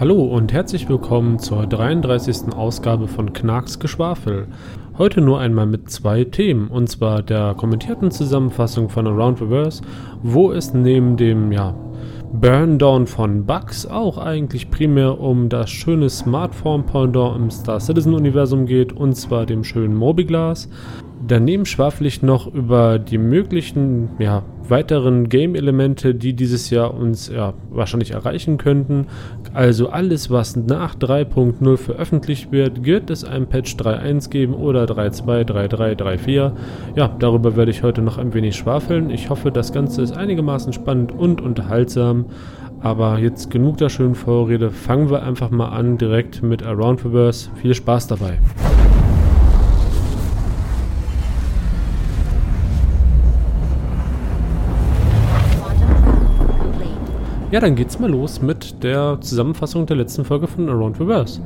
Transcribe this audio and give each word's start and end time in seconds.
Hallo 0.00 0.22
und 0.22 0.52
herzlich 0.52 0.88
willkommen 0.88 1.40
zur 1.40 1.66
33. 1.66 2.54
Ausgabe 2.54 3.08
von 3.08 3.32
Knarks 3.32 3.80
Geschwafel. 3.80 4.46
Heute 4.96 5.20
nur 5.20 5.40
einmal 5.40 5.66
mit 5.66 5.90
zwei 5.90 6.22
Themen, 6.22 6.68
und 6.68 6.88
zwar 6.88 7.20
der 7.20 7.54
kommentierten 7.54 8.12
Zusammenfassung 8.12 8.90
von 8.90 9.08
Around 9.08 9.42
Reverse, 9.42 9.82
wo 10.22 10.52
es 10.52 10.72
neben 10.72 11.16
dem 11.16 11.50
ja, 11.50 11.74
Burndown 12.32 13.08
von 13.08 13.44
Bugs 13.44 13.86
auch 13.86 14.18
eigentlich 14.18 14.70
primär 14.70 15.18
um 15.18 15.48
das 15.48 15.68
schöne 15.68 16.08
Smartphone-Pendant 16.08 17.36
im 17.36 17.50
Star 17.50 17.80
Citizen-Universum 17.80 18.66
geht, 18.66 18.92
und 18.92 19.14
zwar 19.14 19.46
dem 19.46 19.64
schönen 19.64 19.96
Mobiglas. 19.96 20.68
Daneben 21.26 21.66
schwafel 21.66 22.06
ich 22.06 22.22
noch 22.22 22.46
über 22.52 22.98
die 22.98 23.18
möglichen 23.18 24.10
ja, 24.18 24.44
weiteren 24.68 25.28
Game-Elemente, 25.28 26.14
die 26.14 26.34
dieses 26.34 26.70
Jahr 26.70 26.94
uns 26.94 27.28
ja, 27.28 27.54
wahrscheinlich 27.70 28.12
erreichen 28.12 28.56
könnten. 28.56 29.06
Also 29.52 29.88
alles, 29.88 30.30
was 30.30 30.56
nach 30.56 30.94
3.0 30.94 31.76
veröffentlicht 31.76 32.52
wird, 32.52 32.84
wird 32.84 33.10
es 33.10 33.24
ein 33.24 33.46
Patch 33.46 33.74
3.1 33.74 34.30
geben 34.30 34.54
oder 34.54 34.84
3.2, 34.84 35.44
3.3, 35.44 35.96
3.4. 35.96 36.52
Ja, 36.94 37.08
darüber 37.18 37.56
werde 37.56 37.70
ich 37.70 37.82
heute 37.82 38.02
noch 38.02 38.18
ein 38.18 38.32
wenig 38.32 38.56
schwafeln. 38.56 39.10
Ich 39.10 39.28
hoffe, 39.28 39.50
das 39.50 39.72
Ganze 39.72 40.02
ist 40.02 40.16
einigermaßen 40.16 40.72
spannend 40.72 41.12
und 41.12 41.40
unterhaltsam. 41.40 42.26
Aber 42.80 43.18
jetzt 43.18 43.50
genug 43.50 43.78
der 43.78 43.88
schönen 43.88 44.14
Vorrede. 44.14 44.70
Fangen 44.70 45.10
wir 45.10 45.22
einfach 45.24 45.50
mal 45.50 45.70
an 45.70 45.98
direkt 45.98 46.42
mit 46.42 46.62
Around 46.62 47.04
Reverse. 47.04 47.50
Viel 47.60 47.74
Spaß 47.74 48.06
dabei. 48.06 48.38
Ja, 57.50 57.60
dann 57.60 57.76
geht's 57.76 57.98
mal 57.98 58.10
los 58.10 58.42
mit 58.42 58.82
der 58.82 59.22
Zusammenfassung 59.22 59.86
der 59.86 59.96
letzten 59.96 60.22
Folge 60.22 60.46
von 60.46 60.68
Around 60.68 61.00
Reverse. 61.00 61.40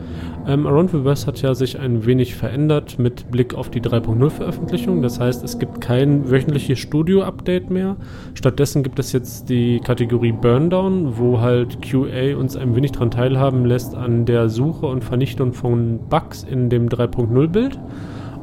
Ähm, 0.49 0.67
Around 0.67 0.93
Reverse 0.93 1.29
hat 1.29 1.41
ja 1.43 1.55
sich 1.55 1.79
ein 1.79 2.05
wenig 2.05 2.35
verändert 2.35 2.99
mit 2.99 3.31
Blick 3.31 3.55
auf 3.55 3.71
die 3.71 3.81
3.0 3.81 4.29
Veröffentlichung. 4.29 5.01
Das 5.01 5.21
heißt, 5.21 5.45
es 5.45 5.61
gibt 5.61 5.81
kein 5.81 6.29
wöchentliches 6.29 6.81
Studio-Update 6.81 7.71
mehr. 7.71 7.97
Stattdessen 8.35 8.83
gibt 8.83 8.99
es 8.99 9.13
jetzt 9.13 9.49
die 9.49 9.79
Kategorie 9.79 10.33
Burndown, 10.33 11.19
wo 11.19 11.39
halt 11.41 11.81
QA 11.83 12.37
uns 12.37 12.57
ein 12.57 12.75
wenig 12.75 12.91
daran 12.91 13.13
teilhaben 13.13 13.65
lässt 13.65 13.95
an 13.95 14.27
der 14.27 14.49
Suche 14.49 14.87
und 14.87 15.05
Vernichtung 15.05 15.53
von 15.53 16.01
Bugs 16.09 16.43
in 16.43 16.69
dem 16.69 16.89
3.0-Bild. 16.89 17.79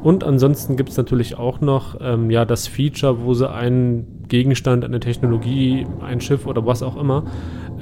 Und 0.01 0.23
ansonsten 0.23 0.77
gibt 0.77 0.89
es 0.89 0.97
natürlich 0.97 1.37
auch 1.37 1.59
noch 1.59 1.97
ähm, 1.99 2.29
ja, 2.31 2.45
das 2.45 2.67
Feature, 2.67 3.23
wo 3.23 3.33
sie 3.33 3.49
einen 3.49 4.25
Gegenstand, 4.29 4.85
eine 4.85 4.99
Technologie, 4.99 5.85
ein 6.01 6.21
Schiff 6.21 6.45
oder 6.45 6.65
was 6.65 6.83
auch 6.83 6.95
immer 6.95 7.25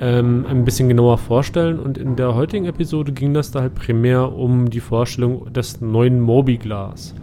ähm, 0.02 0.45
ein 0.50 0.66
bisschen 0.66 0.90
genauer 0.90 1.20
vorstellen. 1.20 1.80
Und 1.80 1.98
in 1.98 2.16
der 2.16 2.34
heutigen 2.34 2.66
Episode 2.66 3.12
ging 3.12 3.34
das 3.34 3.52
da 3.52 3.62
halt 3.62 3.76
primär 3.76 4.34
um 4.34 4.70
die 4.70 4.80
Vorstellung 4.80 5.54
des 5.54 5.80
neuen 5.82 6.20
Mobiglas. 6.20 7.14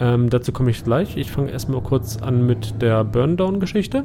Ähm, 0.00 0.30
dazu 0.30 0.50
komme 0.50 0.70
ich 0.70 0.82
gleich. 0.82 1.16
Ich 1.16 1.30
fange 1.30 1.50
erstmal 1.50 1.80
kurz 1.80 2.16
an 2.16 2.44
mit 2.46 2.82
der 2.82 3.04
Burndown-Geschichte. 3.04 4.04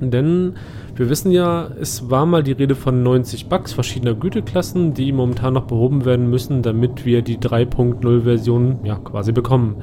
Denn 0.00 0.54
wir 0.94 1.08
wissen 1.08 1.30
ja, 1.30 1.68
es 1.80 2.10
war 2.10 2.26
mal 2.26 2.42
die 2.42 2.52
Rede 2.52 2.74
von 2.74 3.02
90 3.02 3.48
Bugs 3.48 3.72
verschiedener 3.72 4.14
Güteklassen, 4.14 4.94
die 4.94 5.12
momentan 5.12 5.54
noch 5.54 5.64
behoben 5.64 6.04
werden 6.04 6.28
müssen, 6.28 6.62
damit 6.62 7.04
wir 7.06 7.22
die 7.22 7.38
3.0-Version 7.38 8.80
ja 8.84 8.96
quasi 8.96 9.32
bekommen. 9.32 9.76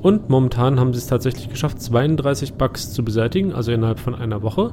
Und 0.00 0.28
momentan 0.28 0.78
haben 0.78 0.92
sie 0.92 0.98
es 0.98 1.08
tatsächlich 1.08 1.48
geschafft, 1.48 1.82
32 1.82 2.54
Bugs 2.54 2.92
zu 2.92 3.04
beseitigen, 3.04 3.52
also 3.52 3.72
innerhalb 3.72 3.98
von 3.98 4.14
einer 4.14 4.42
Woche. 4.42 4.72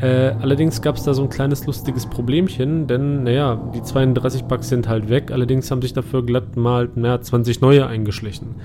Äh, 0.00 0.32
allerdings 0.40 0.80
gab 0.82 0.96
es 0.96 1.04
da 1.04 1.14
so 1.14 1.22
ein 1.22 1.28
kleines 1.28 1.66
lustiges 1.66 2.06
Problemchen, 2.06 2.86
denn 2.86 3.24
naja, 3.24 3.60
die 3.74 3.82
32 3.82 4.44
Bugs 4.44 4.68
sind 4.68 4.88
halt 4.88 5.08
weg, 5.08 5.30
allerdings 5.30 5.70
haben 5.70 5.82
sich 5.82 5.92
dafür 5.92 6.24
glatt 6.24 6.56
mal 6.56 6.88
mehr 6.94 7.20
20 7.20 7.60
neue 7.60 7.86
eingeschlichen 7.86 8.56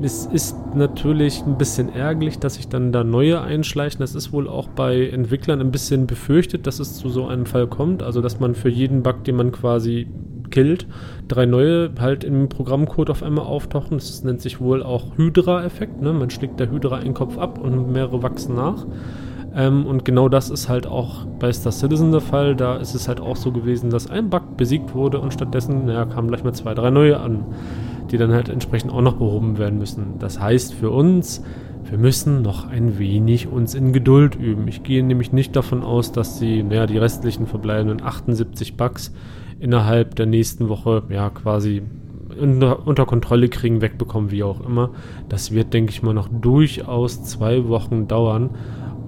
es 0.00 0.26
ist 0.26 0.56
natürlich 0.74 1.42
ein 1.46 1.58
bisschen 1.58 1.92
ärgerlich, 1.92 2.38
dass 2.38 2.54
sich 2.54 2.68
dann 2.68 2.92
da 2.92 3.04
neue 3.04 3.40
einschleichen. 3.40 4.00
Das 4.00 4.14
ist 4.14 4.32
wohl 4.32 4.48
auch 4.48 4.68
bei 4.68 5.08
Entwicklern 5.08 5.60
ein 5.60 5.70
bisschen 5.70 6.06
befürchtet, 6.06 6.66
dass 6.66 6.80
es 6.80 6.94
zu 6.96 7.08
so 7.08 7.26
einem 7.26 7.46
Fall 7.46 7.66
kommt. 7.66 8.02
Also, 8.02 8.20
dass 8.20 8.40
man 8.40 8.54
für 8.54 8.70
jeden 8.70 9.02
Bug, 9.02 9.24
den 9.24 9.36
man 9.36 9.52
quasi 9.52 10.08
killt, 10.50 10.86
drei 11.28 11.46
neue 11.46 11.90
halt 11.98 12.24
im 12.24 12.48
Programmcode 12.48 13.10
auf 13.10 13.22
einmal 13.22 13.44
auftauchen. 13.44 13.98
Das 13.98 14.22
nennt 14.24 14.40
sich 14.40 14.60
wohl 14.60 14.82
auch 14.82 15.16
Hydra-Effekt. 15.16 16.00
Ne? 16.00 16.12
Man 16.12 16.30
schlägt 16.30 16.58
der 16.60 16.70
Hydra 16.70 16.96
einen 16.96 17.14
Kopf 17.14 17.38
ab 17.38 17.58
und 17.58 17.92
mehrere 17.92 18.22
wachsen 18.22 18.54
nach. 18.54 18.86
Ähm, 19.54 19.86
und 19.86 20.04
genau 20.04 20.28
das 20.28 20.48
ist 20.50 20.68
halt 20.68 20.86
auch 20.86 21.26
bei 21.38 21.52
Star 21.52 21.72
Citizen 21.72 22.12
der 22.12 22.20
Fall. 22.20 22.56
Da 22.56 22.76
ist 22.76 22.94
es 22.94 23.08
halt 23.08 23.20
auch 23.20 23.36
so 23.36 23.52
gewesen, 23.52 23.90
dass 23.90 24.10
ein 24.10 24.30
Bug 24.30 24.56
besiegt 24.56 24.94
wurde 24.94 25.20
und 25.20 25.32
stattdessen 25.32 25.86
naja, 25.86 26.06
kamen 26.06 26.28
gleich 26.28 26.44
mal 26.44 26.54
zwei, 26.54 26.74
drei 26.74 26.90
neue 26.90 27.20
an 27.20 27.44
die 28.12 28.18
dann 28.18 28.32
halt 28.32 28.48
entsprechend 28.48 28.92
auch 28.92 29.00
noch 29.00 29.14
behoben 29.14 29.58
werden 29.58 29.78
müssen. 29.78 30.18
Das 30.18 30.38
heißt 30.38 30.74
für 30.74 30.90
uns, 30.90 31.42
wir 31.88 31.98
müssen 31.98 32.42
noch 32.42 32.68
ein 32.68 32.98
wenig 32.98 33.48
uns 33.48 33.74
in 33.74 33.92
Geduld 33.92 34.36
üben. 34.36 34.68
Ich 34.68 34.82
gehe 34.82 35.02
nämlich 35.02 35.32
nicht 35.32 35.56
davon 35.56 35.82
aus, 35.82 36.12
dass 36.12 36.38
sie, 36.38 36.62
naja, 36.62 36.86
die 36.86 36.98
restlichen 36.98 37.46
verbleibenden 37.46 38.02
78 38.06 38.76
Bugs 38.76 39.12
innerhalb 39.58 40.14
der 40.14 40.26
nächsten 40.26 40.68
Woche, 40.68 41.02
ja, 41.08 41.30
quasi 41.30 41.82
unter, 42.40 42.86
unter 42.86 43.06
Kontrolle 43.06 43.48
kriegen, 43.48 43.80
wegbekommen, 43.80 44.30
wie 44.30 44.42
auch 44.42 44.60
immer. 44.60 44.90
Das 45.28 45.52
wird, 45.52 45.72
denke 45.74 45.90
ich 45.90 46.02
mal, 46.02 46.14
noch 46.14 46.28
durchaus 46.28 47.24
zwei 47.24 47.68
Wochen 47.68 48.08
dauern. 48.08 48.50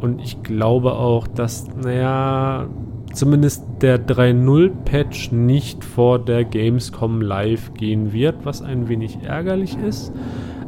Und 0.00 0.20
ich 0.20 0.42
glaube 0.42 0.94
auch, 0.94 1.26
dass, 1.26 1.66
naja, 1.76 2.68
zumindest 3.14 3.64
der 3.80 4.04
3.0-Patch 4.04 5.32
nicht 5.32 5.84
vor 5.84 6.18
der 6.18 6.44
Gamescom 6.44 7.20
live 7.20 7.72
gehen 7.74 8.12
wird, 8.12 8.44
was 8.44 8.62
ein 8.62 8.88
wenig 8.88 9.18
ärgerlich 9.22 9.76
ist. 9.78 10.12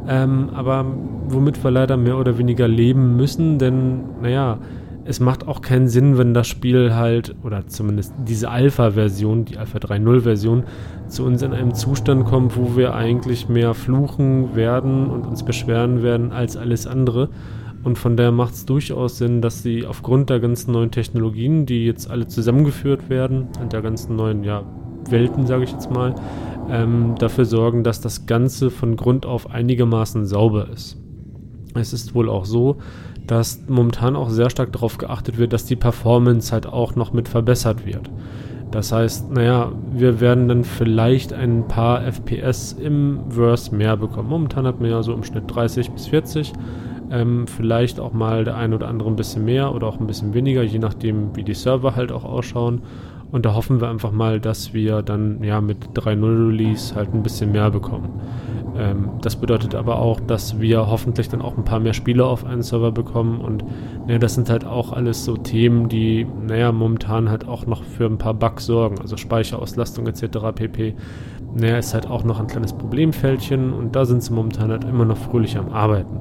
Ähm, 0.08 0.50
aber 0.54 0.86
womit 1.28 1.62
wir 1.62 1.70
leider 1.70 1.96
mehr 1.96 2.16
oder 2.16 2.38
weniger 2.38 2.68
leben 2.68 3.16
müssen, 3.16 3.58
denn, 3.58 4.04
naja, 4.22 4.58
es 5.04 5.20
macht 5.20 5.46
auch 5.46 5.60
keinen 5.60 5.88
Sinn, 5.88 6.18
wenn 6.18 6.34
das 6.34 6.48
Spiel 6.48 6.94
halt, 6.94 7.34
oder 7.44 7.66
zumindest 7.66 8.12
diese 8.26 8.50
Alpha-Version, 8.50 9.44
die 9.44 9.56
Alpha 9.56 9.78
3.0-Version, 9.78 10.64
zu 11.06 11.24
uns 11.24 11.42
in 11.42 11.52
einem 11.52 11.74
Zustand 11.74 12.24
kommt, 12.24 12.56
wo 12.56 12.76
wir 12.76 12.94
eigentlich 12.94 13.48
mehr 13.48 13.74
fluchen 13.74 14.56
werden 14.56 15.08
und 15.08 15.26
uns 15.26 15.44
beschweren 15.44 16.02
werden 16.02 16.32
als 16.32 16.56
alles 16.56 16.86
andere. 16.86 17.28
Und 17.82 17.98
von 17.98 18.16
daher 18.16 18.32
macht 18.32 18.54
es 18.54 18.66
durchaus 18.66 19.18
Sinn, 19.18 19.42
dass 19.42 19.62
sie 19.62 19.86
aufgrund 19.86 20.30
der 20.30 20.40
ganzen 20.40 20.72
neuen 20.72 20.90
Technologien, 20.90 21.66
die 21.66 21.84
jetzt 21.84 22.10
alle 22.10 22.26
zusammengeführt 22.26 23.08
werden, 23.08 23.48
und 23.60 23.72
der 23.72 23.82
ganzen 23.82 24.16
neuen 24.16 24.42
ja, 24.42 24.64
Welten, 25.08 25.46
sage 25.46 25.64
ich 25.64 25.72
jetzt 25.72 25.90
mal, 25.90 26.14
ähm, 26.68 27.14
dafür 27.18 27.44
sorgen, 27.44 27.84
dass 27.84 28.00
das 28.00 28.26
Ganze 28.26 28.70
von 28.70 28.96
Grund 28.96 29.24
auf 29.24 29.50
einigermaßen 29.50 30.26
sauber 30.26 30.68
ist. 30.68 30.98
Es 31.74 31.92
ist 31.92 32.14
wohl 32.14 32.28
auch 32.28 32.44
so, 32.44 32.78
dass 33.26 33.62
momentan 33.68 34.16
auch 34.16 34.30
sehr 34.30 34.50
stark 34.50 34.72
darauf 34.72 34.98
geachtet 34.98 35.38
wird, 35.38 35.52
dass 35.52 35.64
die 35.64 35.76
Performance 35.76 36.52
halt 36.52 36.66
auch 36.66 36.96
noch 36.96 37.12
mit 37.12 37.28
verbessert 37.28 37.84
wird. 37.84 38.10
Das 38.70 38.92
heißt, 38.92 39.30
naja, 39.30 39.72
wir 39.92 40.20
werden 40.20 40.48
dann 40.48 40.64
vielleicht 40.64 41.32
ein 41.32 41.68
paar 41.68 42.02
FPS 42.04 42.72
im 42.72 43.20
Verse 43.30 43.74
mehr 43.74 43.96
bekommen. 43.96 44.28
Momentan 44.28 44.66
hat 44.66 44.80
man 44.80 44.90
ja 44.90 45.02
so 45.02 45.12
im 45.12 45.22
Schnitt 45.22 45.44
30 45.46 45.90
bis 45.92 46.08
40. 46.08 46.52
Ähm, 47.10 47.46
vielleicht 47.46 48.00
auch 48.00 48.12
mal 48.12 48.44
der 48.44 48.56
ein 48.56 48.74
oder 48.74 48.88
andere 48.88 49.08
ein 49.08 49.16
bisschen 49.16 49.44
mehr 49.44 49.74
oder 49.74 49.86
auch 49.86 50.00
ein 50.00 50.06
bisschen 50.06 50.34
weniger, 50.34 50.62
je 50.62 50.78
nachdem, 50.78 51.36
wie 51.36 51.44
die 51.44 51.54
Server 51.54 51.96
halt 51.96 52.12
auch 52.12 52.24
ausschauen. 52.24 52.82
Und 53.32 53.44
da 53.44 53.54
hoffen 53.54 53.80
wir 53.80 53.88
einfach 53.88 54.12
mal, 54.12 54.40
dass 54.40 54.72
wir 54.72 55.02
dann 55.02 55.42
ja 55.42 55.60
mit 55.60 55.78
3.0 55.94 56.48
Release 56.48 56.94
halt 56.94 57.12
ein 57.12 57.22
bisschen 57.22 57.52
mehr 57.52 57.70
bekommen. 57.70 58.20
Ähm, 58.78 59.10
das 59.22 59.36
bedeutet 59.36 59.74
aber 59.74 59.98
auch, 59.98 60.20
dass 60.20 60.60
wir 60.60 60.86
hoffentlich 60.88 61.28
dann 61.28 61.42
auch 61.42 61.56
ein 61.56 61.64
paar 61.64 61.80
mehr 61.80 61.92
Spieler 61.92 62.26
auf 62.26 62.44
einen 62.44 62.62
Server 62.62 62.92
bekommen. 62.92 63.40
Und 63.40 63.64
naja, 64.06 64.18
das 64.18 64.34
sind 64.34 64.48
halt 64.48 64.64
auch 64.64 64.92
alles 64.92 65.24
so 65.24 65.36
Themen, 65.36 65.88
die, 65.88 66.26
naja, 66.46 66.72
momentan 66.72 67.30
halt 67.30 67.48
auch 67.48 67.66
noch 67.66 67.82
für 67.82 68.06
ein 68.06 68.18
paar 68.18 68.34
Bugs 68.34 68.66
sorgen. 68.66 69.00
Also 69.00 69.16
Speicherauslastung 69.16 70.06
etc. 70.06 70.38
pp. 70.54 70.94
Naja, 71.54 71.78
ist 71.78 71.94
halt 71.94 72.08
auch 72.08 72.22
noch 72.22 72.38
ein 72.38 72.46
kleines 72.46 72.74
Problemfältchen 72.74 73.72
und 73.72 73.96
da 73.96 74.04
sind 74.04 74.22
sie 74.22 74.32
momentan 74.32 74.70
halt 74.70 74.84
immer 74.84 75.04
noch 75.04 75.16
fröhlich 75.16 75.56
am 75.56 75.70
Arbeiten. 75.70 76.20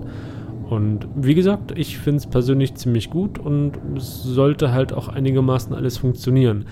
Und 0.70 1.08
wie 1.16 1.36
gesagt, 1.36 1.74
ich 1.76 1.98
finde 1.98 2.18
es 2.18 2.28
persönlich 2.28 2.76
ziemlich 2.76 3.10
gut 3.10 3.38
und 3.38 3.74
es 3.96 4.24
sollte 4.24 4.72
halt 4.72 4.94
auch 4.94 5.08
einigermaßen 5.08 5.76
alles 5.76 5.98
funktionieren. 5.98 6.66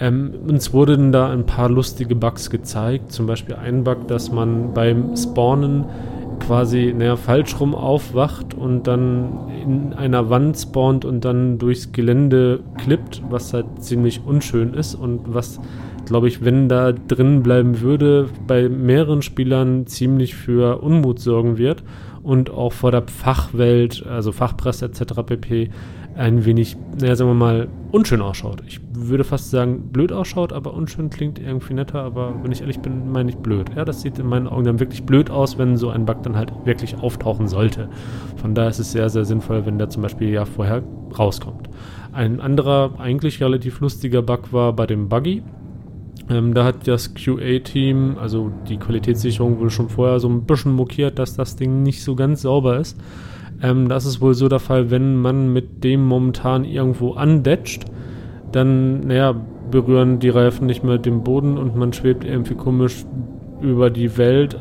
Ähm, 0.00 0.32
uns 0.48 0.72
wurden 0.72 1.12
da 1.12 1.30
ein 1.30 1.46
paar 1.46 1.68
lustige 1.68 2.16
Bugs 2.16 2.50
gezeigt. 2.50 3.12
Zum 3.12 3.26
Beispiel 3.26 3.54
ein 3.54 3.84
Bug, 3.84 4.08
dass 4.08 4.32
man 4.32 4.72
beim 4.72 5.16
Spawnen 5.16 5.84
quasi 6.40 6.94
naja, 6.96 7.16
falsch 7.16 7.58
rum 7.60 7.74
aufwacht 7.74 8.54
und 8.54 8.86
dann 8.86 9.48
in 9.62 9.92
einer 9.92 10.30
Wand 10.30 10.58
spawnt 10.58 11.04
und 11.04 11.24
dann 11.24 11.58
durchs 11.58 11.92
Gelände 11.92 12.60
klippt, 12.78 13.22
was 13.30 13.52
halt 13.52 13.66
ziemlich 13.78 14.22
unschön 14.26 14.74
ist 14.74 14.94
und 14.94 15.32
was, 15.32 15.60
glaube 16.06 16.28
ich, 16.28 16.44
wenn 16.44 16.68
da 16.68 16.92
drin 16.92 17.42
bleiben 17.42 17.80
würde, 17.80 18.28
bei 18.46 18.68
mehreren 18.68 19.22
Spielern 19.22 19.86
ziemlich 19.86 20.34
für 20.34 20.82
Unmut 20.82 21.20
sorgen 21.20 21.56
wird 21.56 21.84
und 22.24 22.50
auch 22.50 22.72
vor 22.72 22.90
der 22.90 23.02
Fachwelt, 23.06 24.04
also 24.06 24.32
Fachpresse 24.32 24.86
etc. 24.86 25.22
pp. 25.24 25.70
ein 26.16 26.44
wenig, 26.44 26.76
naja, 26.98 27.14
sagen 27.14 27.30
wir 27.30 27.34
mal, 27.34 27.68
unschön 27.92 28.22
ausschaut. 28.22 28.62
Ich 28.66 28.80
würde 28.92 29.24
fast 29.24 29.50
sagen, 29.50 29.90
blöd 29.92 30.10
ausschaut, 30.10 30.52
aber 30.52 30.72
unschön 30.72 31.10
klingt 31.10 31.38
irgendwie 31.38 31.74
netter, 31.74 32.02
aber 32.02 32.34
wenn 32.42 32.50
ich 32.50 32.62
ehrlich 32.62 32.80
bin, 32.80 33.12
meine 33.12 33.30
ich 33.30 33.36
blöd. 33.36 33.70
Ja, 33.76 33.84
das 33.84 34.00
sieht 34.00 34.18
in 34.18 34.26
meinen 34.26 34.48
Augen 34.48 34.64
dann 34.64 34.80
wirklich 34.80 35.04
blöd 35.04 35.30
aus, 35.30 35.58
wenn 35.58 35.76
so 35.76 35.90
ein 35.90 36.06
Bug 36.06 36.22
dann 36.22 36.34
halt 36.34 36.52
wirklich 36.64 36.96
auftauchen 36.98 37.46
sollte. 37.46 37.90
Von 38.36 38.54
daher 38.54 38.70
ist 38.70 38.78
es 38.78 38.92
sehr, 38.92 39.10
sehr 39.10 39.26
sinnvoll, 39.26 39.66
wenn 39.66 39.78
der 39.78 39.90
zum 39.90 40.02
Beispiel 40.02 40.30
ja 40.30 40.46
vorher 40.46 40.82
rauskommt. 41.18 41.68
Ein 42.12 42.40
anderer, 42.40 42.92
eigentlich 42.98 43.42
relativ 43.42 43.80
lustiger 43.80 44.22
Bug 44.22 44.52
war 44.52 44.72
bei 44.72 44.86
dem 44.86 45.08
Buggy. 45.08 45.42
Ähm, 46.30 46.54
da 46.54 46.64
hat 46.64 46.88
das 46.88 47.14
QA-Team, 47.14 48.16
also 48.18 48.50
die 48.68 48.78
Qualitätssicherung, 48.78 49.60
wohl 49.60 49.70
schon 49.70 49.88
vorher 49.88 50.20
so 50.20 50.28
ein 50.28 50.44
bisschen 50.44 50.72
mokiert, 50.72 51.18
dass 51.18 51.36
das 51.36 51.56
Ding 51.56 51.82
nicht 51.82 52.02
so 52.02 52.14
ganz 52.14 52.42
sauber 52.42 52.78
ist. 52.78 52.98
Ähm, 53.62 53.88
das 53.88 54.06
ist 54.06 54.20
wohl 54.20 54.34
so 54.34 54.48
der 54.48 54.58
Fall, 54.58 54.90
wenn 54.90 55.16
man 55.20 55.52
mit 55.52 55.84
dem 55.84 56.04
momentan 56.04 56.64
irgendwo 56.64 57.12
andetscht, 57.12 57.84
dann, 58.52 59.00
naja, 59.00 59.34
berühren 59.70 60.18
die 60.18 60.28
Reifen 60.28 60.66
nicht 60.66 60.84
mehr 60.84 60.98
den 60.98 61.24
Boden 61.24 61.58
und 61.58 61.76
man 61.76 61.92
schwebt 61.92 62.24
irgendwie 62.24 62.54
komisch 62.54 63.04
über 63.60 63.90
die 63.90 64.16
Welt, 64.16 64.58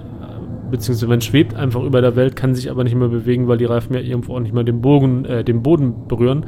beziehungsweise 0.71 1.07
man 1.07 1.21
schwebt 1.21 1.55
einfach 1.55 1.83
über 1.83 2.01
der 2.01 2.15
Welt, 2.15 2.35
kann 2.35 2.55
sich 2.55 2.71
aber 2.71 2.83
nicht 2.83 2.95
mehr 2.95 3.09
bewegen, 3.09 3.47
weil 3.47 3.57
die 3.57 3.65
Reifen 3.65 3.93
ja 3.93 3.99
irgendwo 3.99 4.35
auch 4.35 4.39
nicht 4.39 4.53
mehr 4.53 4.63
den, 4.63 4.81
Bogen, 4.81 5.23
äh, 5.25 5.43
den 5.43 5.61
Boden 5.61 6.07
berühren. 6.07 6.45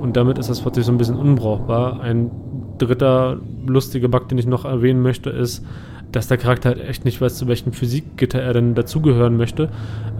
Und 0.00 0.16
damit 0.16 0.38
ist 0.38 0.48
das 0.48 0.60
plötzlich 0.60 0.86
so 0.86 0.92
ein 0.92 0.98
bisschen 0.98 1.16
unbrauchbar. 1.16 2.00
Ein 2.00 2.30
dritter 2.78 3.38
lustiger 3.66 4.08
Bug, 4.08 4.28
den 4.28 4.38
ich 4.38 4.46
noch 4.46 4.64
erwähnen 4.64 5.02
möchte, 5.02 5.30
ist, 5.30 5.64
dass 6.12 6.28
der 6.28 6.36
Charakter 6.36 6.70
halt 6.70 6.80
echt 6.80 7.04
nicht 7.04 7.20
weiß, 7.20 7.36
zu 7.36 7.48
welchem 7.48 7.72
Physikgitter 7.72 8.40
er 8.40 8.52
denn 8.52 8.74
dazugehören 8.74 9.36
möchte. 9.36 9.68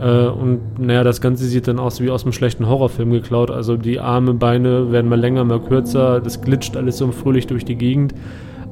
Äh, 0.00 0.26
und 0.26 0.78
naja, 0.78 1.04
das 1.04 1.20
Ganze 1.20 1.44
sieht 1.44 1.68
dann 1.68 1.78
aus 1.78 2.00
wie 2.00 2.10
aus 2.10 2.24
einem 2.24 2.32
schlechten 2.32 2.66
Horrorfilm 2.66 3.12
geklaut. 3.12 3.50
Also 3.50 3.76
die 3.76 4.00
Arme, 4.00 4.34
Beine 4.34 4.90
werden 4.90 5.08
mal 5.08 5.20
länger, 5.20 5.44
mal 5.44 5.60
kürzer. 5.60 6.20
Das 6.20 6.40
glitscht 6.40 6.76
alles 6.76 6.98
so 6.98 7.10
fröhlich 7.12 7.46
durch 7.46 7.64
die 7.64 7.76
Gegend. 7.76 8.14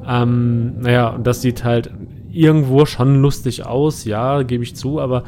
Ähm, 0.07 0.81
naja, 0.81 1.09
und 1.09 1.25
das 1.25 1.41
sieht 1.41 1.63
halt 1.63 1.91
irgendwo 2.33 2.85
schon 2.85 3.21
lustig 3.21 3.65
aus, 3.65 4.05
ja, 4.05 4.41
gebe 4.41 4.63
ich 4.63 4.75
zu, 4.75 4.99
aber 4.99 5.23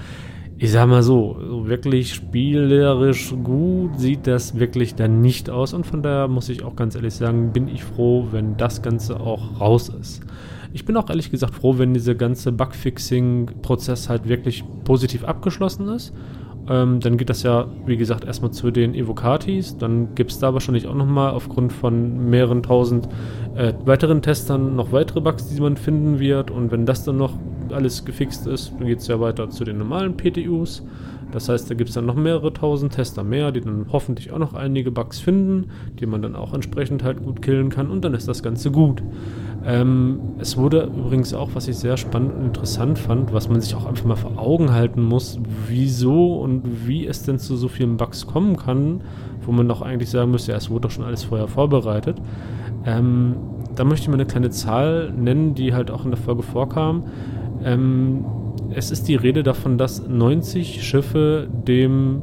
ich 0.57 0.71
sag 0.71 0.87
mal 0.87 1.03
so, 1.03 1.37
so 1.45 1.67
wirklich 1.67 2.13
spielerisch 2.13 3.33
gut 3.43 3.99
sieht 3.99 4.25
das 4.25 4.57
wirklich 4.57 4.95
dann 4.95 5.21
nicht 5.21 5.49
aus 5.49 5.73
und 5.73 5.85
von 5.85 6.01
daher 6.01 6.29
muss 6.29 6.47
ich 6.47 6.63
auch 6.63 6.75
ganz 6.75 6.95
ehrlich 6.95 7.13
sagen, 7.13 7.51
bin 7.51 7.67
ich 7.67 7.83
froh, 7.83 8.27
wenn 8.31 8.55
das 8.55 8.81
Ganze 8.81 9.19
auch 9.19 9.59
raus 9.59 9.89
ist. 9.89 10.21
Ich 10.71 10.85
bin 10.85 10.95
auch 10.97 11.09
ehrlich 11.09 11.31
gesagt 11.31 11.55
froh, 11.55 11.77
wenn 11.77 11.93
dieser 11.93 12.15
ganze 12.15 12.51
Bugfixing-Prozess 12.51 14.07
halt 14.07 14.29
wirklich 14.29 14.63
positiv 14.85 15.25
abgeschlossen 15.25 15.89
ist 15.89 16.13
ähm, 16.69 16.99
dann 16.99 17.17
geht 17.17 17.29
das 17.29 17.43
ja, 17.43 17.67
wie 17.85 17.97
gesagt, 17.97 18.25
erstmal 18.25 18.51
zu 18.51 18.71
den 18.71 18.95
Evocatis. 18.95 19.77
Dann 19.77 20.15
gibt 20.15 20.31
es 20.31 20.39
da 20.39 20.53
wahrscheinlich 20.53 20.87
auch 20.87 20.95
nochmal 20.95 21.31
aufgrund 21.31 21.71
von 21.73 22.29
mehreren 22.29 22.63
tausend 22.63 23.07
äh, 23.55 23.73
weiteren 23.85 24.21
Testern 24.21 24.75
noch 24.75 24.91
weitere 24.91 25.21
Bugs, 25.21 25.47
die 25.47 25.61
man 25.61 25.77
finden 25.77 26.19
wird. 26.19 26.49
Und 26.49 26.71
wenn 26.71 26.85
das 26.85 27.03
dann 27.03 27.17
noch 27.17 27.33
alles 27.71 28.05
gefixt 28.05 28.47
ist, 28.47 28.73
dann 28.77 28.87
geht 28.87 28.99
es 28.99 29.07
ja 29.07 29.19
weiter 29.19 29.49
zu 29.49 29.63
den 29.63 29.77
normalen 29.77 30.17
PTUs. 30.17 30.83
Das 31.31 31.49
heißt, 31.49 31.69
da 31.69 31.75
gibt 31.75 31.89
es 31.89 31.95
dann 31.95 32.05
noch 32.05 32.15
mehrere 32.15 32.53
tausend 32.53 32.93
Tester 32.93 33.23
mehr, 33.23 33.51
die 33.51 33.61
dann 33.61 33.87
hoffentlich 33.91 34.31
auch 34.31 34.37
noch 34.37 34.53
einige 34.53 34.91
Bugs 34.91 35.19
finden, 35.19 35.69
die 35.99 36.05
man 36.05 36.21
dann 36.21 36.35
auch 36.35 36.53
entsprechend 36.53 37.03
halt 37.03 37.23
gut 37.23 37.41
killen 37.41 37.69
kann 37.69 37.89
und 37.89 38.05
dann 38.05 38.13
ist 38.13 38.27
das 38.27 38.41
Ganze 38.41 38.71
gut. 38.71 39.03
Ähm, 39.65 40.19
es 40.37 40.57
wurde 40.57 40.91
übrigens 40.95 41.33
auch, 41.33 41.49
was 41.55 41.67
ich 41.67 41.77
sehr 41.77 41.97
spannend 41.97 42.35
und 42.35 42.45
interessant 42.45 42.99
fand, 42.99 43.33
was 43.33 43.49
man 43.49 43.59
sich 43.61 43.73
auch 43.73 43.87
einfach 43.87 44.05
mal 44.05 44.15
vor 44.15 44.37
Augen 44.37 44.71
halten 44.71 45.01
muss, 45.01 45.39
wieso 45.67 46.35
und 46.35 46.87
wie 46.87 47.07
es 47.07 47.23
denn 47.23 47.39
zu 47.39 47.55
so 47.55 47.67
vielen 47.67 47.97
Bugs 47.97 48.27
kommen 48.27 48.57
kann, 48.57 49.01
wo 49.41 49.51
man 49.51 49.67
doch 49.67 49.81
eigentlich 49.81 50.11
sagen 50.11 50.29
müsste, 50.29 50.51
ja, 50.51 50.57
es 50.57 50.69
wurde 50.69 50.81
doch 50.81 50.91
schon 50.91 51.03
alles 51.03 51.23
vorher 51.23 51.47
vorbereitet. 51.47 52.21
Ähm, 52.85 53.37
da 53.73 53.83
möchte 53.83 54.03
ich 54.03 54.07
mal 54.09 54.15
eine 54.15 54.27
kleine 54.27 54.51
Zahl 54.51 55.11
nennen, 55.11 55.55
die 55.55 55.73
halt 55.73 55.89
auch 55.89 56.05
in 56.05 56.11
der 56.11 56.19
Folge 56.19 56.43
vorkam. 56.43 57.05
Ähm, 57.63 58.23
es 58.69 58.91
ist 58.91 59.07
die 59.07 59.15
Rede 59.15 59.41
davon, 59.41 59.79
dass 59.79 60.07
90 60.07 60.83
Schiffe 60.83 61.47
dem 61.67 62.21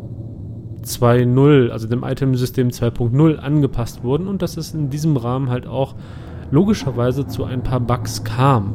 2.0, 0.85 1.71
also 1.71 1.89
dem 1.89 2.05
Itemsystem 2.05 2.69
2.0 2.69 3.37
angepasst 3.37 4.05
wurden 4.05 4.29
und 4.29 4.43
dass 4.43 4.57
es 4.57 4.75
in 4.75 4.91
diesem 4.91 5.17
Rahmen 5.17 5.51
halt 5.51 5.67
auch 5.67 5.97
logischerweise 6.53 7.27
zu 7.27 7.45
ein 7.45 7.65
paar 7.65 7.81
Bugs 7.81 8.23
kam. 8.23 8.75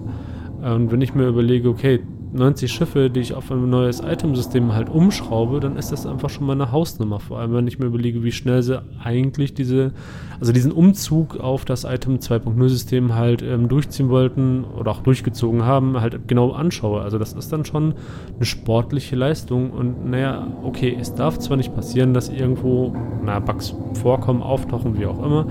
Und 0.61 0.91
wenn 0.91 0.99
ich 0.99 1.15
mir 1.15 1.27
überlege, 1.27 1.69
okay, 1.69 2.01
90 2.33 2.71
Schiffe, 2.71 3.09
die 3.09 3.21
ich 3.21 3.33
auf 3.33 3.49
ein 3.51 3.69
neues 3.69 4.01
Itemsystem 4.01 4.73
halt 4.73 4.89
umschraube, 4.89 5.59
dann 5.59 5.77
ist 5.77 5.91
das 5.91 6.05
einfach 6.05 6.29
schon 6.29 6.45
mal 6.45 6.53
eine 6.53 6.71
Hausnummer. 6.71 7.19
Vor 7.19 7.39
allem, 7.39 7.53
wenn 7.53 7.67
ich 7.67 7.79
mir 7.79 7.85
überlege, 7.85 8.23
wie 8.23 8.31
schnell 8.31 8.61
sie 8.63 8.81
eigentlich 9.01 9.53
diese, 9.53 9.93
also 10.39 10.51
diesen 10.51 10.71
Umzug 10.71 11.39
auf 11.39 11.63
das 11.63 11.83
Item 11.83 12.17
2.0 12.17 12.69
System 12.69 13.15
halt 13.15 13.41
ähm, 13.41 13.69
durchziehen 13.69 14.09
wollten 14.09 14.65
oder 14.65 14.91
auch 14.91 15.01
durchgezogen 15.01 15.63
haben, 15.63 15.99
halt 16.01 16.27
genau 16.27 16.51
anschaue. 16.51 17.01
Also 17.01 17.17
das 17.17 17.33
ist 17.33 17.51
dann 17.53 17.65
schon 17.65 17.93
eine 18.35 18.45
sportliche 18.45 19.15
Leistung 19.15 19.71
und 19.71 20.09
naja, 20.09 20.47
okay, 20.63 20.97
es 20.99 21.15
darf 21.15 21.39
zwar 21.39 21.57
nicht 21.57 21.73
passieren, 21.73 22.13
dass 22.13 22.29
irgendwo, 22.29 22.93
na, 23.23 23.39
Bugs 23.39 23.73
vorkommen, 23.93 24.41
auftauchen, 24.41 24.97
wie 24.99 25.05
auch 25.05 25.23
immer, 25.23 25.47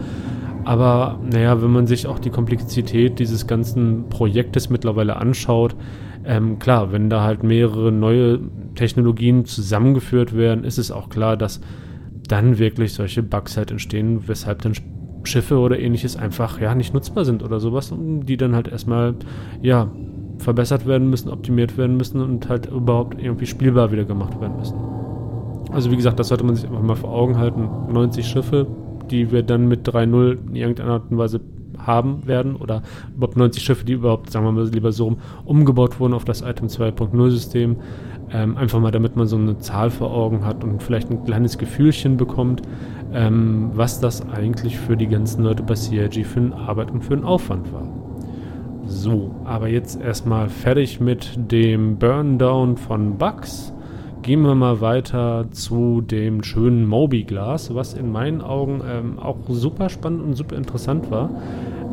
aber 0.66 1.20
naja, 1.22 1.62
wenn 1.62 1.70
man 1.70 1.86
sich 1.86 2.08
auch 2.08 2.18
die 2.18 2.30
Komplexität 2.30 3.20
dieses 3.20 3.46
ganzen 3.46 4.08
Projektes 4.08 4.68
mittlerweile 4.68 5.16
anschaut, 5.16 5.76
ähm, 6.24 6.58
klar, 6.58 6.90
wenn 6.90 7.08
da 7.08 7.22
halt 7.22 7.44
mehrere 7.44 7.92
neue 7.92 8.40
Technologien 8.74 9.44
zusammengeführt 9.44 10.36
werden, 10.36 10.64
ist 10.64 10.78
es 10.78 10.90
auch 10.90 11.08
klar, 11.08 11.36
dass 11.36 11.60
dann 12.26 12.58
wirklich 12.58 12.94
solche 12.94 13.22
Bugs 13.22 13.56
halt 13.56 13.70
entstehen, 13.70 14.26
weshalb 14.26 14.62
dann 14.62 14.72
Schiffe 15.22 15.58
oder 15.58 15.78
ähnliches 15.78 16.16
einfach 16.16 16.60
ja 16.60 16.74
nicht 16.74 16.92
nutzbar 16.92 17.24
sind 17.24 17.44
oder 17.44 17.60
sowas, 17.60 17.94
die 17.96 18.36
dann 18.36 18.56
halt 18.56 18.66
erstmal 18.66 19.14
ja 19.62 19.88
verbessert 20.38 20.84
werden 20.84 21.08
müssen, 21.08 21.30
optimiert 21.30 21.78
werden 21.78 21.96
müssen 21.96 22.20
und 22.20 22.48
halt 22.48 22.66
überhaupt 22.66 23.22
irgendwie 23.22 23.46
spielbar 23.46 23.92
wieder 23.92 24.04
gemacht 24.04 24.40
werden 24.40 24.56
müssen. 24.56 24.76
Also 25.70 25.92
wie 25.92 25.96
gesagt, 25.96 26.18
das 26.18 26.26
sollte 26.26 26.44
man 26.44 26.56
sich 26.56 26.64
einfach 26.64 26.82
mal 26.82 26.96
vor 26.96 27.12
Augen 27.12 27.38
halten. 27.38 27.68
90 27.92 28.26
Schiffe, 28.26 28.66
die 29.10 29.30
wir 29.30 29.42
dann 29.42 29.68
mit 29.68 29.88
3.0 29.88 30.48
in 30.48 30.56
irgendeiner 30.56 30.92
Art 30.94 31.10
und 31.10 31.18
Weise 31.18 31.40
haben 31.78 32.26
werden 32.26 32.56
oder 32.56 32.82
überhaupt 33.14 33.36
90 33.36 33.62
Schiffe, 33.62 33.84
die 33.84 33.92
überhaupt, 33.92 34.30
sagen 34.30 34.44
wir 34.44 34.52
mal 34.52 34.68
lieber 34.68 34.92
so 34.92 35.04
rum, 35.04 35.18
umgebaut 35.44 36.00
wurden 36.00 36.14
auf 36.14 36.24
das 36.24 36.42
Item 36.42 36.68
2.0 36.68 37.30
System. 37.30 37.76
Ähm, 38.32 38.56
einfach 38.56 38.80
mal, 38.80 38.90
damit 38.90 39.14
man 39.14 39.26
so 39.26 39.36
eine 39.36 39.58
Zahl 39.58 39.90
vor 39.90 40.10
Augen 40.10 40.44
hat 40.44 40.64
und 40.64 40.82
vielleicht 40.82 41.10
ein 41.10 41.24
kleines 41.24 41.58
Gefühlchen 41.58 42.16
bekommt, 42.16 42.62
ähm, 43.12 43.70
was 43.74 44.00
das 44.00 44.28
eigentlich 44.28 44.78
für 44.78 44.96
die 44.96 45.06
ganzen 45.06 45.44
Leute 45.44 45.62
bei 45.62 45.74
CIG 45.74 46.24
für 46.24 46.40
eine 46.40 46.56
Arbeit 46.56 46.90
und 46.90 47.04
für 47.04 47.14
einen 47.14 47.24
Aufwand 47.24 47.72
war. 47.72 47.86
So, 48.84 49.34
aber 49.44 49.68
jetzt 49.68 50.00
erstmal 50.00 50.48
fertig 50.48 51.00
mit 51.00 51.30
dem 51.36 51.98
Burndown 51.98 52.76
von 52.76 53.16
Bugs 53.16 53.72
gehen 54.26 54.42
wir 54.42 54.56
mal 54.56 54.80
weiter 54.80 55.46
zu 55.52 56.00
dem 56.00 56.42
schönen 56.42 56.84
Moby-Glas, 56.84 57.72
was 57.76 57.94
in 57.94 58.10
meinen 58.10 58.40
Augen 58.40 58.82
ähm, 58.84 59.20
auch 59.20 59.36
super 59.48 59.88
spannend 59.88 60.20
und 60.24 60.34
super 60.34 60.56
interessant 60.56 61.12
war. 61.12 61.30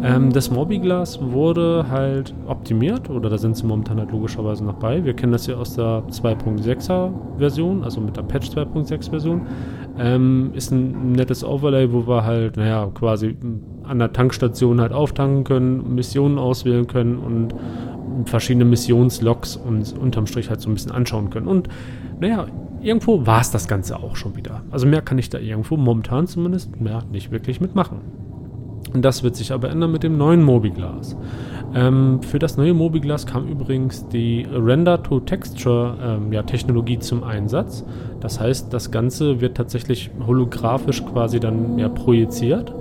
Ähm, 0.01 0.33
das 0.33 0.49
Moby-Glas 0.49 1.19
wurde 1.21 1.85
halt 1.91 2.33
optimiert, 2.47 3.11
oder 3.11 3.29
da 3.29 3.37
sind 3.37 3.55
sie 3.55 3.67
momentan 3.67 3.99
halt 3.99 4.11
logischerweise 4.11 4.65
noch 4.65 4.73
bei. 4.73 5.05
Wir 5.05 5.13
kennen 5.13 5.31
das 5.31 5.45
ja 5.45 5.57
aus 5.57 5.75
der 5.75 6.05
2.6er 6.09 7.11
Version, 7.37 7.83
also 7.83 8.01
mit 8.01 8.17
der 8.17 8.23
Patch 8.23 8.49
2.6 8.49 9.11
Version. 9.11 9.41
Ähm, 9.99 10.53
ist 10.55 10.71
ein 10.71 11.11
nettes 11.11 11.43
Overlay, 11.43 11.93
wo 11.93 12.07
wir 12.07 12.25
halt, 12.25 12.57
naja, 12.57 12.89
quasi 12.95 13.37
an 13.83 13.99
der 13.99 14.11
Tankstation 14.11 14.81
halt 14.81 14.91
auftanken 14.91 15.43
können, 15.43 15.93
Missionen 15.93 16.39
auswählen 16.39 16.87
können 16.87 17.19
und 17.19 17.53
verschiedene 18.25 18.65
Missionslogs 18.65 19.55
uns 19.55 19.93
unterm 19.93 20.25
Strich 20.25 20.49
halt 20.49 20.61
so 20.61 20.69
ein 20.71 20.73
bisschen 20.73 20.91
anschauen 20.91 21.29
können. 21.29 21.47
Und 21.47 21.69
naja, 22.23 22.47
irgendwo 22.81 23.25
war 23.25 23.41
es 23.41 23.51
das 23.51 23.67
Ganze 23.67 23.97
auch 23.97 24.15
schon 24.15 24.37
wieder. 24.37 24.61
Also 24.71 24.87
mehr 24.87 25.01
kann 25.01 25.17
ich 25.17 25.29
da 25.29 25.39
irgendwo 25.39 25.75
momentan 25.75 26.25
zumindest 26.25 26.79
mehr 26.79 27.03
nicht 27.11 27.31
wirklich 27.31 27.59
mitmachen. 27.59 27.97
Und 28.93 29.03
das 29.03 29.23
wird 29.23 29.35
sich 29.35 29.51
aber 29.51 29.69
ändern 29.69 29.91
mit 29.91 30.03
dem 30.03 30.17
neuen 30.17 30.41
Mobiglas. 30.41 31.17
Ähm, 31.75 32.21
für 32.21 32.39
das 32.39 32.55
neue 32.55 32.73
Mobiglas 32.73 33.25
kam 33.25 33.45
übrigens 33.47 34.07
die 34.07 34.47
Render-to-Texture-Technologie 34.49 36.93
ähm, 36.93 36.99
ja, 36.99 37.05
zum 37.05 37.25
Einsatz. 37.25 37.83
Das 38.21 38.39
heißt, 38.39 38.73
das 38.73 38.89
Ganze 38.91 39.41
wird 39.41 39.57
tatsächlich 39.57 40.09
holographisch 40.25 41.05
quasi 41.05 41.41
dann 41.41 41.77
ja, 41.77 41.89
projiziert 41.89 42.73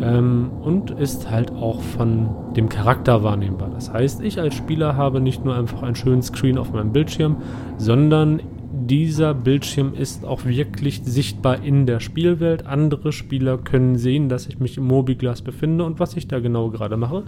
ähm, 0.00 0.50
und 0.62 0.92
ist 0.92 1.28
halt 1.30 1.52
auch 1.52 1.80
von 1.80 2.28
dem 2.54 2.68
Charakter 2.68 3.22
wahrnehmbar. 3.22 3.70
Das 3.74 3.90
heißt, 3.92 4.22
ich 4.22 4.40
als 4.40 4.54
Spieler 4.54 4.96
habe 4.96 5.20
nicht 5.20 5.44
nur 5.44 5.56
einfach 5.56 5.82
einen 5.82 5.96
schönen 5.96 6.22
Screen 6.22 6.58
auf 6.58 6.72
meinem 6.72 6.92
Bildschirm, 6.92 7.36
sondern 7.78 8.40
dieser 8.86 9.34
Bildschirm 9.34 9.94
ist 9.94 10.24
auch 10.24 10.44
wirklich 10.44 11.02
sichtbar 11.04 11.62
in 11.62 11.86
der 11.86 12.00
Spielwelt. 12.00 12.66
Andere 12.66 13.12
Spieler 13.12 13.58
können 13.58 13.96
sehen, 13.96 14.28
dass 14.28 14.46
ich 14.46 14.58
mich 14.58 14.76
im 14.76 14.84
Mobiglas 14.84 15.42
befinde 15.42 15.84
und 15.84 16.00
was 16.00 16.16
ich 16.16 16.28
da 16.28 16.40
genau 16.40 16.70
gerade 16.70 16.96
mache. 16.96 17.24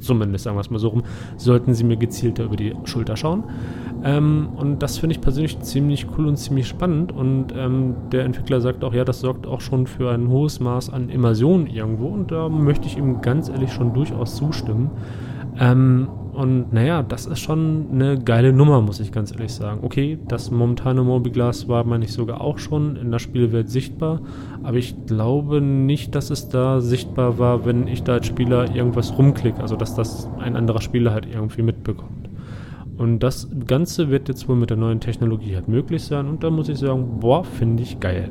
zumindest 0.00 0.44
sagen 0.44 0.56
wir 0.56 0.62
es 0.62 0.70
mal 0.70 0.80
so 0.80 0.88
rum, 0.88 1.04
sollten 1.36 1.74
sie 1.74 1.84
mir 1.84 1.96
gezielter 1.96 2.44
über 2.44 2.56
die 2.56 2.74
Schulter 2.84 3.16
schauen. 3.16 3.44
Ähm, 4.02 4.48
und 4.56 4.82
das 4.82 4.98
finde 4.98 5.14
ich 5.14 5.20
persönlich 5.20 5.60
ziemlich 5.60 6.06
cool 6.16 6.26
und 6.26 6.36
ziemlich 6.36 6.66
spannend. 6.66 7.12
Und 7.12 7.54
ähm, 7.56 7.94
der 8.10 8.24
Entwickler 8.24 8.60
sagt 8.60 8.82
auch, 8.82 8.92
ja, 8.92 9.04
das 9.04 9.20
sorgt 9.20 9.46
auch 9.46 9.60
schon 9.60 9.86
für 9.86 10.10
ein 10.10 10.28
hohes 10.28 10.58
Maß 10.58 10.90
an 10.90 11.08
Immersion 11.08 11.68
irgendwo. 11.68 12.06
Und 12.06 12.32
da 12.32 12.48
möchte 12.48 12.88
ich 12.88 12.96
ihm 12.96 13.20
ganz 13.20 13.48
ehrlich 13.48 13.72
schon 13.72 13.94
durchaus 13.94 14.34
zustimmen. 14.34 14.90
Ähm, 15.58 16.08
und 16.32 16.72
naja, 16.72 17.02
das 17.02 17.26
ist 17.26 17.40
schon 17.40 17.88
eine 17.92 18.18
geile 18.18 18.54
Nummer, 18.54 18.80
muss 18.80 19.00
ich 19.00 19.12
ganz 19.12 19.32
ehrlich 19.32 19.52
sagen. 19.52 19.80
Okay, 19.82 20.18
das 20.28 20.50
momentane 20.50 21.02
Mobiglas 21.02 21.68
war, 21.68 21.84
meine 21.84 22.06
ich, 22.06 22.12
sogar 22.12 22.40
auch 22.40 22.58
schon 22.58 22.96
in 22.96 23.10
der 23.10 23.18
Spielwelt 23.18 23.68
sichtbar. 23.68 24.22
Aber 24.62 24.78
ich 24.78 24.96
glaube 25.04 25.60
nicht, 25.60 26.14
dass 26.14 26.30
es 26.30 26.48
da 26.48 26.80
sichtbar 26.80 27.38
war, 27.38 27.66
wenn 27.66 27.86
ich 27.86 28.02
da 28.02 28.14
als 28.14 28.26
Spieler 28.26 28.74
irgendwas 28.74 29.16
rumklicke. 29.18 29.60
Also, 29.60 29.76
dass 29.76 29.94
das 29.94 30.30
ein 30.38 30.56
anderer 30.56 30.80
Spieler 30.80 31.12
halt 31.12 31.26
irgendwie 31.26 31.62
mitbekommt. 31.62 32.30
Und 32.96 33.18
das 33.18 33.48
Ganze 33.66 34.08
wird 34.08 34.28
jetzt 34.28 34.48
wohl 34.48 34.56
mit 34.56 34.70
der 34.70 34.78
neuen 34.78 35.00
Technologie 35.00 35.54
halt 35.54 35.68
möglich 35.68 36.02
sein. 36.02 36.28
Und 36.28 36.42
da 36.44 36.50
muss 36.50 36.70
ich 36.70 36.78
sagen, 36.78 37.20
boah, 37.20 37.44
finde 37.44 37.82
ich 37.82 38.00
geil. 38.00 38.30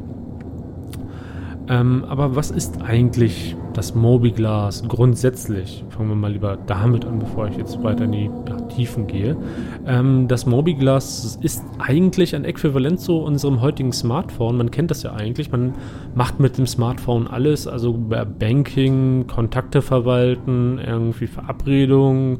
Ähm, 1.69 2.05
aber 2.07 2.35
was 2.35 2.51
ist 2.51 2.81
eigentlich 2.81 3.55
das 3.73 3.95
Mobiglas 3.95 4.83
grundsätzlich? 4.87 5.85
Fangen 5.89 6.09
wir 6.09 6.15
mal 6.15 6.31
lieber 6.31 6.57
damit 6.65 7.05
an, 7.05 7.19
bevor 7.19 7.47
ich 7.47 7.57
jetzt 7.57 7.81
weiter 7.83 8.05
in 8.05 8.11
die 8.11 8.29
ja, 8.47 8.57
Tiefen 8.61 9.07
gehe. 9.07 9.37
Ähm, 9.85 10.27
das 10.27 10.45
Mobiglas 10.45 11.37
ist 11.41 11.63
eigentlich 11.77 12.35
ein 12.35 12.45
Äquivalent 12.45 12.99
zu 12.99 13.17
unserem 13.17 13.61
heutigen 13.61 13.93
Smartphone. 13.93 14.57
Man 14.57 14.71
kennt 14.71 14.91
das 14.91 15.03
ja 15.03 15.13
eigentlich. 15.13 15.51
Man 15.51 15.73
macht 16.15 16.39
mit 16.39 16.57
dem 16.57 16.67
Smartphone 16.67 17.27
alles, 17.27 17.67
also 17.67 17.93
Banking, 17.93 19.27
Kontakte 19.27 19.81
verwalten, 19.81 20.79
irgendwie 20.79 21.27
Verabredungen 21.27 22.39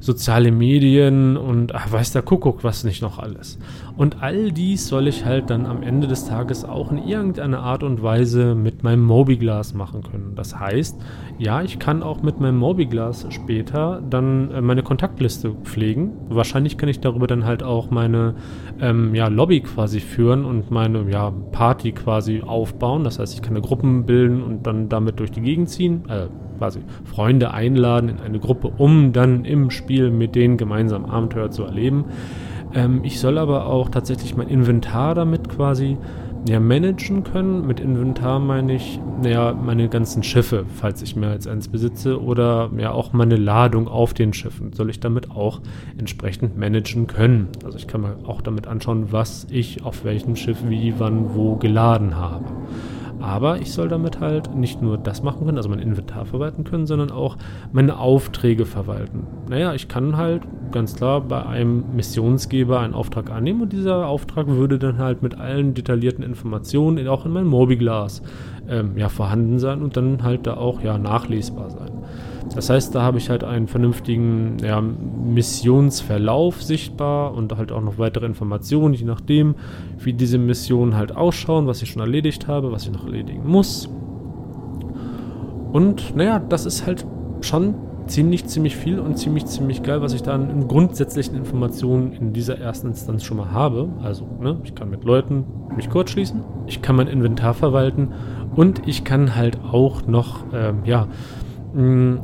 soziale 0.00 0.50
Medien 0.50 1.36
und 1.36 1.74
ach, 1.74 1.92
weiß 1.92 2.12
der 2.12 2.22
Kuckuck, 2.22 2.64
was 2.64 2.84
nicht 2.84 3.02
noch 3.02 3.18
alles. 3.18 3.58
Und 3.96 4.22
all 4.22 4.50
dies 4.50 4.88
soll 4.88 5.06
ich 5.06 5.26
halt 5.26 5.50
dann 5.50 5.66
am 5.66 5.82
Ende 5.82 6.06
des 6.06 6.24
Tages 6.24 6.64
auch 6.64 6.90
in 6.90 6.98
irgendeiner 7.06 7.60
Art 7.60 7.82
und 7.82 8.02
Weise 8.02 8.54
mit 8.54 8.82
meinem 8.82 9.04
Mobiglas 9.04 9.74
machen 9.74 10.02
können. 10.02 10.32
Das 10.34 10.58
heißt, 10.58 10.98
ja, 11.38 11.62
ich 11.62 11.78
kann 11.78 12.02
auch 12.02 12.22
mit 12.22 12.40
meinem 12.40 12.56
Mobiglas 12.56 13.26
später 13.28 14.02
dann 14.08 14.50
äh, 14.50 14.60
meine 14.60 14.82
Kontaktliste 14.82 15.52
pflegen. 15.64 16.12
Wahrscheinlich 16.28 16.78
kann 16.78 16.88
ich 16.88 17.00
darüber 17.00 17.26
dann 17.26 17.44
halt 17.44 17.62
auch 17.62 17.90
meine 17.90 18.34
ähm, 18.80 19.14
ja, 19.14 19.28
Lobby 19.28 19.60
quasi 19.60 20.00
führen 20.00 20.44
und 20.44 20.70
meine 20.70 21.10
ja, 21.10 21.32
Party 21.52 21.92
quasi 21.92 22.42
aufbauen. 22.42 23.04
Das 23.04 23.18
heißt, 23.18 23.34
ich 23.34 23.42
kann 23.42 23.52
eine 23.52 23.60
Gruppen 23.60 24.06
bilden 24.06 24.42
und 24.42 24.66
dann 24.66 24.88
damit 24.88 25.20
durch 25.20 25.30
die 25.30 25.42
Gegend 25.42 25.68
ziehen. 25.68 26.04
Äh, 26.08 26.26
quasi 26.58 26.80
Freunde 27.04 27.54
einladen 27.54 28.10
in 28.10 28.20
eine 28.20 28.38
Gruppe, 28.38 28.70
um 28.76 29.12
dann 29.12 29.46
im 29.46 29.70
Spiel 29.70 30.10
mit 30.10 30.34
denen 30.34 30.58
gemeinsam 30.58 31.06
Abenteuer 31.06 31.50
zu 31.50 31.64
erleben. 31.64 32.04
Ähm, 32.74 33.00
ich 33.02 33.18
soll 33.18 33.38
aber 33.38 33.66
auch 33.66 33.88
tatsächlich 33.88 34.36
mein 34.36 34.48
Inventar 34.48 35.14
damit 35.14 35.48
quasi 35.48 35.96
ja, 36.48 36.60
managen 36.60 37.24
können. 37.24 37.66
Mit 37.66 37.80
Inventar 37.80 38.38
meine 38.38 38.74
ich 38.74 39.00
ja, 39.22 39.52
meine 39.52 39.88
ganzen 39.88 40.22
Schiffe, 40.22 40.64
falls 40.74 41.02
ich 41.02 41.16
mehr 41.16 41.30
als 41.30 41.46
eins 41.46 41.68
besitze, 41.68 42.22
oder 42.22 42.70
ja 42.76 42.92
auch 42.92 43.12
meine 43.12 43.36
Ladung 43.36 43.88
auf 43.88 44.14
den 44.14 44.32
Schiffen 44.32 44.72
soll 44.72 44.90
ich 44.90 45.00
damit 45.00 45.30
auch 45.30 45.60
entsprechend 45.98 46.56
managen 46.56 47.06
können. 47.06 47.48
Also 47.64 47.76
ich 47.76 47.86
kann 47.86 48.00
mir 48.00 48.16
auch 48.24 48.40
damit 48.40 48.66
anschauen, 48.66 49.12
was 49.12 49.46
ich 49.50 49.84
auf 49.84 50.04
welchem 50.04 50.36
Schiff 50.36 50.58
wie, 50.66 50.94
wann, 50.98 51.34
wo 51.34 51.56
geladen 51.56 52.16
habe. 52.16 52.46
Aber 53.20 53.60
ich 53.60 53.72
soll 53.72 53.88
damit 53.88 54.20
halt 54.20 54.54
nicht 54.54 54.80
nur 54.80 54.96
das 54.96 55.22
machen 55.22 55.44
können, 55.44 55.58
also 55.58 55.68
mein 55.68 55.78
Inventar 55.78 56.24
verwalten 56.24 56.64
können, 56.64 56.86
sondern 56.86 57.10
auch 57.10 57.36
meine 57.72 57.98
Aufträge 57.98 58.64
verwalten. 58.64 59.26
Naja, 59.48 59.74
ich 59.74 59.88
kann 59.88 60.16
halt 60.16 60.42
ganz 60.72 60.96
klar 60.96 61.20
bei 61.20 61.44
einem 61.44 61.84
Missionsgeber 61.94 62.80
einen 62.80 62.94
Auftrag 62.94 63.30
annehmen 63.30 63.62
und 63.62 63.72
dieser 63.72 64.06
Auftrag 64.06 64.46
würde 64.46 64.78
dann 64.78 64.98
halt 64.98 65.22
mit 65.22 65.38
allen 65.38 65.74
detaillierten 65.74 66.24
Informationen 66.24 67.06
auch 67.08 67.26
in 67.26 67.32
meinem 67.32 67.48
Mobiglas 67.48 68.22
ähm, 68.68 68.96
ja, 68.96 69.08
vorhanden 69.08 69.58
sein 69.58 69.82
und 69.82 69.96
dann 69.96 70.22
halt 70.22 70.46
da 70.46 70.54
auch 70.54 70.82
ja 70.82 70.96
nachlesbar 70.96 71.70
sein. 71.70 71.90
Das 72.54 72.68
heißt, 72.68 72.94
da 72.94 73.02
habe 73.02 73.18
ich 73.18 73.30
halt 73.30 73.44
einen 73.44 73.68
vernünftigen 73.68 74.56
ja, 74.62 74.80
Missionsverlauf 74.80 76.62
sichtbar 76.62 77.34
und 77.34 77.56
halt 77.56 77.70
auch 77.70 77.80
noch 77.80 77.98
weitere 77.98 78.26
Informationen, 78.26 78.94
je 78.94 79.04
nachdem, 79.04 79.54
wie 79.98 80.12
diese 80.12 80.38
Missionen 80.38 80.96
halt 80.96 81.14
ausschauen, 81.14 81.66
was 81.66 81.80
ich 81.82 81.90
schon 81.90 82.00
erledigt 82.00 82.48
habe, 82.48 82.72
was 82.72 82.84
ich 82.84 82.92
noch 82.92 83.04
erledigen 83.04 83.48
muss. 83.48 83.88
Und 85.72 86.16
naja, 86.16 86.40
das 86.40 86.66
ist 86.66 86.86
halt 86.86 87.06
schon 87.40 87.74
ziemlich, 88.06 88.46
ziemlich 88.46 88.76
viel 88.76 88.98
und 88.98 89.16
ziemlich, 89.16 89.46
ziemlich 89.46 89.84
geil, 89.84 90.02
was 90.02 90.12
ich 90.12 90.22
da 90.22 90.34
an 90.34 90.66
grundsätzlichen 90.66 91.36
Informationen 91.36 92.12
in 92.12 92.32
dieser 92.32 92.58
ersten 92.58 92.88
Instanz 92.88 93.22
schon 93.22 93.36
mal 93.36 93.52
habe. 93.52 93.88
Also, 94.02 94.26
ne, 94.40 94.60
ich 94.64 94.74
kann 94.74 94.90
mit 94.90 95.04
Leuten 95.04 95.44
mich 95.76 95.88
kurz 95.88 96.10
schließen, 96.10 96.42
ich 96.66 96.82
kann 96.82 96.96
mein 96.96 97.06
Inventar 97.06 97.54
verwalten 97.54 98.08
und 98.56 98.88
ich 98.88 99.04
kann 99.04 99.36
halt 99.36 99.60
auch 99.62 100.06
noch, 100.08 100.44
ähm, 100.52 100.80
ja, 100.84 101.06
mh, 101.74 102.18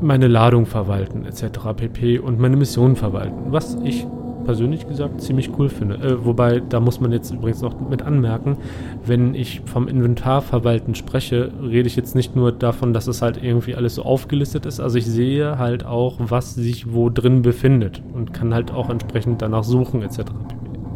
meine 0.00 0.28
Ladung 0.28 0.66
verwalten 0.66 1.24
etc. 1.24 1.74
pp. 1.76 2.18
und 2.18 2.38
meine 2.38 2.56
Mission 2.56 2.96
verwalten, 2.96 3.52
was 3.52 3.76
ich 3.84 4.06
persönlich 4.46 4.86
gesagt 4.86 5.20
ziemlich 5.20 5.50
cool 5.58 5.68
finde. 5.68 5.96
Äh, 5.96 6.24
wobei, 6.24 6.60
da 6.60 6.80
muss 6.80 7.00
man 7.00 7.12
jetzt 7.12 7.32
übrigens 7.32 7.60
noch 7.60 7.78
mit 7.90 8.02
anmerken, 8.02 8.56
wenn 9.04 9.34
ich 9.34 9.60
vom 9.66 9.88
Inventarverwalten 9.88 10.94
spreche, 10.94 11.50
rede 11.60 11.88
ich 11.88 11.96
jetzt 11.96 12.14
nicht 12.14 12.36
nur 12.36 12.52
davon, 12.52 12.94
dass 12.94 13.08
es 13.08 13.20
halt 13.20 13.42
irgendwie 13.42 13.74
alles 13.74 13.96
so 13.96 14.04
aufgelistet 14.04 14.64
ist. 14.64 14.80
Also 14.80 14.96
ich 14.96 15.06
sehe 15.06 15.58
halt 15.58 15.84
auch, 15.84 16.16
was 16.18 16.54
sich 16.54 16.94
wo 16.94 17.10
drin 17.10 17.42
befindet 17.42 18.02
und 18.14 18.32
kann 18.32 18.54
halt 18.54 18.72
auch 18.72 18.88
entsprechend 18.88 19.42
danach 19.42 19.64
suchen 19.64 20.00
etc. 20.02 20.20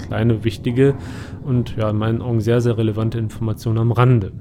Kleine, 0.06 0.44
wichtige 0.44 0.94
und 1.44 1.76
ja 1.76 1.90
in 1.90 1.96
meinen 1.96 2.22
Augen 2.22 2.40
sehr, 2.40 2.60
sehr 2.60 2.78
relevante 2.78 3.18
Informationen 3.18 3.78
am 3.78 3.92
Rande. 3.92 4.32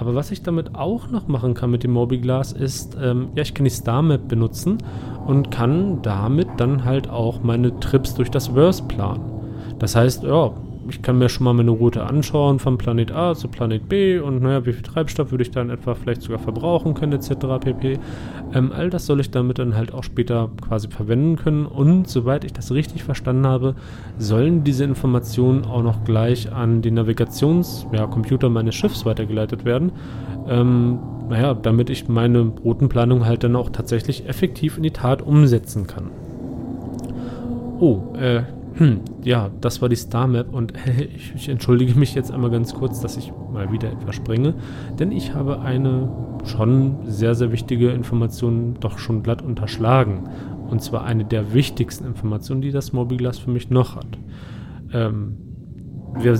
Aber 0.00 0.14
was 0.14 0.30
ich 0.30 0.42
damit 0.42 0.74
auch 0.74 1.10
noch 1.10 1.28
machen 1.28 1.52
kann 1.52 1.70
mit 1.70 1.84
dem 1.84 1.92
Mobiglas 1.92 2.52
ist, 2.52 2.96
ähm, 3.00 3.28
ja, 3.34 3.42
ich 3.42 3.52
kann 3.52 3.64
die 3.64 3.70
Star 3.70 4.00
Map 4.00 4.28
benutzen 4.28 4.78
und 5.26 5.50
kann 5.50 6.00
damit 6.00 6.48
dann 6.56 6.86
halt 6.86 7.10
auch 7.10 7.42
meine 7.42 7.78
Trips 7.80 8.14
durch 8.14 8.30
das 8.30 8.48
Verse 8.48 8.82
planen. 8.82 9.20
Das 9.78 9.94
heißt, 9.94 10.22
ja, 10.22 10.52
ich 10.90 11.02
kann 11.02 11.18
mir 11.18 11.28
schon 11.28 11.44
mal 11.44 11.54
meine 11.54 11.70
Route 11.70 12.04
anschauen 12.04 12.58
von 12.58 12.76
Planet 12.78 13.12
A 13.12 13.34
zu 13.34 13.48
Planet 13.48 13.88
B 13.88 14.18
und 14.18 14.42
naja, 14.42 14.66
wie 14.66 14.72
viel 14.72 14.82
Treibstoff 14.82 15.30
würde 15.30 15.42
ich 15.42 15.50
dann 15.50 15.70
etwa 15.70 15.94
vielleicht 15.94 16.22
sogar 16.22 16.38
verbrauchen 16.38 16.94
können 16.94 17.12
etc. 17.12 17.30
pp. 17.60 17.98
Ähm, 18.52 18.72
all 18.72 18.90
das 18.90 19.06
soll 19.06 19.20
ich 19.20 19.30
damit 19.30 19.58
dann 19.58 19.76
halt 19.76 19.94
auch 19.94 20.04
später 20.04 20.50
quasi 20.60 20.88
verwenden 20.88 21.36
können 21.36 21.66
und 21.66 22.08
soweit 22.08 22.44
ich 22.44 22.52
das 22.52 22.72
richtig 22.72 23.04
verstanden 23.04 23.46
habe, 23.46 23.74
sollen 24.18 24.64
diese 24.64 24.84
Informationen 24.84 25.64
auch 25.64 25.82
noch 25.82 26.04
gleich 26.04 26.52
an 26.52 26.82
den 26.82 26.94
Navigationscomputer 26.94 28.46
ja, 28.48 28.52
meines 28.52 28.74
Schiffs 28.74 29.06
weitergeleitet 29.06 29.64
werden. 29.64 29.92
Ähm, 30.48 30.98
naja, 31.28 31.54
damit 31.54 31.90
ich 31.90 32.08
meine 32.08 32.52
Routenplanung 32.64 33.24
halt 33.24 33.44
dann 33.44 33.54
auch 33.54 33.70
tatsächlich 33.70 34.28
effektiv 34.28 34.76
in 34.76 34.82
die 34.82 34.90
Tat 34.90 35.22
umsetzen 35.22 35.86
kann. 35.86 36.10
Oh, 37.78 38.14
äh, 38.18 38.42
hm, 38.74 39.00
ja, 39.24 39.50
das 39.60 39.82
war 39.82 39.88
die 39.88 39.96
Star 39.96 40.26
Map 40.26 40.52
und 40.52 40.72
ich, 41.14 41.34
ich, 41.34 41.48
entschuldige 41.48 41.98
mich 41.98 42.14
jetzt 42.14 42.30
einmal 42.30 42.50
ganz 42.50 42.74
kurz, 42.74 43.00
dass 43.00 43.16
ich 43.16 43.32
mal 43.52 43.72
wieder 43.72 43.90
etwas 43.90 44.14
springe, 44.14 44.54
denn 44.98 45.12
ich 45.12 45.34
habe 45.34 45.60
eine 45.60 46.08
schon 46.44 46.98
sehr, 47.04 47.34
sehr 47.34 47.52
wichtige 47.52 47.90
Information 47.90 48.74
doch 48.80 48.98
schon 48.98 49.22
glatt 49.22 49.42
unterschlagen. 49.42 50.28
Und 50.68 50.82
zwar 50.82 51.04
eine 51.04 51.24
der 51.24 51.52
wichtigsten 51.52 52.06
Informationen, 52.06 52.62
die 52.62 52.70
das 52.70 52.92
Mobiglas 52.92 53.38
für 53.38 53.50
mich 53.50 53.70
noch 53.70 53.96
hat. 53.96 54.18
Ähm, 54.92 55.36
wir 56.14 56.38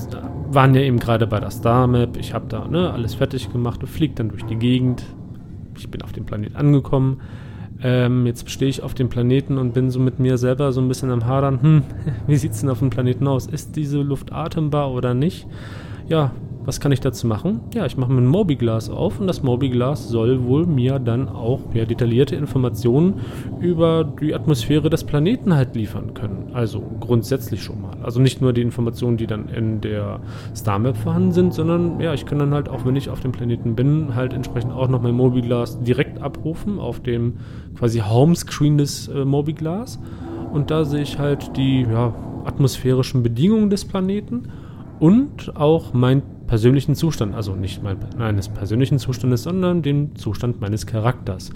waren 0.52 0.75
ja 0.75 0.82
eben 0.82 0.99
gerade 0.99 1.26
bei 1.26 1.40
der 1.40 1.50
Star 1.50 1.87
Map. 1.87 2.16
Ich 2.16 2.32
habe 2.32 2.46
da 2.49 2.66
ne, 2.66 2.92
alles 2.92 3.14
fertig 3.14 3.52
gemacht 3.52 3.80
und 3.82 3.88
fliege 3.88 4.14
dann 4.14 4.28
durch 4.28 4.44
die 4.44 4.56
Gegend. 4.56 5.04
Ich 5.76 5.90
bin 5.90 6.02
auf 6.02 6.12
dem 6.12 6.26
Planet 6.26 6.56
angekommen. 6.56 7.20
Ähm, 7.82 8.26
jetzt 8.26 8.50
stehe 8.50 8.68
ich 8.68 8.82
auf 8.82 8.94
dem 8.94 9.08
Planeten 9.08 9.56
und 9.58 9.72
bin 9.72 9.90
so 9.90 10.00
mit 10.00 10.18
mir 10.18 10.37
selber 10.38 10.72
so 10.72 10.80
ein 10.80 10.88
bisschen 10.88 11.10
am 11.10 11.26
Hadern. 11.26 11.62
Hm, 11.62 11.82
wie 12.26 12.37
sieht 12.37 12.52
es 12.52 12.60
denn 12.60 12.68
auf 12.68 12.80
dem 12.80 12.90
Planeten 12.90 13.26
aus? 13.26 13.46
Ist 13.46 13.76
diese 13.76 13.99
Luft 14.02 14.32
atembar 14.32 14.90
oder 14.92 15.14
nicht? 15.14 15.46
Ja, 16.08 16.32
was 16.64 16.81
kann 16.81 16.93
ich 16.93 17.00
dazu 17.00 17.26
machen? 17.26 17.61
Ja, 17.75 17.87
ich 17.87 17.97
mache 17.97 18.12
mir 18.12 18.21
ein 18.21 18.26
Mobiglas 18.26 18.90
auf 18.90 19.19
und 19.21 19.26
das 19.26 19.43
Mobiglas 19.43 20.09
soll 20.09 20.45
wohl 20.45 20.67
mir 20.67 20.99
dann 20.99 21.29
auch 21.29 21.61
ja, 21.75 21.85
detaillierte 21.85 22.37
Informationen 22.37 23.21
über 23.61 24.05
die 24.05 24.35
Atmosphäre 24.35 24.90
des 24.90 25.05
Planeten 25.05 25.55
halt 25.55 25.75
liefern 25.75 26.14
können. 26.14 26.50
Also 26.52 26.83
grundsätzlich 27.00 27.62
schon 27.62 27.81
mal. 27.81 27.97
Also 28.02 28.21
nicht 28.21 28.40
nur 28.40 28.52
die 28.52 28.62
Informationen, 28.62 29.17
die 29.17 29.26
dann 29.26 29.49
in 29.49 29.81
der 29.81 30.21
Star 30.55 30.79
Map 30.79 30.97
vorhanden 30.97 31.33
sind, 31.33 31.55
sondern 31.55 31.99
ja, 32.00 32.12
ich 32.14 32.26
kann 32.26 32.38
dann 32.38 32.52
halt 32.52 32.69
auch, 32.69 32.85
wenn 32.85 32.97
ich 32.97 33.09
auf 33.09 33.21
dem 33.21 33.33
Planeten 33.33 33.75
bin, 33.75 34.14
halt 34.14 34.33
entsprechend 34.33 34.73
auch 34.73 34.88
noch 34.88 35.00
mein 35.00 35.14
Mobiglas 35.14 35.83
direkt 35.83 36.21
abrufen 36.21 36.79
auf 36.79 37.00
dem 37.00 37.38
quasi 37.79 38.00
Homescreen 38.00 38.79
des 38.79 39.09
äh, 39.09 39.25
Mobiglas. 39.25 39.99
Und 40.52 40.71
da 40.71 40.85
sehe 40.85 41.02
ich 41.02 41.19
halt 41.19 41.57
die 41.57 41.83
ja, 41.83 42.14
atmosphärischen 42.45 43.23
Bedingungen 43.23 43.71
des 43.71 43.85
Planeten 43.85 44.49
und 44.99 45.57
auch 45.57 45.95
mein 45.95 46.23
persönlichen 46.50 46.97
Zustand, 46.97 47.33
also 47.33 47.54
nicht 47.54 47.80
mein, 47.80 47.97
meines 48.19 48.49
persönlichen 48.49 48.99
Zustandes, 48.99 49.45
sondern 49.45 49.83
den 49.83 50.16
Zustand 50.16 50.61
meines 50.61 50.85
Charakters. 50.85 51.50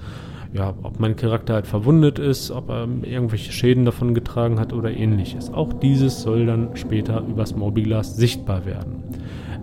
ja, 0.52 0.72
ob 0.84 1.00
mein 1.00 1.16
Charakter 1.16 1.54
halt 1.54 1.66
verwundet 1.66 2.20
ist, 2.20 2.52
ob 2.52 2.70
er 2.70 2.86
irgendwelche 3.02 3.50
Schäden 3.50 3.84
davon 3.84 4.14
getragen 4.14 4.60
hat 4.60 4.72
oder 4.72 4.92
ähnliches. 4.92 5.52
Auch 5.52 5.72
dieses 5.72 6.22
soll 6.22 6.46
dann 6.46 6.76
später 6.76 7.24
übers 7.28 7.56
Mobiglas 7.56 8.14
sichtbar 8.14 8.66
werden. 8.66 9.02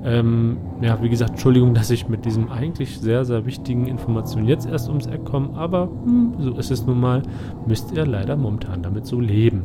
Ähm, 0.04 0.58
ja, 0.82 1.02
wie 1.02 1.08
gesagt, 1.08 1.32
Entschuldigung, 1.32 1.74
dass 1.76 1.92
ich 1.92 2.10
mit 2.10 2.26
diesem 2.26 2.52
eigentlich 2.52 3.00
sehr, 3.00 3.24
sehr 3.24 3.46
wichtigen 3.46 3.88
Informationen 3.88 4.50
jetzt 4.50 4.68
erst 4.68 4.90
ums 4.90 5.08
Eck 5.08 5.24
komme, 5.24 5.56
aber 5.56 5.84
hm, 5.84 6.34
so 6.40 6.58
ist 6.58 6.72
es 6.72 6.86
nun 6.86 7.00
mal, 7.00 7.24
müsst 7.66 7.94
ihr 7.94 8.06
leider 8.06 8.36
momentan 8.36 8.84
damit 8.84 9.06
so 9.06 9.22
leben. 9.22 9.64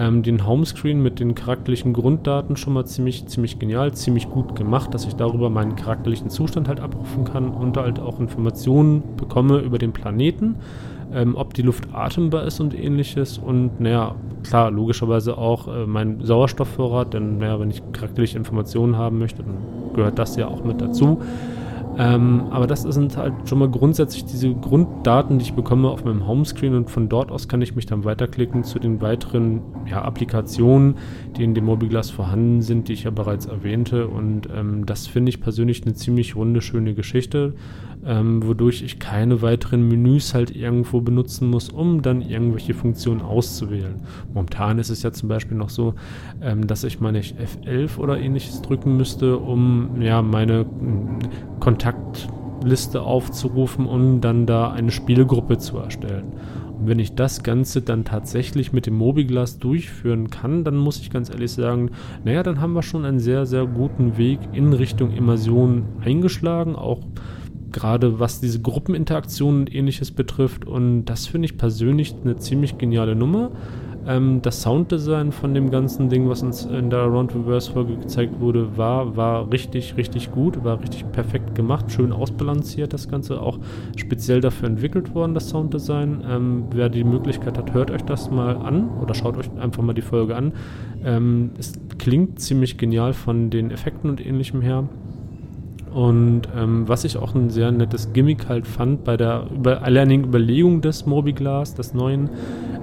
ähm, 0.00 0.24
den 0.24 0.44
Homescreen 0.46 1.00
mit 1.00 1.20
den 1.20 1.36
charakterlichen 1.36 1.92
Grunddaten 1.92 2.56
schon 2.56 2.72
mal 2.72 2.86
ziemlich, 2.86 3.26
ziemlich 3.26 3.60
genial, 3.60 3.92
ziemlich 3.92 4.28
gut 4.28 4.56
gemacht, 4.56 4.92
dass 4.92 5.06
ich 5.06 5.14
darüber 5.14 5.50
meinen 5.50 5.76
charakterlichen 5.76 6.30
Zustand 6.30 6.66
halt 6.66 6.80
abrufen 6.80 7.24
kann 7.24 7.50
und 7.50 7.76
halt 7.76 8.00
auch 8.00 8.18
Informationen 8.18 9.04
bekomme 9.16 9.58
über 9.58 9.78
den 9.78 9.92
Planeten 9.92 10.56
ähm, 11.12 11.34
ob 11.36 11.54
die 11.54 11.62
Luft 11.62 11.88
atembar 11.92 12.44
ist 12.44 12.60
und 12.60 12.78
ähnliches. 12.78 13.38
Und 13.38 13.80
naja, 13.80 14.14
klar, 14.44 14.70
logischerweise 14.70 15.36
auch 15.36 15.68
äh, 15.68 15.86
mein 15.86 16.24
Sauerstoffvorrat, 16.24 17.14
denn 17.14 17.38
naja, 17.38 17.58
wenn 17.60 17.70
ich 17.70 17.82
charakterliche 17.92 18.38
Informationen 18.38 18.96
haben 18.96 19.18
möchte, 19.18 19.42
dann 19.42 19.56
gehört 19.94 20.18
das 20.18 20.36
ja 20.36 20.48
auch 20.48 20.64
mit 20.64 20.80
dazu. 20.80 21.20
Ähm, 21.98 22.44
aber 22.50 22.66
das 22.66 22.82
sind 22.82 23.16
halt 23.16 23.34
schon 23.46 23.58
mal 23.58 23.68
grundsätzlich 23.68 24.24
diese 24.24 24.54
Grunddaten, 24.54 25.38
die 25.38 25.44
ich 25.44 25.52
bekomme 25.52 25.88
auf 25.88 26.04
meinem 26.04 26.26
Homescreen 26.26 26.74
und 26.74 26.90
von 26.90 27.08
dort 27.08 27.30
aus 27.30 27.48
kann 27.48 27.62
ich 27.62 27.74
mich 27.74 27.86
dann 27.86 28.04
weiterklicken 28.04 28.64
zu 28.64 28.78
den 28.78 29.00
weiteren 29.00 29.60
ja, 29.86 30.02
Applikationen, 30.02 30.96
die 31.36 31.44
in 31.44 31.54
dem 31.54 31.66
Mobiglas 31.66 32.10
vorhanden 32.10 32.62
sind, 32.62 32.88
die 32.88 32.92
ich 32.92 33.04
ja 33.04 33.10
bereits 33.10 33.46
erwähnte. 33.46 34.08
Und 34.08 34.48
ähm, 34.54 34.86
das 34.86 35.06
finde 35.06 35.30
ich 35.30 35.40
persönlich 35.40 35.82
eine 35.84 35.94
ziemlich 35.94 36.36
runde, 36.36 36.62
schöne 36.62 36.94
Geschichte 36.94 37.54
ähm, 38.04 38.46
wodurch 38.46 38.82
ich 38.82 38.98
keine 38.98 39.42
weiteren 39.42 39.86
Menüs 39.88 40.34
halt 40.34 40.54
irgendwo 40.54 41.00
benutzen 41.00 41.48
muss, 41.48 41.68
um 41.68 42.02
dann 42.02 42.22
irgendwelche 42.22 42.74
Funktionen 42.74 43.20
auszuwählen. 43.20 43.96
Momentan 44.32 44.78
ist 44.78 44.90
es 44.90 45.02
ja 45.02 45.12
zum 45.12 45.28
Beispiel 45.28 45.56
noch 45.56 45.70
so, 45.70 45.94
ähm, 46.40 46.66
dass 46.66 46.84
ich 46.84 47.00
meine 47.00 47.20
F11 47.20 47.98
oder 47.98 48.18
ähnliches 48.18 48.62
drücken 48.62 48.96
müsste, 48.96 49.36
um 49.36 50.00
ja 50.00 50.22
meine 50.22 50.60
hm, 50.60 51.18
Kontaktliste 51.60 53.02
aufzurufen 53.02 53.86
und 53.86 54.22
dann 54.22 54.46
da 54.46 54.70
eine 54.70 54.90
Spielgruppe 54.90 55.58
zu 55.58 55.78
erstellen. 55.78 56.32
Und 56.78 56.88
wenn 56.88 56.98
ich 56.98 57.14
das 57.14 57.42
Ganze 57.42 57.82
dann 57.82 58.04
tatsächlich 58.04 58.72
mit 58.72 58.86
dem 58.86 58.94
Mobiglas 58.94 59.58
durchführen 59.58 60.30
kann, 60.30 60.64
dann 60.64 60.78
muss 60.78 60.98
ich 60.98 61.10
ganz 61.10 61.28
ehrlich 61.28 61.52
sagen, 61.52 61.90
naja, 62.24 62.42
dann 62.42 62.62
haben 62.62 62.72
wir 62.72 62.82
schon 62.82 63.04
einen 63.04 63.20
sehr, 63.20 63.44
sehr 63.44 63.66
guten 63.66 64.16
Weg 64.16 64.38
in 64.54 64.72
Richtung 64.72 65.12
Immersion 65.12 65.84
eingeschlagen, 66.02 66.76
auch 66.76 67.00
gerade 67.72 68.18
was 68.18 68.40
diese 68.40 68.60
Gruppeninteraktion 68.60 69.60
und 69.60 69.74
ähnliches 69.74 70.10
betrifft. 70.10 70.66
Und 70.66 71.04
das 71.04 71.26
finde 71.26 71.46
ich 71.46 71.56
persönlich 71.56 72.14
eine 72.22 72.36
ziemlich 72.36 72.78
geniale 72.78 73.14
Nummer. 73.14 73.50
Ähm, 74.06 74.40
das 74.42 74.62
Sounddesign 74.62 75.32
von 75.32 75.54
dem 75.54 75.70
ganzen 75.70 76.08
Ding, 76.08 76.28
was 76.28 76.42
uns 76.42 76.64
in 76.64 76.90
der 76.90 77.04
Round 77.04 77.34
Reverse 77.34 77.70
Folge 77.70 77.96
gezeigt 77.96 78.40
wurde, 78.40 78.76
war, 78.76 79.16
war 79.16 79.52
richtig, 79.52 79.96
richtig 79.96 80.32
gut, 80.32 80.64
war 80.64 80.80
richtig 80.80 81.10
perfekt 81.12 81.54
gemacht, 81.54 81.92
schön 81.92 82.12
ausbalanciert 82.12 82.92
das 82.92 83.08
Ganze, 83.08 83.40
auch 83.40 83.58
speziell 83.96 84.40
dafür 84.40 84.68
entwickelt 84.68 85.14
worden, 85.14 85.34
das 85.34 85.50
Sounddesign. 85.50 86.24
Ähm, 86.26 86.64
wer 86.72 86.88
die 86.88 87.04
Möglichkeit 87.04 87.58
hat, 87.58 87.74
hört 87.74 87.90
euch 87.90 88.02
das 88.02 88.30
mal 88.30 88.56
an 88.56 88.88
oder 89.00 89.14
schaut 89.14 89.36
euch 89.36 89.50
einfach 89.58 89.82
mal 89.82 89.94
die 89.94 90.02
Folge 90.02 90.34
an. 90.34 90.52
Ähm, 91.04 91.50
es 91.58 91.74
klingt 91.98 92.40
ziemlich 92.40 92.78
genial 92.78 93.12
von 93.12 93.50
den 93.50 93.70
Effekten 93.70 94.08
und 94.08 94.24
ähnlichem 94.24 94.62
her. 94.62 94.88
Und 95.92 96.42
ähm, 96.56 96.88
was 96.88 97.04
ich 97.04 97.16
auch 97.16 97.34
ein 97.34 97.50
sehr 97.50 97.72
nettes 97.72 98.12
Gimmick 98.12 98.48
halt 98.48 98.66
fand 98.66 99.04
bei 99.04 99.16
der 99.16 99.46
über, 99.54 99.82
alleinigen 99.82 100.24
Überlegung 100.24 100.80
des 100.80 101.06
Mobiglas, 101.06 101.74
des 101.74 101.94
neuen, 101.94 102.30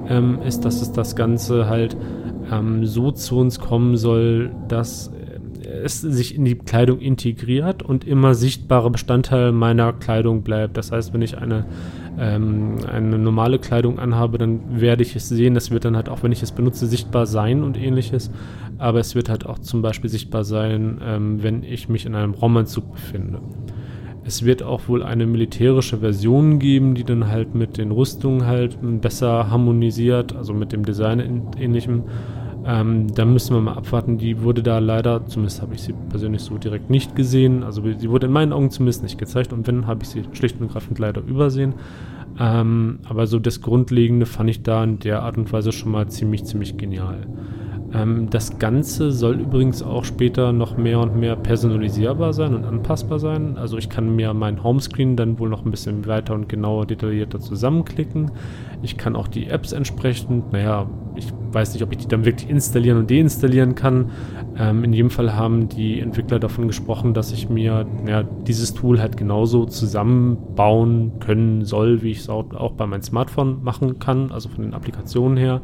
ähm, 0.10 0.40
ist, 0.46 0.66
dass 0.66 0.82
es 0.82 0.92
das 0.92 1.16
Ganze 1.16 1.70
halt 1.70 1.96
ähm, 2.52 2.86
so 2.86 3.12
zu 3.12 3.38
uns 3.38 3.60
kommen 3.60 3.96
soll, 3.96 4.52
dass 4.68 5.12
es 5.84 6.02
sich 6.02 6.36
in 6.36 6.46
die 6.46 6.56
Kleidung 6.56 7.00
integriert 7.00 7.84
und 7.84 8.06
immer 8.06 8.34
sichtbarer 8.34 8.90
Bestandteil 8.90 9.52
meiner 9.52 9.94
Kleidung 9.94 10.44
bleibt. 10.44 10.78
Das 10.78 10.92
heißt, 10.92 11.14
wenn 11.14 11.22
ich 11.22 11.38
eine, 11.38 11.66
ähm, 12.20 12.78
eine 12.92 13.18
normale 13.18 13.60
Kleidung 13.60 14.00
anhabe, 14.00 14.38
dann 14.38 14.82
werde 14.82 15.04
ich 15.04 15.16
es 15.16 15.30
sehen. 15.30 15.54
Das 15.54 15.72
wird 15.72 15.86
dann 15.86 15.96
halt 15.96 16.10
auch, 16.10 16.24
wenn 16.24 16.32
ich 16.32 16.44
es 16.44 16.52
benutze, 16.52 16.88
sichtbar 16.88 17.26
sein 17.26 17.64
und 17.64 17.78
ähnliches. 17.78 18.32
Aber 18.78 19.00
es 19.00 19.16
wird 19.16 19.30
halt 19.30 19.46
auch 19.46 19.60
zum 19.60 19.82
Beispiel 19.82 20.10
sichtbar 20.10 20.44
sein, 20.44 21.00
ähm, 21.04 21.44
wenn 21.44 21.64
ich 21.64 21.90
mich 21.90 22.06
in 22.06 22.16
einem 22.16 22.34
Raumanzug 22.34 22.92
befinde. 22.92 23.40
Es 24.28 24.44
wird 24.44 24.62
auch 24.62 24.90
wohl 24.90 25.04
eine 25.04 25.26
militärische 25.26 26.00
Version 26.00 26.60
geben, 26.60 26.96
die 26.96 27.06
dann 27.06 27.28
halt 27.30 27.56
mit 27.56 27.78
den 27.78 27.92
Rüstungen 27.92 28.46
halt 28.46 28.78
besser 29.02 29.50
harmonisiert, 29.50 30.36
also 30.36 30.54
mit 30.54 30.74
dem 30.74 30.84
Design 30.84 31.48
ähnlichem. 31.58 32.04
Ähm, 32.68 33.08
da 33.16 33.24
müssen 33.24 33.56
wir 33.56 33.62
mal 33.62 33.76
abwarten. 33.76 34.18
Die 34.18 34.42
wurde 34.42 34.62
da 34.62 34.80
leider, 34.80 35.26
zumindest 35.26 35.62
habe 35.62 35.76
ich 35.76 35.82
sie 35.82 35.94
persönlich 36.10 36.42
so 36.42 36.58
direkt 36.58 36.90
nicht 36.90 37.16
gesehen. 37.16 37.64
Also 37.64 37.82
sie 37.82 38.10
wurde 38.10 38.28
in 38.28 38.34
meinen 38.34 38.52
Augen 38.52 38.72
zumindest 38.72 39.04
nicht 39.04 39.18
gezeigt 39.18 39.54
und 39.54 39.66
wenn, 39.68 39.88
habe 39.88 40.04
ich 40.04 40.10
sie 40.10 40.24
schlicht 40.34 40.60
und 40.60 40.68
ergreifend 40.68 41.00
leider 41.00 41.22
übersehen. 41.22 41.76
Ähm, 42.38 43.00
aber 43.08 43.26
so 43.26 43.40
das 43.40 43.62
Grundlegende 43.62 44.26
fand 44.26 44.50
ich 44.50 44.64
da 44.64 44.84
in 44.84 45.00
der 45.00 45.24
Art 45.24 45.38
und 45.38 45.52
Weise 45.54 45.72
schon 45.72 45.92
mal 45.92 46.10
ziemlich, 46.10 46.44
ziemlich 46.44 46.76
genial. 46.76 47.26
Ähm, 47.94 48.30
das 48.30 48.60
Ganze 48.60 49.12
soll 49.12 49.36
übrigens 49.40 49.82
auch 49.82 50.04
später 50.04 50.52
noch 50.52 50.78
mehr 50.78 51.00
und 51.00 51.16
mehr 51.16 51.36
personalisierbar 51.36 52.34
sein 52.34 52.54
und 52.54 52.66
anpassbar 52.66 53.20
sein. 53.20 53.58
Also 53.58 53.78
ich 53.78 53.90
kann 53.90 54.16
mir 54.16 54.34
mein 54.34 54.64
Homescreen 54.64 55.16
dann 55.16 55.40
wohl 55.40 55.50
noch 55.50 55.66
ein 55.66 55.72
bisschen 55.72 56.06
weiter 56.06 56.34
und 56.34 56.50
genauer 56.50 56.86
detaillierter 56.86 57.40
zusammenklicken. 57.40 58.32
Ich 58.82 58.98
kann 58.98 59.16
auch 59.16 59.28
die 59.28 59.48
Apps 59.48 59.72
entsprechend, 59.72 60.52
naja, 60.52 60.90
ich 61.16 61.32
weiß 61.52 61.74
nicht, 61.74 61.84
ob 61.84 61.92
ich 61.92 62.00
die 62.00 62.08
dann 62.08 62.26
wirklich 62.26 62.50
installieren 62.50 62.98
und 62.98 63.10
deinstallieren 63.10 63.74
kann. 63.76 64.12
Ähm, 64.58 64.84
in 64.84 64.94
jedem 64.94 65.10
Fall 65.10 65.36
haben 65.36 65.70
die 65.70 66.00
Entwickler 66.00 66.40
davon 66.40 66.68
gesprochen, 66.68 67.14
dass 67.14 67.32
ich 67.32 67.50
mir 67.50 67.88
ja, 68.06 68.24
dieses 68.24 68.74
Tool 68.74 69.00
halt 69.00 69.18
genauso 69.18 69.66
zusammenbauen 69.66 71.20
können 71.20 71.64
soll, 71.64 72.02
wie 72.02 72.12
ich 72.12 72.20
es 72.20 72.30
auch, 72.30 72.54
auch 72.54 72.74
bei 72.74 72.86
meinem 72.86 73.02
Smartphone 73.02 73.64
machen 73.64 74.00
kann, 74.00 74.32
also 74.32 74.50
von 74.50 74.64
den 74.64 74.74
Applikationen 74.74 75.38
her. 75.38 75.62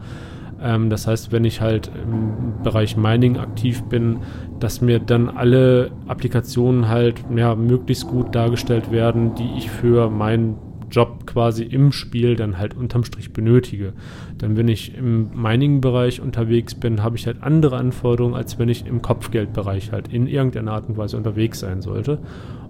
Ähm, 0.63 0.89
das 0.89 1.05
heißt, 1.07 1.31
wenn 1.31 1.43
ich 1.43 1.61
halt 1.61 1.91
im 2.03 2.63
Bereich 2.63 2.95
Mining 2.95 3.37
aktiv 3.37 3.83
bin, 3.83 4.19
dass 4.59 4.81
mir 4.81 4.99
dann 4.99 5.29
alle 5.29 5.91
Applikationen 6.07 6.87
halt 6.87 7.23
ja, 7.35 7.55
möglichst 7.55 8.07
gut 8.07 8.33
dargestellt 8.33 8.91
werden, 8.91 9.35
die 9.35 9.57
ich 9.57 9.69
für 9.69 10.09
meinen 10.09 10.55
Job 10.89 11.25
quasi 11.25 11.63
im 11.63 11.91
Spiel 11.91 12.35
dann 12.35 12.59
halt 12.59 12.77
unterm 12.77 13.03
Strich 13.03 13.33
benötige. 13.33 13.93
Denn 14.39 14.55
wenn 14.55 14.67
ich 14.67 14.95
im 14.95 15.31
Mining-Bereich 15.33 16.21
unterwegs 16.21 16.75
bin, 16.75 17.01
habe 17.01 17.17
ich 17.17 17.25
halt 17.25 17.41
andere 17.41 17.77
Anforderungen, 17.77 18.35
als 18.35 18.59
wenn 18.59 18.69
ich 18.69 18.85
im 18.85 19.01
Kopfgeldbereich 19.01 19.91
halt 19.91 20.13
in 20.13 20.27
irgendeiner 20.27 20.73
Art 20.73 20.87
und 20.87 20.95
Weise 20.95 21.17
unterwegs 21.17 21.59
sein 21.59 21.81
sollte. 21.81 22.19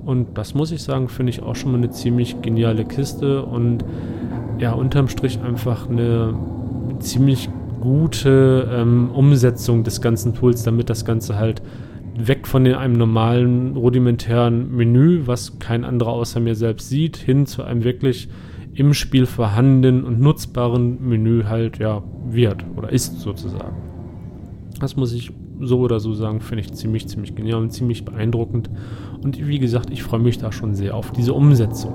Und 0.06 0.38
das 0.38 0.54
muss 0.56 0.72
ich 0.72 0.82
sagen, 0.82 1.10
finde 1.10 1.32
ich 1.32 1.44
auch 1.44 1.56
schon 1.56 1.72
mal 1.74 1.78
eine 1.78 1.90
ziemlich 1.90 2.42
geniale 2.42 2.86
Kiste 2.86 3.44
und 3.44 3.84
ja, 4.58 4.72
unterm 4.72 5.10
Strich 5.10 5.42
einfach 5.42 5.90
eine 5.90 6.34
ziemlich 7.00 7.50
gute 7.84 8.70
ähm, 8.72 9.12
Umsetzung 9.12 9.84
des 9.84 10.00
ganzen 10.00 10.34
Tools, 10.34 10.64
damit 10.64 10.90
das 10.90 11.04
Ganze 11.04 11.36
halt 11.36 11.62
weg 12.16 12.48
von 12.48 12.66
einem 12.66 12.94
normalen, 12.94 13.76
rudimentären 13.76 14.74
Menü, 14.74 15.24
was 15.26 15.60
kein 15.60 15.84
anderer 15.84 16.14
außer 16.14 16.40
mir 16.40 16.56
selbst 16.56 16.88
sieht, 16.88 17.18
hin 17.18 17.46
zu 17.46 17.62
einem 17.64 17.84
wirklich 17.84 18.30
im 18.74 18.94
Spiel 18.94 19.26
vorhandenen 19.26 20.06
und 20.06 20.22
nutzbaren 20.22 21.06
Menü 21.06 21.44
halt, 21.44 21.78
ja, 21.80 22.02
wird 22.26 22.66
oder 22.78 22.90
ist 22.90 23.20
sozusagen. 23.20 23.76
Das 24.80 24.96
muss 24.96 25.12
ich 25.12 25.34
so 25.60 25.80
oder 25.80 26.00
so 26.00 26.14
sagen, 26.14 26.40
finde 26.40 26.62
ich 26.62 26.74
ziemlich, 26.74 27.08
ziemlich 27.08 27.36
genial 27.36 27.62
und 27.62 27.72
ziemlich 27.72 28.06
beeindruckend. 28.06 28.70
Und 29.22 29.46
wie 29.46 29.60
gesagt, 29.60 29.90
ich 29.92 30.04
freue 30.04 30.22
mich 30.22 30.38
da 30.38 30.54
schon 30.54 30.74
sehr 30.74 30.96
auf 30.96 31.12
diese 31.12 31.34
Umsetzung. 31.34 31.94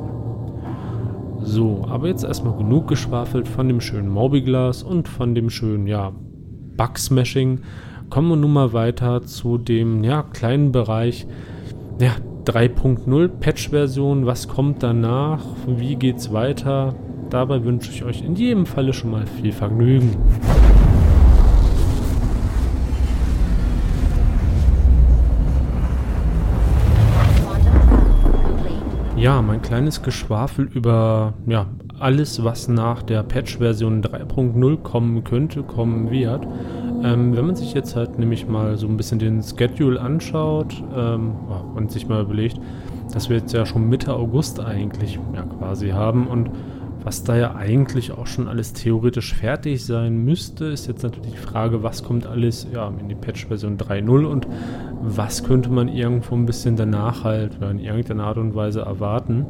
So, 1.49 1.87
aber 1.89 2.09
jetzt 2.09 2.25
erstmal 2.25 2.59
genug 2.59 2.89
geschwafelt 2.89 3.49
von 3.49 3.69
dem 3.69 3.81
schönen 3.81 4.11
Mobiglas 4.11 4.83
und 4.83 5.09
von 5.09 5.35
dem 5.35 5.49
schönen, 5.49 5.87
ja, 5.87 6.13
Bug-Smashing. 6.77 7.61
Kommen 8.11 8.29
wir 8.29 8.37
nun 8.37 8.53
mal 8.53 8.75
weiter 8.75 9.23
zu 9.23 9.57
dem 9.57 10.05
ja, 10.05 10.23
kleinen 10.25 10.73
Bereich 10.73 11.27
ja, 12.01 12.13
3.0 12.45 13.29
Patch-Version. 13.29 14.27
Was 14.27 14.47
kommt 14.47 14.83
danach? 14.83 15.43
Wie 15.67 15.97
geht's 15.97 16.35
weiter? 16.35 16.95
Dabei 17.31 17.65
wünsche 17.65 17.93
ich 17.93 18.05
euch 18.05 18.23
in 18.23 18.37
jedem 18.37 18.67
Falle 18.67 18.93
schon 18.93 19.11
mal 19.11 19.27
viel 19.27 19.53
Vergnügen. 19.53 20.17
Ja, 29.29 29.43
mein 29.43 29.61
kleines 29.61 30.03
Geschwafel 30.03 30.71
über 30.73 31.35
ja, 31.47 31.67
alles, 31.99 32.45
was 32.45 32.67
nach 32.67 33.03
der 33.03 33.23
Patch-Version 33.23 34.03
3.0 34.03 34.79
kommen 34.79 35.23
könnte, 35.23 35.64
kommen 35.64 36.11
wird. 36.11 36.47
Ähm, 37.05 37.37
wenn 37.37 37.45
man 37.45 37.55
sich 37.55 37.75
jetzt 37.75 37.95
halt 37.95 38.19
nämlich 38.19 38.49
mal 38.49 38.79
so 38.79 38.87
ein 38.87 38.97
bisschen 38.97 39.19
den 39.19 39.43
Schedule 39.43 40.01
anschaut 40.01 40.83
ähm, 40.97 41.33
und 41.77 41.93
sich 41.93 42.09
mal 42.09 42.23
überlegt, 42.23 42.59
dass 43.12 43.29
wir 43.29 43.37
jetzt 43.37 43.53
ja 43.53 43.67
schon 43.67 43.91
Mitte 43.91 44.14
August 44.14 44.61
eigentlich 44.61 45.21
ja, 45.35 45.43
quasi 45.43 45.91
haben 45.91 46.27
und 46.27 46.49
was 47.05 47.25
da 47.25 47.37
ja 47.37 47.55
eigentlich 47.55 48.13
auch 48.13 48.27
schon 48.27 48.49
alles 48.49 48.73
theoretisch 48.73 49.35
fertig 49.35 49.85
sein 49.85 50.25
müsste, 50.25 50.67
ist 50.67 50.87
jetzt 50.87 51.03
natürlich 51.03 51.33
die 51.33 51.39
Frage, 51.39 51.83
was 51.83 52.05
kommt 52.05 52.27
alles 52.27 52.67
ja, 52.73 52.93
in 53.01 53.09
die 53.09 53.15
Patch-Version 53.15 53.79
3.0 53.79 54.25
und 54.25 54.47
was 55.03 55.45
könnte 55.45 55.71
man 55.71 55.89
irgendwo 55.89 56.35
ein 56.35 56.47
bisschen 56.47 56.77
danach 56.77 57.25
halt 57.25 57.59
in 57.63 57.79
irgendeiner 57.79 58.25
Art 58.25 58.39
und 58.39 58.55
Weise 58.55 58.81
erwarten. 58.81 59.47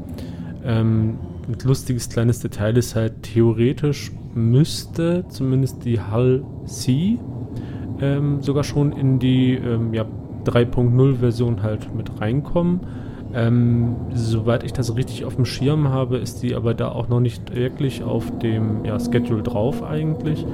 Ähm, 0.64 1.18
ein 1.48 1.56
lustiges 1.64 2.08
kleines 2.08 2.40
Detail 2.40 2.76
ist 2.76 2.94
halt, 2.94 3.22
theoretisch 3.22 4.12
müsste 4.34 5.24
zumindest 5.28 5.84
die 5.84 5.98
Hull 5.98 6.44
C 6.66 7.18
ähm, 8.00 8.42
sogar 8.42 8.64
schon 8.64 8.92
in 8.92 9.18
die 9.18 9.54
ähm, 9.54 9.94
ja, 9.94 10.04
3.0-Version 10.44 11.62
halt 11.62 11.94
mit 11.94 12.20
reinkommen. 12.20 12.80
Ähm, 13.34 13.96
soweit 14.14 14.64
ich 14.64 14.72
das 14.72 14.96
richtig 14.96 15.24
auf 15.24 15.36
dem 15.36 15.44
Schirm 15.44 15.88
habe, 15.88 16.16
ist 16.16 16.42
die 16.42 16.54
aber 16.54 16.72
da 16.72 16.88
auch 16.90 17.08
noch 17.08 17.20
nicht 17.20 17.54
wirklich 17.54 18.02
auf 18.02 18.38
dem 18.38 18.84
ja, 18.84 18.98
Schedule 18.98 19.42
drauf 19.42 19.82
eigentlich. 19.82 20.46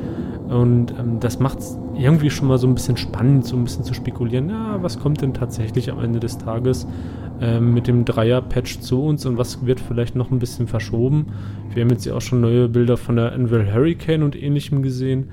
Und 0.49 0.93
ähm, 0.99 1.21
das 1.21 1.39
macht 1.39 1.61
es 1.61 1.79
irgendwie 1.97 2.31
schon 2.31 2.49
mal 2.49 2.59
so 2.59 2.67
ein 2.67 2.75
bisschen 2.75 2.97
spannend, 2.97 3.47
so 3.47 3.57
ein 3.57 3.65
bisschen 3.65 3.85
zu 3.85 3.95
spekulieren, 3.95 4.51
ja, 4.51 4.83
was 4.83 4.99
kommt 4.99 5.23
denn 5.23 5.33
tatsächlich 5.33 5.91
am 5.91 6.01
Ende 6.01 6.21
des 6.21 6.39
Tages 6.39 6.87
ähm, 7.41 7.75
mit 7.75 7.87
dem 7.87 8.05
Dreier-Patch 8.05 8.81
zu 8.81 9.05
uns 9.05 9.25
und 9.25 9.39
was 9.39 9.65
wird 9.65 9.81
vielleicht 9.81 10.17
noch 10.17 10.31
ein 10.31 10.39
bisschen 10.39 10.67
verschoben. 10.67 11.27
Wir 11.73 11.83
haben 11.83 11.91
jetzt 11.91 12.05
ja 12.05 12.15
auch 12.15 12.21
schon 12.21 12.41
neue 12.41 12.69
Bilder 12.69 12.97
von 12.97 13.17
der 13.17 13.33
Anvil 13.33 13.73
Hurricane 13.73 14.23
und 14.23 14.41
ähnlichem 14.41 14.83
gesehen. 14.83 15.31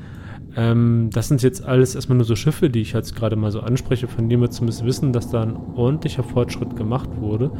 Ähm, 0.56 1.10
das 1.12 1.28
sind 1.28 1.42
jetzt 1.44 1.64
alles 1.64 1.96
erstmal 1.96 2.18
nur 2.18 2.26
so 2.26 2.36
Schiffe, 2.36 2.70
die 2.70 2.82
ich 2.82 2.94
jetzt 2.94 3.16
gerade 3.16 3.36
mal 3.36 3.52
so 3.52 3.62
anspreche, 3.62 4.08
von 4.08 4.28
denen 4.30 4.42
wir 4.42 4.50
zumindest 4.50 4.86
wissen, 4.86 5.14
dass 5.14 5.30
da 5.30 5.44
ein 5.44 5.56
ordentlicher 5.76 6.24
Fortschritt 6.24 6.76
gemacht 6.76 7.10
wurde. 7.18 7.52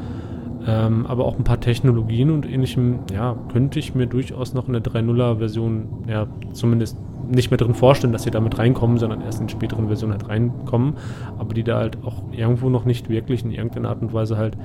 Ähm, 0.68 1.06
aber 1.08 1.26
auch 1.26 1.38
ein 1.38 1.44
paar 1.44 1.60
Technologien 1.60 2.30
und 2.30 2.46
ähnlichem, 2.46 3.00
ja, 3.12 3.36
könnte 3.52 3.80
ich 3.80 3.96
mir 3.96 4.06
durchaus 4.06 4.54
noch 4.54 4.68
in 4.68 4.74
der 4.74 4.84
3.0er-Version, 4.84 6.06
ja, 6.08 6.28
zumindest 6.54 6.98
nicht 7.28 7.50
mehr 7.50 7.58
drin 7.58 7.74
vorstellen, 7.74 8.14
dass 8.14 8.24
sie 8.24 8.32
damit 8.32 8.60
reinkommen, 8.60 8.98
sondern 8.98 9.22
erst 9.22 9.42
in 9.42 9.50
späteren 9.50 9.88
Versionen 9.88 10.14
halt 10.14 10.28
reinkommen, 10.28 10.96
aber 11.40 11.54
die 11.54 11.64
da 11.64 11.78
halt 11.78 11.98
auch 12.04 12.24
irgendwo 12.32 12.70
noch 12.70 12.86
nicht 12.86 13.10
wirklich 13.10 13.44
in 13.44 13.52
irgendeiner 13.52 13.90
Art 13.90 14.02
und 14.02 14.14
Weise 14.14 14.38
halt 14.38 14.58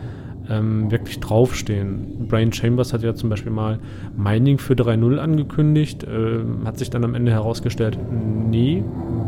ähm, 0.48 0.90
wirklich 0.90 1.20
draufstehen. 1.20 2.26
Brian 2.28 2.52
Chambers 2.52 2.92
hat 2.92 3.02
ja 3.02 3.14
zum 3.14 3.30
Beispiel 3.30 3.52
mal 3.52 3.78
Mining 4.16 4.59
für 4.59 4.74
3.0 4.74 5.18
angekündigt, 5.18 6.04
äh, 6.04 6.40
hat 6.64 6.78
sich 6.78 6.90
dann 6.90 7.04
am 7.04 7.14
Ende 7.14 7.32
herausgestellt, 7.32 7.98
nee, 8.11 8.82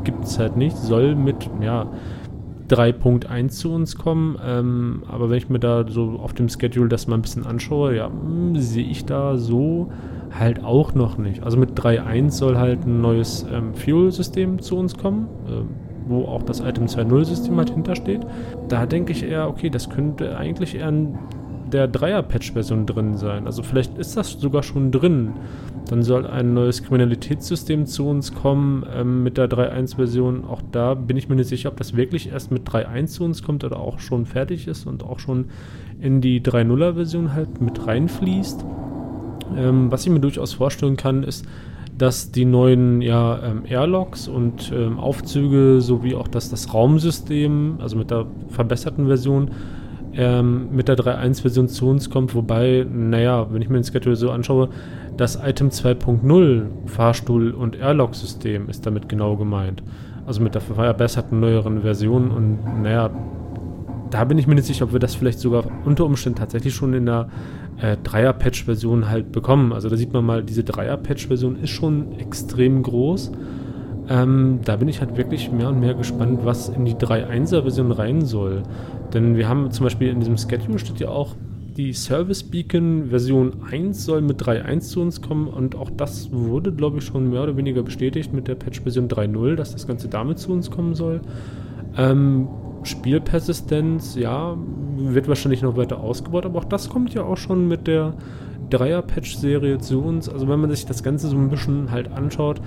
gibt 0.04 0.24
es 0.24 0.38
halt 0.38 0.56
nicht, 0.56 0.76
soll 0.76 1.14
mit, 1.14 1.50
ja, 1.60 1.90
3.1 2.68 3.48
zu 3.48 3.72
uns 3.72 3.96
kommen. 3.96 4.38
Ähm, 4.44 5.02
aber 5.08 5.30
wenn 5.30 5.38
ich 5.38 5.48
mir 5.48 5.58
da 5.58 5.86
so 5.88 6.18
auf 6.22 6.34
dem 6.34 6.48
Schedule 6.48 6.88
das 6.88 7.06
mal 7.06 7.16
ein 7.16 7.22
bisschen 7.22 7.46
anschaue, 7.46 7.96
ja, 7.96 8.08
hm, 8.08 8.56
sehe 8.56 8.86
ich 8.86 9.06
da 9.06 9.36
so 9.36 9.90
halt 10.38 10.62
auch 10.62 10.94
noch 10.94 11.16
nicht. 11.16 11.42
Also 11.42 11.56
mit 11.56 11.78
3.1 11.78 12.30
soll 12.30 12.58
halt 12.58 12.84
ein 12.86 13.00
neues 13.00 13.46
ähm, 13.50 13.74
Fuel-System 13.74 14.60
zu 14.60 14.76
uns 14.76 14.96
kommen. 14.96 15.28
Äh, 15.46 15.87
wo 16.08 16.24
auch 16.24 16.42
das 16.42 16.60
Item 16.60 16.86
2.0 16.86 17.24
System 17.24 17.56
halt 17.56 17.70
hintersteht. 17.70 18.20
Da 18.68 18.86
denke 18.86 19.12
ich 19.12 19.22
eher, 19.22 19.48
okay, 19.48 19.70
das 19.70 19.90
könnte 19.90 20.36
eigentlich 20.36 20.74
eher 20.74 20.88
in 20.88 21.18
der 21.72 21.88
Dreier-Patch-Version 21.88 22.86
drin 22.86 23.16
sein. 23.16 23.46
Also 23.46 23.62
vielleicht 23.62 23.98
ist 23.98 24.16
das 24.16 24.32
sogar 24.32 24.62
schon 24.62 24.90
drin. 24.90 25.32
Dann 25.88 26.02
soll 26.02 26.26
ein 26.26 26.54
neues 26.54 26.82
Kriminalitätssystem 26.82 27.86
zu 27.86 28.08
uns 28.08 28.34
kommen 28.34 28.84
ähm, 28.94 29.22
mit 29.22 29.36
der 29.38 29.48
3.1-Version. 29.48 30.44
Auch 30.44 30.62
da 30.72 30.94
bin 30.94 31.16
ich 31.16 31.28
mir 31.28 31.36
nicht 31.36 31.48
sicher, 31.48 31.70
ob 31.70 31.76
das 31.76 31.96
wirklich 31.96 32.30
erst 32.30 32.50
mit 32.50 32.68
3.1 32.68 33.06
zu 33.06 33.24
uns 33.24 33.42
kommt 33.42 33.64
oder 33.64 33.78
auch 33.78 33.98
schon 33.98 34.26
fertig 34.26 34.66
ist 34.66 34.86
und 34.86 35.02
auch 35.02 35.18
schon 35.18 35.46
in 36.00 36.20
die 36.20 36.40
3.0er-Version 36.40 37.34
halt 37.34 37.60
mit 37.60 37.86
reinfließt. 37.86 38.64
Ähm, 39.56 39.90
was 39.90 40.04
ich 40.04 40.12
mir 40.12 40.20
durchaus 40.20 40.52
vorstellen 40.52 40.96
kann, 40.96 41.22
ist, 41.22 41.46
dass 41.98 42.30
die 42.30 42.44
neuen 42.44 43.02
ja, 43.02 43.40
ähm, 43.42 43.64
Airlocks 43.68 44.28
und 44.28 44.72
ähm, 44.74 44.98
Aufzüge 44.98 45.80
sowie 45.80 46.14
auch 46.14 46.28
das, 46.28 46.48
das 46.48 46.72
Raumsystem, 46.72 47.78
also 47.80 47.96
mit 47.96 48.10
der 48.10 48.26
verbesserten 48.48 49.08
Version, 49.08 49.50
ähm, 50.14 50.68
mit 50.72 50.88
der 50.88 50.96
3.1-Version 50.96 51.68
zu 51.68 51.88
uns 51.88 52.08
kommt. 52.08 52.34
Wobei, 52.34 52.86
naja, 52.88 53.48
wenn 53.50 53.60
ich 53.60 53.68
mir 53.68 53.80
den 53.80 53.84
Schedule 53.84 54.16
so 54.16 54.30
anschaue, 54.30 54.68
das 55.16 55.36
Item 55.36 55.70
2.0 55.70 56.66
Fahrstuhl- 56.86 57.50
und 57.50 57.76
Airlock-System 57.76 58.68
ist 58.68 58.86
damit 58.86 59.08
genau 59.08 59.36
gemeint. 59.36 59.82
Also 60.24 60.40
mit 60.40 60.54
der 60.54 60.60
verbesserten 60.60 61.40
neueren 61.40 61.82
Version 61.82 62.30
und 62.30 62.82
naja, 62.82 63.10
da 64.10 64.24
bin 64.24 64.38
ich 64.38 64.46
mir 64.46 64.54
nicht 64.54 64.66
sicher, 64.66 64.84
ob 64.84 64.92
wir 64.92 64.98
das 64.98 65.14
vielleicht 65.14 65.38
sogar 65.38 65.64
unter 65.84 66.04
Umständen 66.04 66.38
tatsächlich 66.38 66.74
schon 66.74 66.94
in 66.94 67.06
der 67.06 67.28
äh, 67.80 67.96
Dreier-Patch-Version 68.02 69.08
halt 69.08 69.32
bekommen. 69.32 69.72
Also 69.72 69.88
da 69.88 69.96
sieht 69.96 70.12
man 70.12 70.24
mal, 70.24 70.42
diese 70.42 70.64
Dreier-Patch-Version 70.64 71.56
ist 71.56 71.70
schon 71.70 72.18
extrem 72.18 72.82
groß. 72.82 73.32
Ähm, 74.08 74.60
da 74.64 74.76
bin 74.76 74.88
ich 74.88 75.00
halt 75.00 75.16
wirklich 75.16 75.52
mehr 75.52 75.68
und 75.68 75.80
mehr 75.80 75.94
gespannt, 75.94 76.40
was 76.44 76.68
in 76.68 76.84
die 76.84 76.94
3.1er-Version 76.94 77.92
rein 77.92 78.24
soll. 78.24 78.62
Denn 79.12 79.36
wir 79.36 79.48
haben 79.48 79.70
zum 79.70 79.84
Beispiel 79.84 80.08
in 80.08 80.20
diesem 80.20 80.38
Schedule 80.38 80.78
steht 80.78 81.00
ja 81.00 81.08
auch, 81.08 81.36
die 81.76 81.92
Service 81.92 82.42
Beacon 82.42 83.06
Version 83.10 83.52
1 83.70 84.04
soll 84.04 84.20
mit 84.20 84.42
3.1 84.42 84.80
zu 84.80 85.00
uns 85.00 85.22
kommen 85.22 85.46
und 85.46 85.76
auch 85.76 85.90
das 85.90 86.32
wurde, 86.32 86.72
glaube 86.72 86.98
ich, 86.98 87.04
schon 87.04 87.30
mehr 87.30 87.44
oder 87.44 87.56
weniger 87.56 87.84
bestätigt 87.84 88.32
mit 88.32 88.48
der 88.48 88.56
Patch-Version 88.56 89.06
3.0, 89.06 89.54
dass 89.54 89.72
das 89.72 89.86
Ganze 89.86 90.08
damit 90.08 90.40
zu 90.40 90.52
uns 90.52 90.72
kommen 90.72 90.96
soll. 90.96 91.20
Ähm, 91.96 92.48
Spielpersistenz, 92.88 94.14
ja, 94.14 94.56
wird 94.96 95.28
wahrscheinlich 95.28 95.62
noch 95.62 95.76
weiter 95.76 96.00
ausgebaut, 96.00 96.46
aber 96.46 96.58
auch 96.58 96.64
das 96.64 96.88
kommt 96.88 97.14
ja 97.14 97.22
auch 97.22 97.36
schon 97.36 97.68
mit 97.68 97.86
der 97.86 98.14
Dreier-Patch-Serie 98.70 99.78
zu 99.78 100.02
uns. 100.02 100.28
Also 100.28 100.48
wenn 100.48 100.60
man 100.60 100.70
sich 100.70 100.86
das 100.86 101.02
Ganze 101.02 101.28
so 101.28 101.36
ein 101.36 101.48
bisschen 101.48 101.90
halt 101.90 102.10
anschaut, 102.12 102.60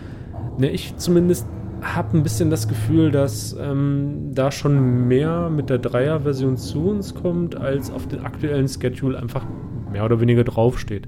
ne, 0.57 0.69
ich 0.69 0.95
zumindest 0.97 1.45
habe 1.81 2.17
ein 2.17 2.23
bisschen 2.23 2.49
das 2.49 2.67
Gefühl, 2.67 3.11
dass 3.11 3.55
ähm, 3.59 4.31
da 4.33 4.51
schon 4.51 5.07
mehr 5.07 5.49
mit 5.49 5.69
der 5.69 5.79
Dreier-Version 5.79 6.57
zu 6.57 6.89
uns 6.89 7.15
kommt, 7.15 7.55
als 7.55 7.91
auf 7.91 8.07
den 8.07 8.23
aktuellen 8.23 8.67
Schedule 8.67 9.17
einfach 9.17 9.45
mehr 9.91 10.05
oder 10.05 10.21
weniger 10.21 10.43
draufsteht. 10.43 11.07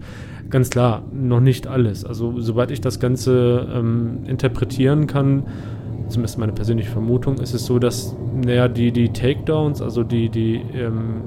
Ganz 0.49 0.69
klar, 0.69 1.03
noch 1.11 1.39
nicht 1.39 1.67
alles. 1.67 2.05
Also 2.05 2.39
soweit 2.39 2.71
ich 2.71 2.81
das 2.81 2.99
Ganze 2.99 3.67
ähm, 3.73 4.23
interpretieren 4.25 5.07
kann, 5.07 5.43
zumindest 6.13 6.37
meine 6.37 6.53
persönliche 6.53 6.89
Vermutung, 6.89 7.37
ist 7.37 7.53
es 7.53 7.65
so, 7.65 7.79
dass 7.79 8.15
naja, 8.33 8.67
die, 8.67 8.91
die 8.91 9.09
Takedowns, 9.09 9.81
also 9.81 10.03
die, 10.03 10.29
die 10.29 10.55
ähm, 10.75 11.21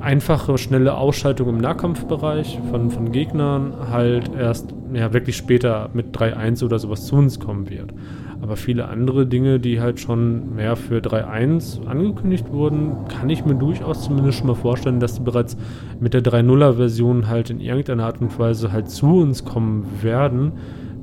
einfache, 0.00 0.58
schnelle 0.58 0.96
Ausschaltung 0.96 1.48
im 1.48 1.58
Nahkampfbereich 1.58 2.60
von, 2.70 2.90
von 2.90 3.12
Gegnern 3.12 3.74
halt 3.90 4.30
erst 4.34 4.74
ja, 4.92 5.12
wirklich 5.12 5.36
später 5.36 5.90
mit 5.92 6.16
3-1 6.16 6.64
oder 6.64 6.78
sowas 6.78 7.06
zu 7.06 7.16
uns 7.16 7.40
kommen 7.40 7.68
wird. 7.68 7.92
Aber 8.40 8.56
viele 8.56 8.88
andere 8.88 9.26
Dinge, 9.26 9.58
die 9.58 9.80
halt 9.80 9.98
schon 9.98 10.54
mehr 10.54 10.76
für 10.76 10.98
3.1 10.98 11.86
angekündigt 11.86 12.50
wurden, 12.52 12.92
kann 13.08 13.28
ich 13.28 13.44
mir 13.44 13.56
durchaus 13.56 14.04
zumindest 14.04 14.38
schon 14.38 14.46
mal 14.46 14.54
vorstellen, 14.54 15.00
dass 15.00 15.14
die 15.14 15.22
bereits 15.22 15.56
mit 15.98 16.14
der 16.14 16.22
3.0er 16.22 16.74
Version 16.74 17.26
halt 17.26 17.50
in 17.50 17.60
irgendeiner 17.60 18.06
Art 18.06 18.20
und 18.20 18.38
Weise 18.38 18.70
halt 18.70 18.90
zu 18.90 19.20
uns 19.20 19.44
kommen 19.44 19.86
werden. 20.02 20.52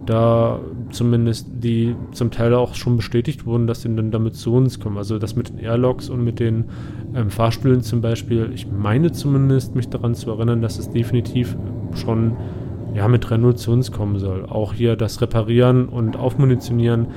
Da 0.06 0.60
zumindest 0.92 1.48
die 1.52 1.96
zum 2.12 2.32
Teil 2.32 2.54
auch 2.54 2.76
schon 2.76 2.98
bestätigt 2.98 3.46
wurden, 3.46 3.68
dass 3.68 3.82
sie 3.82 3.96
dann 3.96 4.12
damit 4.12 4.36
zu 4.36 4.54
uns 4.54 4.80
kommen. 4.80 4.98
Also 4.98 5.20
das 5.20 5.36
mit 5.36 5.50
den 5.50 5.60
Airlocks 5.60 6.10
und 6.10 6.24
mit 6.24 6.40
den 6.40 6.66
ähm, 7.14 7.30
Fahrstühlen 7.30 7.82
zum 7.82 8.02
Beispiel. 8.02 8.52
Ich 8.54 8.68
meine 8.72 9.12
zumindest, 9.12 9.76
mich 9.76 9.90
daran 9.90 10.16
zu 10.16 10.32
erinnern, 10.32 10.62
dass 10.62 10.80
es 10.80 10.90
definitiv 10.90 11.56
schon 11.94 12.36
ja, 12.94 13.08
mit 13.08 13.26
3.0 13.26 13.56
zu 13.56 13.72
uns 13.72 13.92
kommen 13.92 14.20
soll. 14.20 14.46
Auch 14.46 14.74
hier 14.74 14.96
das 14.96 15.22
Reparieren 15.22 15.90
und 15.90 16.16
Aufmunitionieren 16.16 17.08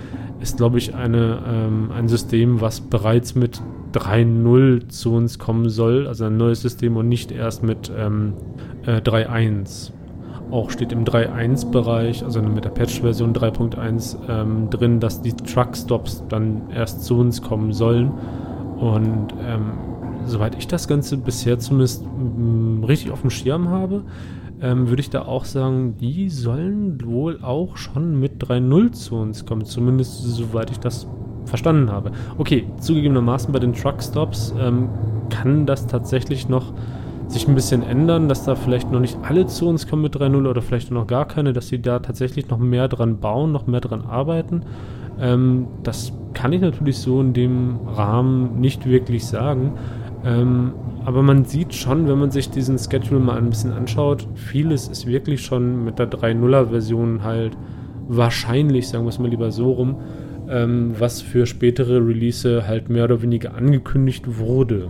ist, 0.40 0.56
glaube 0.56 0.78
ich, 0.78 0.94
eine, 0.94 1.38
ähm, 1.46 1.90
ein 1.94 2.08
System, 2.08 2.60
was 2.60 2.80
bereits 2.80 3.34
mit 3.34 3.62
3.0 3.92 4.88
zu 4.88 5.14
uns 5.14 5.38
kommen 5.38 5.68
soll. 5.68 6.06
Also 6.06 6.24
ein 6.24 6.36
neues 6.36 6.62
System 6.62 6.96
und 6.96 7.08
nicht 7.08 7.30
erst 7.30 7.62
mit 7.62 7.92
ähm, 7.96 8.34
äh, 8.86 8.96
3.1. 8.96 9.92
Auch 10.50 10.70
steht 10.70 10.92
im 10.92 11.04
3.1-Bereich, 11.04 12.24
also 12.24 12.40
mit 12.40 12.64
der 12.64 12.70
Patch-Version 12.70 13.34
3.1 13.34 14.16
ähm, 14.28 14.70
drin, 14.70 14.98
dass 14.98 15.20
die 15.20 15.34
Truckstops 15.34 16.24
dann 16.28 16.70
erst 16.74 17.04
zu 17.04 17.18
uns 17.18 17.42
kommen 17.42 17.72
sollen. 17.72 18.12
Und 18.78 19.34
ähm, 19.46 19.72
soweit 20.24 20.56
ich 20.56 20.66
das 20.66 20.88
Ganze 20.88 21.18
bisher 21.18 21.58
zumindest 21.58 22.04
richtig 22.86 23.10
auf 23.10 23.20
dem 23.20 23.30
Schirm 23.30 23.68
habe, 23.68 24.04
ähm, 24.60 24.88
würde 24.88 25.00
ich 25.00 25.10
da 25.10 25.22
auch 25.22 25.44
sagen, 25.44 25.96
die 26.00 26.30
sollen 26.30 27.04
wohl 27.04 27.40
auch 27.42 27.76
schon 27.76 28.18
mit 28.18 28.42
3.0 28.42 28.92
zu 28.92 29.16
uns 29.16 29.44
kommen. 29.44 29.64
Zumindest 29.64 30.22
soweit 30.22 30.70
ich 30.70 30.80
das 30.80 31.06
verstanden 31.44 31.90
habe. 31.90 32.12
Okay, 32.38 32.66
zugegebenermaßen 32.80 33.52
bei 33.52 33.58
den 33.58 33.72
Truckstops 33.72 34.54
ähm, 34.58 34.88
kann 35.30 35.66
das 35.66 35.86
tatsächlich 35.86 36.48
noch 36.48 36.72
sich 37.28 37.46
ein 37.46 37.54
bisschen 37.54 37.82
ändern, 37.82 38.28
dass 38.28 38.44
da 38.44 38.54
vielleicht 38.54 38.90
noch 38.90 39.00
nicht 39.00 39.18
alle 39.22 39.46
zu 39.46 39.68
uns 39.68 39.86
kommen 39.86 40.02
mit 40.02 40.16
3.0 40.16 40.48
oder 40.48 40.62
vielleicht 40.62 40.90
noch 40.90 41.06
gar 41.06 41.26
keine, 41.26 41.52
dass 41.52 41.68
sie 41.68 41.80
da 41.80 41.98
tatsächlich 41.98 42.48
noch 42.48 42.58
mehr 42.58 42.88
dran 42.88 43.20
bauen, 43.20 43.52
noch 43.52 43.66
mehr 43.66 43.80
dran 43.80 44.02
arbeiten. 44.02 44.62
Ähm, 45.20 45.66
das 45.82 46.12
kann 46.32 46.52
ich 46.52 46.60
natürlich 46.60 46.98
so 46.98 47.20
in 47.20 47.32
dem 47.32 47.78
Rahmen 47.86 48.60
nicht 48.60 48.86
wirklich 48.86 49.26
sagen. 49.26 49.72
Ähm, 50.24 50.72
aber 51.04 51.22
man 51.22 51.44
sieht 51.44 51.74
schon, 51.74 52.08
wenn 52.08 52.18
man 52.18 52.30
sich 52.30 52.50
diesen 52.50 52.78
Schedule 52.78 53.20
mal 53.20 53.38
ein 53.38 53.50
bisschen 53.50 53.72
anschaut, 53.72 54.26
vieles 54.34 54.88
ist 54.88 55.06
wirklich 55.06 55.42
schon 55.42 55.84
mit 55.84 55.98
der 55.98 56.10
3.0er-Version 56.10 57.22
halt 57.22 57.56
wahrscheinlich, 58.08 58.88
sagen 58.88 59.04
wir 59.04 59.10
es 59.10 59.18
mal 59.18 59.28
lieber 59.28 59.50
so 59.50 59.72
rum, 59.72 59.96
ähm, 60.48 60.94
was 60.98 61.20
für 61.20 61.46
spätere 61.46 61.98
Release 62.06 62.66
halt 62.66 62.88
mehr 62.88 63.04
oder 63.04 63.22
weniger 63.22 63.54
angekündigt 63.54 64.38
wurde. 64.38 64.88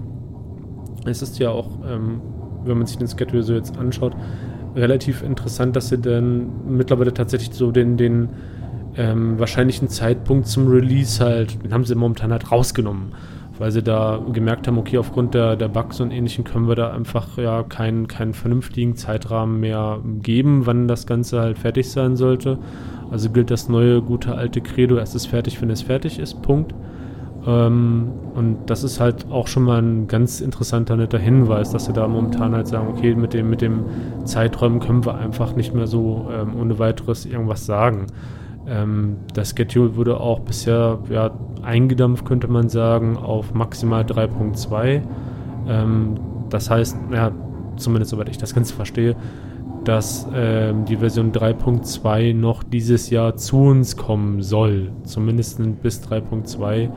Es 1.11 1.23
ist 1.23 1.39
ja 1.39 1.51
auch, 1.51 1.71
ähm, 1.89 2.21
wenn 2.65 2.79
man 2.79 2.87
sich 2.87 2.99
den 2.99 3.09
Schedule 3.09 3.43
so 3.43 3.55
jetzt 3.55 3.77
anschaut, 3.79 4.15
relativ 4.77 5.23
interessant, 5.23 5.77
dass 5.77 5.89
sie 5.89 5.99
dann 5.99 6.51
mittlerweile 6.69 7.13
tatsächlich 7.15 7.55
so 7.55 7.71
den, 7.71 7.97
den 7.97 8.29
ähm, 8.97 9.39
wahrscheinlichen 9.39 9.89
Zeitpunkt 9.89 10.47
zum 10.47 10.69
Release 10.69 11.25
halt, 11.25 11.63
den 11.65 11.73
haben 11.73 11.85
sie 11.85 11.95
momentan 11.95 12.33
halt 12.33 12.51
rausgenommen 12.51 13.13
weil 13.59 13.73
sie 13.73 13.83
da 13.83 14.23
gemerkt 14.33 14.67
haben, 14.67 14.79
okay, 14.79 14.99
aufgrund 14.99 15.35
der, 15.35 15.57
der 15.57 15.69
Bugs 15.69 16.01
und 16.01 16.11
ähnlichem 16.11 16.45
können 16.45 16.69
wir 16.69 16.77
da 16.77 16.93
einfach 16.93 17.39
ja 17.39 17.63
keinen, 17.65 18.07
keinen 18.07 18.35
vernünftigen 18.35 18.97
Zeitrahmen 18.97 19.61
mehr 19.61 20.01
geben, 20.23 20.67
wann 20.67 20.89
das 20.89 21.07
Ganze 21.07 21.41
halt 21.41 21.59
fertig 21.59 21.91
sein 21.91 22.17
sollte. 22.17 22.59
Also 23.11 23.31
gilt 23.31 23.51
das 23.51 23.69
neue, 23.69 24.01
gute, 24.01 24.35
alte 24.35 24.61
Credo, 24.61 24.97
es 24.99 25.15
ist 25.15 25.27
fertig, 25.27 25.61
wenn 25.61 25.71
es 25.71 25.83
fertig 25.83 26.19
ist, 26.19 26.41
Punkt. 26.43 26.75
Ähm, 27.47 28.11
und 28.35 28.59
das 28.67 28.85
ist 28.85 29.01
halt 29.01 29.31
auch 29.31 29.47
schon 29.47 29.63
mal 29.63 29.81
ein 29.81 30.09
ganz 30.09 30.41
interessanter, 30.41 30.97
netter 30.97 31.19
Hinweis, 31.19 31.71
dass 31.71 31.87
sie 31.87 31.93
da 31.93 32.09
momentan 32.09 32.55
halt 32.55 32.67
sagen, 32.67 32.89
okay, 32.89 33.15
mit 33.15 33.33
dem, 33.33 33.51
mit 33.51 33.61
dem 33.61 33.85
Zeiträumen 34.25 34.81
können 34.81 35.05
wir 35.05 35.17
einfach 35.17 35.55
nicht 35.55 35.75
mehr 35.75 35.87
so 35.87 36.29
ähm, 36.33 36.59
ohne 36.61 36.79
weiteres 36.79 37.27
irgendwas 37.27 37.65
sagen. 37.67 38.07
Ähm, 38.67 39.17
das 39.35 39.55
Schedule 39.57 39.97
wurde 39.97 40.21
auch 40.21 40.41
bisher 40.41 40.99
ja, 41.11 41.31
eingedampft, 41.63 42.25
könnte 42.25 42.49
man 42.49 42.69
sagen, 42.69 43.17
auf 43.17 43.55
maximal 43.55 44.03
3.2. 44.03 45.03
Ähm, 45.69 46.21
das 46.51 46.71
heißt, 46.71 46.99
ja, 47.13 47.33
zumindest 47.77 48.11
soweit 48.11 48.29
ich 48.29 48.39
das 48.39 48.55
Ganze 48.55 48.75
verstehe, 48.75 49.17
dass 49.85 50.27
ähm, 50.35 50.85
die 50.85 50.97
Version 50.97 51.33
3.2 51.33 52.35
noch 52.35 52.63
dieses 52.63 53.11
Jahr 53.11 53.37
zu 53.37 53.59
uns 53.59 53.97
kommen 53.97 54.43
soll. 54.43 54.93
Zumindest 55.05 55.61
bis 55.81 56.03
3.2 56.03 56.91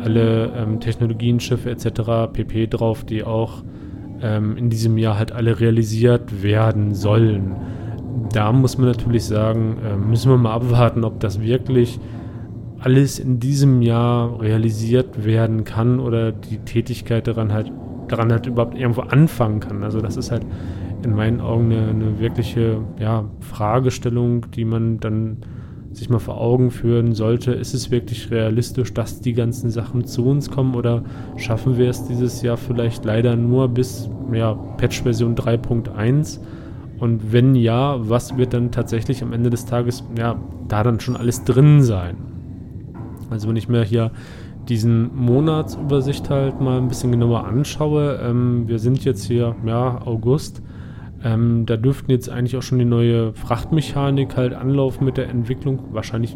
alle 0.00 0.52
ähm, 0.56 0.80
Technologien, 0.80 1.40
Schiffe 1.40 1.70
etc. 1.70 2.32
pp 2.32 2.66
drauf, 2.66 3.04
die 3.04 3.24
auch 3.24 3.62
ähm, 4.22 4.56
in 4.56 4.70
diesem 4.70 4.98
Jahr 4.98 5.18
halt 5.18 5.32
alle 5.32 5.60
realisiert 5.60 6.42
werden 6.42 6.94
sollen 6.94 7.56
da 8.32 8.52
muss 8.52 8.78
man 8.78 8.88
natürlich 8.88 9.24
sagen, 9.24 9.78
äh, 9.84 9.96
müssen 9.96 10.30
wir 10.30 10.38
mal 10.38 10.54
abwarten, 10.54 11.04
ob 11.04 11.20
das 11.20 11.40
wirklich 11.40 11.98
alles 12.78 13.18
in 13.18 13.40
diesem 13.40 13.82
Jahr 13.82 14.40
realisiert 14.40 15.24
werden 15.24 15.64
kann 15.64 16.00
oder 16.00 16.32
die 16.32 16.58
Tätigkeit 16.58 17.26
daran 17.26 17.52
halt, 17.52 17.70
daran 18.08 18.32
halt 18.32 18.46
überhaupt 18.46 18.76
irgendwo 18.76 19.02
anfangen 19.02 19.60
kann. 19.60 19.82
Also 19.84 20.00
das 20.00 20.16
ist 20.16 20.30
halt 20.30 20.46
in 21.02 21.14
meinen 21.14 21.40
Augen 21.40 21.72
eine, 21.72 21.88
eine 21.88 22.20
wirkliche 22.20 22.78
ja, 22.98 23.24
Fragestellung, 23.40 24.50
die 24.52 24.64
man 24.64 24.98
dann 25.00 25.38
sich 25.92 26.08
mal 26.08 26.18
vor 26.18 26.40
Augen 26.40 26.70
führen 26.70 27.14
sollte. 27.14 27.52
Ist 27.52 27.74
es 27.74 27.90
wirklich 27.90 28.30
realistisch, 28.30 28.94
dass 28.94 29.20
die 29.20 29.32
ganzen 29.32 29.70
Sachen 29.70 30.04
zu 30.04 30.24
uns 30.24 30.50
kommen 30.50 30.74
oder 30.74 31.02
schaffen 31.36 31.78
wir 31.78 31.90
es 31.90 32.06
dieses 32.06 32.42
Jahr 32.42 32.56
vielleicht 32.56 33.04
leider 33.04 33.36
nur 33.36 33.68
bis 33.68 34.08
ja, 34.32 34.54
Patch-Version 34.54 35.34
3.1? 35.34 36.38
Und 36.98 37.32
wenn 37.32 37.54
ja, 37.54 37.96
was 38.08 38.36
wird 38.36 38.52
dann 38.52 38.70
tatsächlich 38.70 39.22
am 39.22 39.32
Ende 39.32 39.50
des 39.50 39.64
Tages, 39.64 40.04
ja, 40.16 40.36
da 40.68 40.82
dann 40.82 41.00
schon 41.00 41.16
alles 41.16 41.44
drin 41.44 41.82
sein? 41.82 42.16
Also 43.30 43.48
wenn 43.48 43.56
ich 43.56 43.68
mir 43.68 43.82
hier 43.82 44.12
diesen 44.68 45.16
Monatsübersicht 45.16 46.30
halt 46.30 46.60
mal 46.60 46.78
ein 46.78 46.88
bisschen 46.88 47.10
genauer 47.10 47.46
anschaue, 47.46 48.20
ähm, 48.22 48.68
wir 48.68 48.78
sind 48.78 49.04
jetzt 49.04 49.24
hier, 49.24 49.56
ja, 49.64 50.00
August, 50.04 50.62
ähm, 51.22 51.66
da 51.66 51.76
dürften 51.76 52.10
jetzt 52.10 52.30
eigentlich 52.30 52.56
auch 52.56 52.62
schon 52.62 52.78
die 52.78 52.84
neue 52.84 53.34
Frachtmechanik 53.34 54.36
halt 54.36 54.54
anlaufen 54.54 55.04
mit 55.04 55.16
der 55.16 55.28
Entwicklung. 55.28 55.80
Wahrscheinlich 55.92 56.34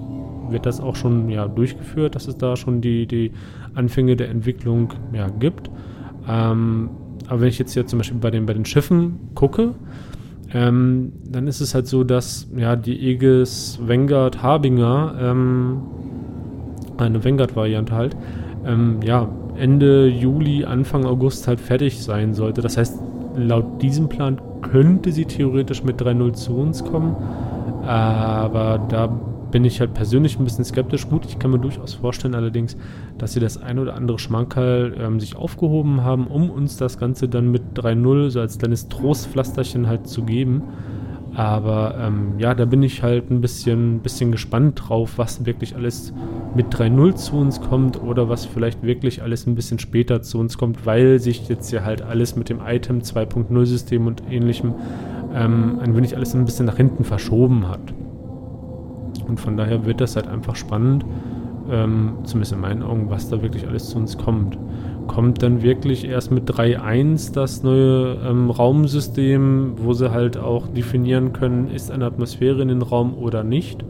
wird 0.50 0.66
das 0.66 0.80
auch 0.80 0.96
schon 0.96 1.30
ja, 1.30 1.48
durchgeführt, 1.48 2.14
dass 2.14 2.28
es 2.28 2.36
da 2.36 2.56
schon 2.56 2.80
die, 2.80 3.06
die 3.06 3.32
Anfänge 3.74 4.16
der 4.16 4.28
Entwicklung 4.28 4.92
ja, 5.12 5.28
gibt. 5.28 5.70
Ähm, 6.28 6.90
aber 7.28 7.40
wenn 7.40 7.48
ich 7.48 7.58
jetzt 7.58 7.72
hier 7.72 7.86
zum 7.86 7.98
Beispiel 7.98 8.18
bei 8.18 8.30
den, 8.30 8.44
bei 8.44 8.52
den 8.52 8.66
Schiffen 8.66 9.30
gucke, 9.34 9.74
ähm, 10.52 11.12
dann 11.26 11.46
ist 11.46 11.60
es 11.60 11.74
halt 11.74 11.86
so, 11.86 12.04
dass 12.04 12.48
ja 12.54 12.76
die 12.76 12.98
Aegis 12.98 13.78
Vanguard 13.82 14.42
Harbinger, 14.42 15.14
ähm, 15.18 15.82
eine 16.98 17.24
Vanguard-Variante 17.24 17.94
halt, 17.94 18.16
ähm, 18.66 19.00
ja, 19.02 19.28
Ende 19.56 20.06
Juli, 20.06 20.64
Anfang 20.64 21.04
August 21.04 21.48
halt 21.48 21.60
fertig 21.60 22.02
sein 22.02 22.34
sollte. 22.34 22.60
Das 22.60 22.76
heißt, 22.76 23.00
laut 23.36 23.82
diesem 23.82 24.08
Plan 24.08 24.40
könnte 24.62 25.12
sie 25.12 25.24
theoretisch 25.24 25.84
mit 25.84 26.00
3.0 26.00 26.32
zu 26.32 26.56
uns 26.56 26.84
kommen, 26.84 27.16
aber 27.84 28.80
da 28.88 29.08
bin 29.54 29.64
ich 29.64 29.78
halt 29.78 29.94
persönlich 29.94 30.36
ein 30.36 30.42
bisschen 30.44 30.64
skeptisch. 30.64 31.08
Gut, 31.08 31.26
ich 31.26 31.38
kann 31.38 31.52
mir 31.52 31.60
durchaus 31.60 31.94
vorstellen 31.94 32.34
allerdings, 32.34 32.76
dass 33.18 33.34
sie 33.34 33.40
das 33.40 33.56
ein 33.62 33.78
oder 33.78 33.94
andere 33.94 34.18
Schmankerl 34.18 34.96
ähm, 34.98 35.20
sich 35.20 35.36
aufgehoben 35.36 36.02
haben, 36.02 36.26
um 36.26 36.50
uns 36.50 36.76
das 36.76 36.98
Ganze 36.98 37.28
dann 37.28 37.52
mit 37.52 37.62
3.0 37.76 38.30
so 38.30 38.40
als 38.40 38.58
kleines 38.58 38.88
Trostpflasterchen 38.88 39.86
halt 39.86 40.08
zu 40.08 40.24
geben. 40.24 40.64
Aber 41.34 41.96
ähm, 42.00 42.34
ja, 42.38 42.54
da 42.54 42.64
bin 42.64 42.82
ich 42.82 43.02
halt 43.02 43.30
ein 43.30 43.40
bisschen, 43.40 44.00
bisschen 44.00 44.30
gespannt 44.30 44.82
drauf, 44.86 45.14
was 45.16 45.44
wirklich 45.44 45.74
alles 45.74 46.12
mit 46.54 46.72
3.0 46.72 47.14
zu 47.16 47.36
uns 47.36 47.60
kommt 47.60 48.00
oder 48.00 48.28
was 48.28 48.44
vielleicht 48.44 48.84
wirklich 48.84 49.20
alles 49.20 49.46
ein 49.46 49.56
bisschen 49.56 49.80
später 49.80 50.22
zu 50.22 50.38
uns 50.38 50.56
kommt, 50.58 50.86
weil 50.86 51.18
sich 51.18 51.48
jetzt 51.48 51.72
ja 51.72 51.82
halt 51.82 52.02
alles 52.02 52.36
mit 52.36 52.48
dem 52.48 52.60
Item 52.64 53.00
2.0 53.00 53.66
System 53.66 54.06
und 54.06 54.22
ähnlichem 54.30 54.74
ähm, 55.34 55.80
ein 55.82 55.96
wenig 55.96 56.16
alles 56.16 56.34
ein 56.34 56.44
bisschen 56.44 56.66
nach 56.66 56.76
hinten 56.76 57.02
verschoben 57.02 57.68
hat. 57.68 57.92
Und 59.26 59.40
von 59.40 59.56
daher 59.56 59.84
wird 59.86 60.00
das 60.00 60.14
halt 60.14 60.28
einfach 60.28 60.54
spannend, 60.54 61.04
ähm, 61.68 62.18
zumindest 62.24 62.52
in 62.52 62.60
meinen 62.60 62.82
Augen, 62.82 63.10
was 63.10 63.28
da 63.28 63.42
wirklich 63.42 63.66
alles 63.66 63.88
zu 63.88 63.98
uns 63.98 64.16
kommt. 64.18 64.56
Kommt 65.06 65.42
dann 65.42 65.62
wirklich 65.62 66.06
erst 66.06 66.30
mit 66.30 66.50
3.1 66.50 67.32
das 67.32 67.62
neue 67.62 68.16
ähm, 68.24 68.50
Raumsystem, 68.50 69.74
wo 69.76 69.92
sie 69.92 70.10
halt 70.10 70.36
auch 70.36 70.66
definieren 70.68 71.32
können, 71.32 71.70
ist 71.70 71.90
eine 71.90 72.06
Atmosphäre 72.06 72.62
in 72.62 72.68
den 72.68 72.82
Raum 72.82 73.14
oder 73.14 73.44
nicht. 73.44 73.84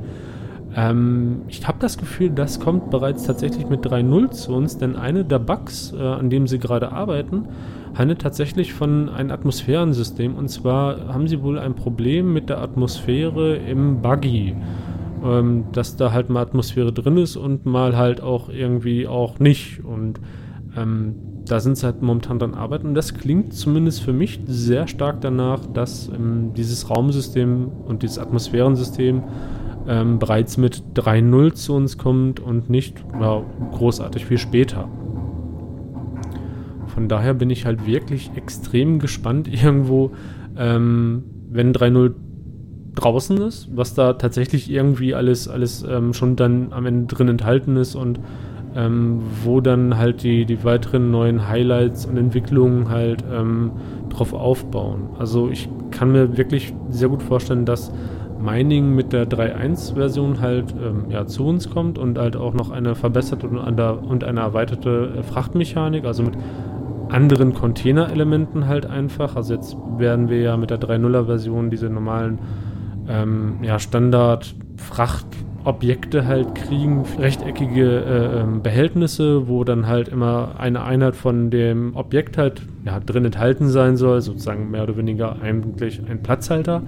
Ähm, 0.77 1.43
ich 1.49 1.67
habe 1.67 1.79
das 1.81 1.99
Gefühl, 1.99 2.31
das 2.31 2.61
kommt 2.61 2.91
bereits 2.91 3.25
tatsächlich 3.25 3.69
mit 3.69 3.87
3.0 3.87 4.31
zu 4.31 4.53
uns, 4.55 4.77
denn 4.77 4.97
eine 4.97 5.25
der 5.25 5.39
Bugs, 5.39 5.93
äh, 5.93 6.03
an 6.03 6.31
dem 6.31 6.47
sie 6.47 6.59
gerade 6.59 6.93
arbeiten, 6.93 7.49
handelt 7.95 8.21
tatsächlich 8.21 8.73
von 8.73 9.09
einem 9.09 9.31
Atmosphärensystem. 9.31 10.35
Und 10.35 10.49
zwar 10.49 11.13
haben 11.13 11.29
sie 11.29 11.43
wohl 11.43 11.59
ein 11.59 11.75
Problem 11.75 12.33
mit 12.33 12.49
der 12.49 12.61
Atmosphäre 12.61 13.57
im 13.57 14.03
Buggy. 14.03 14.57
Ähm, 15.25 15.65
dass 15.73 15.97
da 15.97 16.13
halt 16.13 16.29
mal 16.29 16.43
Atmosphäre 16.43 16.93
drin 16.93 17.17
ist 17.17 17.37
und 17.37 17.65
mal 17.65 17.97
halt 17.97 18.21
auch 18.21 18.51
irgendwie 18.51 19.07
auch 19.07 19.39
nicht. 19.39 19.83
Und 19.83 20.21
ähm, 20.77 21.15
da 21.47 21.61
sind 21.61 21.77
sie 21.77 21.85
halt 21.87 22.03
momentan 22.03 22.39
dran 22.39 22.55
arbeiten. 22.55 22.89
Und 22.89 22.95
das 22.95 23.15
klingt 23.15 23.53
zumindest 23.53 24.03
für 24.03 24.13
mich 24.13 24.41
sehr 24.47 24.89
stark 24.89 25.21
danach, 25.21 25.61
dass 25.67 26.09
ähm, 26.09 26.53
dieses 26.57 26.91
Raumsystem 26.91 27.69
und 27.87 28.03
dieses 28.03 28.19
Atmosphärensystem 28.19 29.23
ähm, 29.87 30.19
bereits 30.19 30.57
mit 30.57 30.83
3.0 30.95 31.55
zu 31.55 31.75
uns 31.75 31.99
kommt 31.99 32.41
und 32.41 32.71
nicht 32.71 33.05
ja, 33.21 33.43
großartig 33.73 34.25
viel 34.27 34.39
später. 34.39 34.89
Von 36.87 37.09
daher 37.09 37.35
bin 37.35 37.51
ich 37.51 37.67
halt 37.67 37.87
wirklich 37.87 38.31
extrem 38.37 38.99
gespannt 38.99 39.49
irgendwo, 39.53 40.13
ähm, 40.57 41.25
wenn 41.51 41.73
3.0 41.73 42.15
draußen 42.95 43.37
ist, 43.39 43.69
was 43.75 43.95
da 43.95 44.15
tatsächlich 44.15 44.71
irgendwie 44.71 45.15
alles, 45.15 45.49
alles 45.49 45.85
ähm, 45.89 46.15
schon 46.15 46.37
dann 46.37 46.73
am 46.73 46.87
Ende 46.87 47.15
drin 47.15 47.29
enthalten 47.29 47.77
ist 47.77 47.97
und 47.97 48.21
ähm, 48.77 49.21
wo 49.45 49.61
dann 49.61 49.97
halt 49.97 50.23
die, 50.23 50.45
die 50.45 50.65
weiteren 50.65 51.11
neuen 51.11 51.49
Highlights 51.49 52.07
und 52.07 52.17
Entwicklungen 52.17 52.89
halt 52.89 53.25
ähm, 53.33 53.73
drauf 54.09 54.33
aufbauen. 54.33 55.11
Also 55.19 55.49
ich 55.49 55.69
kann 55.91 56.13
mir 56.13 56.37
wirklich 56.37 56.75
sehr 56.89 57.09
gut 57.09 57.23
vorstellen, 57.23 57.65
dass 57.65 57.93
Mining 58.41 58.95
mit 58.95 59.13
der 59.13 59.29
3.1-Version 59.29 60.41
halt 60.41 60.75
ähm, 60.83 61.07
ja, 61.09 61.27
zu 61.27 61.47
uns 61.47 61.71
kommt 61.71 61.99
und 61.99 62.19
halt 62.19 62.37
auch 62.37 62.53
noch 62.53 62.71
eine 62.71 62.95
verbesserte 62.95 63.47
und, 63.49 64.25
eine 64.25 64.41
erweiterte 64.41 65.15
äh, 65.19 65.23
Frachtmechanik, 65.23 66.05
also 66.05 66.25
mit 66.25 66.35
anderen 67.09 67.55
Container-Elementen 67.55 68.67
halt 68.67 68.87
einfach. 68.87 69.37
Also 69.37 69.55
jetzt 69.55 69.77
werden 69.99 70.29
wir 70.29 70.41
ja 70.41 70.57
mit 70.57 70.71
der 70.71 70.81
3.0er-Version 70.81 71.71
diese 71.71 71.89
normalen 71.89 72.39
ähm, 73.09 73.59
ja, 73.63 73.79
Standard-Frachtobjekte 75.65 76.27
halt 76.27 76.55
kriegen, 76.55 77.05
rechteckige 77.19 78.01
äh, 78.05 78.41
ähm, 78.41 78.63
Behältnisse, 78.63 79.49
wo 79.49 79.65
dann 79.65 79.87
halt 79.87 80.09
immer 80.09 80.55
eine 80.59 80.83
Einheit 80.83 81.17
von 81.17 81.51
dem 81.51 81.97
Objekt 81.97 82.39
halt 82.39 82.63
ja, 82.85 83.01
drin 83.01 83.25
enthalten 83.25 83.69
sein 83.69 83.97
soll, 83.97 84.21
sozusagen 84.21 84.71
mehr 84.71 84.83
oder 84.83 84.97
weniger 84.97 85.41
eigentlich 85.41 86.01
ein 86.09 86.23
Platzhalter. 86.23 86.83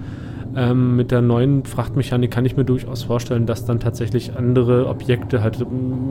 Ähm, 0.55 0.95
mit 0.95 1.11
der 1.11 1.21
neuen 1.21 1.65
Frachtmechanik 1.65 2.31
kann 2.31 2.45
ich 2.45 2.55
mir 2.55 2.65
durchaus 2.65 3.03
vorstellen, 3.03 3.45
dass 3.45 3.65
dann 3.65 3.79
tatsächlich 3.79 4.35
andere 4.35 4.87
Objekte, 4.87 5.41
halt 5.41 5.63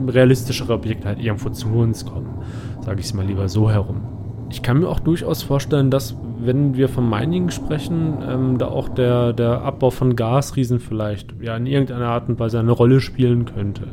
realistischere 0.07 0.73
Objekte 0.73 1.07
halt 1.07 1.19
irgendwo 1.19 1.49
zu 1.49 1.69
uns 1.69 2.05
kommen. 2.05 2.29
Sage 2.81 2.99
ich 2.99 3.07
es 3.07 3.13
mal 3.13 3.25
lieber 3.25 3.49
so 3.49 3.69
herum. 3.71 4.16
Ich 4.49 4.61
kann 4.61 4.79
mir 4.79 4.87
auch 4.87 4.99
durchaus 4.99 5.43
vorstellen, 5.43 5.91
dass, 5.91 6.15
wenn 6.39 6.75
wir 6.75 6.87
vom 6.87 7.09
Mining 7.09 7.49
sprechen, 7.49 8.19
ähm, 8.27 8.57
da 8.57 8.67
auch 8.67 8.87
der, 8.89 9.33
der 9.33 9.61
Abbau 9.61 9.89
von 9.89 10.15
Gasriesen 10.15 10.79
vielleicht 10.79 11.33
ja 11.41 11.55
in 11.57 11.65
irgendeiner 11.65 12.07
Art 12.07 12.29
und 12.29 12.39
Weise 12.39 12.59
eine 12.59 12.71
Rolle 12.71 13.01
spielen 13.01 13.45
könnte. 13.45 13.83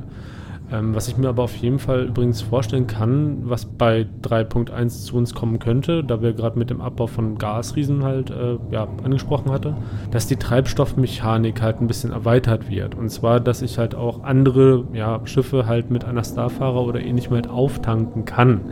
Ähm, 0.75 0.93
was 0.93 1.07
ich 1.07 1.17
mir 1.17 1.29
aber 1.29 1.45
auf 1.45 1.55
jeden 1.57 1.79
Fall 1.79 2.07
übrigens 2.07 2.43
vorstellen 2.43 2.89
kann, 2.89 3.43
was 3.45 3.65
bei 3.65 4.07
3.1 4.23 5.05
zu 5.05 5.17
uns 5.17 5.33
kommen 5.33 5.61
könnte, 5.61 6.03
da 6.03 6.21
wir 6.21 6.33
gerade 6.33 6.59
mit 6.59 6.69
dem 6.69 6.81
Abbau 6.81 7.07
von 7.07 7.39
Gasriesen 7.39 8.03
halt 8.03 8.31
äh, 8.31 8.59
ja, 8.73 8.89
angesprochen 9.05 9.53
hatte, 9.53 9.77
dass 10.11 10.27
die 10.27 10.35
Treibstoffmechanik 10.37 11.63
halt 11.63 11.81
ein 11.81 11.87
bisschen 11.87 12.11
erweitert 12.11 12.71
wird. 12.71 12.97
Und 12.97 13.09
zwar, 13.11 13.39
dass 13.39 13.63
ich 13.63 13.79
halt 13.79 13.95
auch 13.95 14.25
andere 14.25 14.89
ja, 14.93 15.21
Schiffe 15.27 15.67
halt 15.67 15.93
mit 15.93 16.05
einer 16.05 16.25
Starfahrer 16.25 16.83
oder 16.83 17.01
ähnlichem 17.01 17.35
halt 17.35 17.49
auftanken 17.49 18.25
kann. 18.25 18.63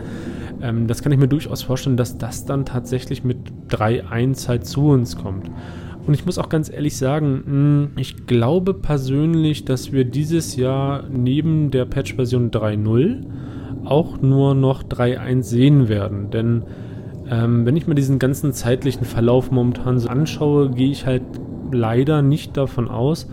Ähm, 0.60 0.88
das 0.88 1.02
kann 1.02 1.12
ich 1.12 1.18
mir 1.18 1.28
durchaus 1.28 1.62
vorstellen, 1.62 1.96
dass 1.96 2.18
das 2.18 2.46
dann 2.46 2.64
tatsächlich 2.64 3.22
mit 3.22 3.38
3.1 3.68 4.48
halt 4.48 4.66
zu 4.66 4.88
uns 4.88 5.16
kommt. 5.16 5.48
Und 6.06 6.14
ich 6.14 6.26
muss 6.26 6.38
auch 6.38 6.48
ganz 6.48 6.70
ehrlich 6.70 6.96
sagen, 6.96 7.42
hm, 7.44 7.90
ich 7.96 8.26
glaube 8.26 8.74
persönlich, 8.74 9.64
dass 9.64 9.92
wir 9.92 10.04
dieses 10.04 10.56
Jahr 10.56 11.04
neben 11.08 11.70
der 11.70 11.84
Patch-Version 11.84 12.50
3.0 12.50 13.24
auch 13.84 14.20
nur 14.20 14.54
noch 14.54 14.82
3.1 14.82 15.42
sehen 15.42 15.88
werden. 15.88 16.30
Denn 16.30 16.62
ähm, 17.30 17.64
wenn 17.66 17.76
ich 17.76 17.86
mir 17.86 17.94
diesen 17.94 18.18
ganzen 18.18 18.52
zeitlichen 18.52 19.04
Verlauf 19.04 19.50
momentan 19.50 19.98
so 19.98 20.08
anschaue, 20.08 20.70
gehe 20.70 20.90
ich 20.90 21.06
halt 21.06 21.22
leider 21.70 22.20
nicht 22.22 22.56
davon 22.56 22.88
aus, 22.88 23.28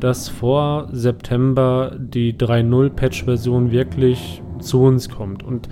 dass 0.00 0.28
vor 0.28 0.88
September 0.92 1.96
die 1.98 2.34
3.0 2.34 2.90
Patch-Version 2.90 3.70
wirklich 3.70 4.42
zu 4.60 4.82
uns 4.82 5.08
kommt. 5.08 5.42
Und 5.42 5.68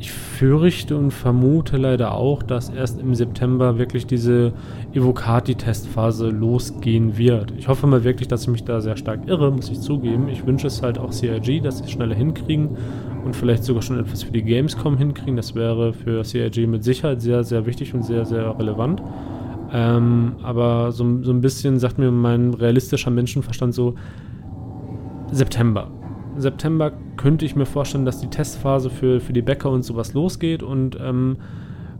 ich 0.00 0.10
fürchte 0.10 0.96
und 0.96 1.10
vermute 1.10 1.76
leider 1.76 2.14
auch, 2.14 2.42
dass 2.42 2.70
erst 2.70 2.98
im 2.98 3.14
September 3.14 3.76
wirklich 3.76 4.06
diese 4.06 4.54
Evocati-Testphase 4.94 6.30
losgehen 6.30 7.18
wird. 7.18 7.52
Ich 7.58 7.68
hoffe 7.68 7.86
mal 7.86 8.02
wirklich, 8.02 8.26
dass 8.26 8.42
ich 8.42 8.48
mich 8.48 8.64
da 8.64 8.80
sehr 8.80 8.96
stark 8.96 9.28
irre, 9.28 9.52
muss 9.52 9.68
ich 9.68 9.78
zugeben. 9.78 10.28
Ich 10.28 10.46
wünsche 10.46 10.68
es 10.68 10.82
halt 10.82 10.98
auch 10.98 11.10
CIG, 11.10 11.62
dass 11.62 11.78
sie 11.78 11.84
es 11.84 11.90
schneller 11.90 12.14
hinkriegen 12.14 12.78
und 13.26 13.36
vielleicht 13.36 13.62
sogar 13.62 13.82
schon 13.82 13.98
etwas 13.98 14.22
für 14.22 14.32
die 14.32 14.42
Gamescom 14.42 14.96
hinkriegen. 14.96 15.36
Das 15.36 15.54
wäre 15.54 15.92
für 15.92 16.24
CIG 16.24 16.66
mit 16.66 16.82
Sicherheit 16.82 17.20
sehr, 17.20 17.44
sehr 17.44 17.66
wichtig 17.66 17.92
und 17.92 18.02
sehr, 18.02 18.24
sehr 18.24 18.58
relevant. 18.58 19.02
Ähm, 19.70 20.36
aber 20.42 20.92
so, 20.92 21.22
so 21.22 21.30
ein 21.30 21.42
bisschen 21.42 21.78
sagt 21.78 21.98
mir 21.98 22.10
mein 22.10 22.54
realistischer 22.54 23.10
Menschenverstand 23.10 23.74
so 23.74 23.96
September. 25.30 25.99
September 26.40 26.92
könnte 27.16 27.44
ich 27.44 27.56
mir 27.56 27.66
vorstellen, 27.66 28.04
dass 28.04 28.20
die 28.20 28.28
Testphase 28.28 28.90
für, 28.90 29.20
für 29.20 29.32
die 29.32 29.42
Bäcker 29.42 29.70
und 29.70 29.82
sowas 29.82 30.14
losgeht 30.14 30.62
und 30.62 30.98
ähm, 31.00 31.36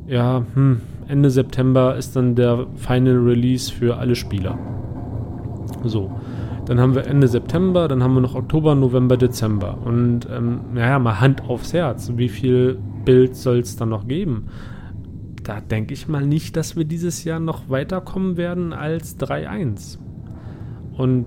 ja, 0.06 0.44
hm, 0.54 0.80
Ende 1.08 1.30
September 1.30 1.96
ist 1.96 2.16
dann 2.16 2.34
der 2.34 2.66
Final 2.76 3.18
Release 3.18 3.72
für 3.72 3.96
alle 3.96 4.14
Spieler. 4.14 4.58
So. 5.84 6.10
Dann 6.66 6.78
haben 6.78 6.94
wir 6.94 7.06
Ende 7.06 7.26
September, 7.26 7.88
dann 7.88 8.02
haben 8.02 8.14
wir 8.14 8.20
noch 8.20 8.34
Oktober, 8.34 8.74
November, 8.74 9.16
Dezember. 9.16 9.78
Und 9.84 10.28
ähm, 10.30 10.60
naja, 10.74 10.98
mal 10.98 11.20
Hand 11.20 11.48
aufs 11.48 11.72
Herz. 11.72 12.12
Wie 12.16 12.28
viel 12.28 12.78
Bild 13.04 13.34
soll 13.34 13.58
es 13.58 13.76
dann 13.76 13.88
noch 13.88 14.06
geben? 14.06 14.46
Da 15.42 15.60
denke 15.60 15.94
ich 15.94 16.06
mal 16.06 16.24
nicht, 16.24 16.56
dass 16.56 16.76
wir 16.76 16.84
dieses 16.84 17.24
Jahr 17.24 17.40
noch 17.40 17.68
weiterkommen 17.68 18.36
werden 18.36 18.72
als 18.72 19.18
3.1. 19.18 19.98
Und 20.96 21.26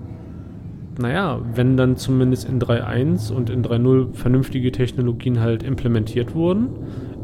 naja, 0.98 1.40
wenn 1.54 1.76
dann 1.76 1.96
zumindest 1.96 2.48
in 2.48 2.60
3.1 2.60 3.32
und 3.32 3.50
in 3.50 3.64
3.0 3.64 4.14
vernünftige 4.14 4.72
Technologien 4.72 5.40
halt 5.40 5.62
implementiert 5.62 6.34
wurden, 6.34 6.68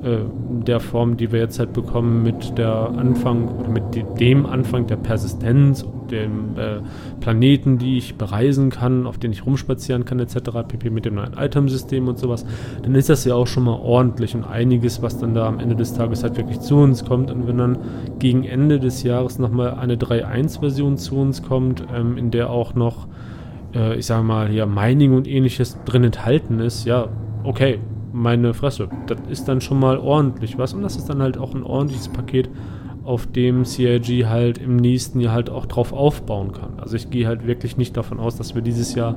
äh, 0.02 0.18
der 0.66 0.80
Form, 0.80 1.16
die 1.16 1.33
wir 1.33 1.40
jetzt 1.40 1.59
halt 1.59 1.72
bekommen 1.72 2.22
mit 2.22 2.56
der 2.59 2.90
Anfang 2.90 3.48
oder 3.48 3.68
mit 3.68 3.83
dem 4.20 4.46
Anfang 4.46 4.87
der 4.87 4.96
Persistenz 4.96 5.85
dem 6.11 6.56
äh, 6.56 6.80
Planeten, 7.20 7.78
die 7.78 7.98
ich 7.98 8.16
bereisen 8.16 8.70
kann, 8.70 9.06
auf 9.06 9.18
den 9.18 9.33
ich 9.33 9.46
rumspazieren 9.46 10.04
kann 10.04 10.18
etc. 10.20 10.37
pp. 10.66 10.90
mit 10.90 11.04
dem 11.04 11.14
neuen 11.14 11.35
Item-System 11.35 12.09
und 12.09 12.18
sowas, 12.18 12.44
dann 12.83 12.94
ist 12.94 13.09
das 13.09 13.24
ja 13.24 13.35
auch 13.35 13.46
schon 13.46 13.64
mal 13.64 13.78
ordentlich 13.80 14.35
und 14.35 14.44
einiges, 14.44 15.02
was 15.02 15.18
dann 15.18 15.35
da 15.35 15.46
am 15.46 15.61
Ende 15.61 15.76
des 15.76 15.94
Tages 15.94 16.22
halt 16.22 16.37
wirklich 16.37 16.61
zu 16.61 16.76
uns 16.76 17.04
kommt. 17.04 17.30
Und 17.30 17.46
wenn 17.46 17.59
dann 17.59 17.78
gegen 18.18 18.44
Ende 18.44 18.80
des 18.80 19.02
Jahres 19.02 19.38
nochmal 19.38 19.74
eine 19.74 19.96
3.1-Version 19.96 20.96
zu 20.96 21.16
uns 21.16 21.42
kommt, 21.42 21.85
ähm, 21.94 22.16
in 22.16 22.30
der 22.30 22.50
auch 22.50 22.74
noch 22.74 23.06
äh, 23.74 23.96
ich 23.96 24.06
sage 24.06 24.22
mal, 24.24 24.48
hier 24.48 24.66
Mining 24.66 25.14
und 25.14 25.28
ähnliches 25.28 25.78
drin 25.85 26.04
enthalten 26.04 26.59
ist, 26.61 26.85
ja, 26.85 27.09
okay, 27.44 27.78
meine 28.12 28.54
Fresse. 28.54 28.88
Das 29.06 29.18
ist 29.28 29.48
dann 29.48 29.61
schon 29.61 29.78
mal 29.78 29.98
ordentlich 29.98 30.59
was 30.59 30.74
und 30.74 30.83
das 30.83 30.96
ist 30.96 31.09
dann 31.09 31.22
halt 31.22 31.38
auch 31.38 31.54
ein 31.54 31.62
ordentliches 31.62 32.09
Paket, 32.09 32.48
auf 33.04 33.26
dem 33.26 33.64
CIG 33.64 34.26
halt 34.26 34.59
im 34.59 34.76
nächsten 34.76 35.20
Jahr 35.20 35.33
halt 35.33 35.50
auch 35.50 35.66
drauf 35.66 35.92
aufbauen 35.92 36.52
kann. 36.52 36.78
Also 36.78 36.96
ich 36.96 37.11
gehe 37.11 37.26
halt 37.26 37.46
wirklich 37.46 37.76
nicht 37.76 37.96
davon 37.96 38.20
aus, 38.20 38.37
dass 38.37 38.54
wir 38.54 38.62
dieses 38.62 38.94
Jahr 38.94 39.16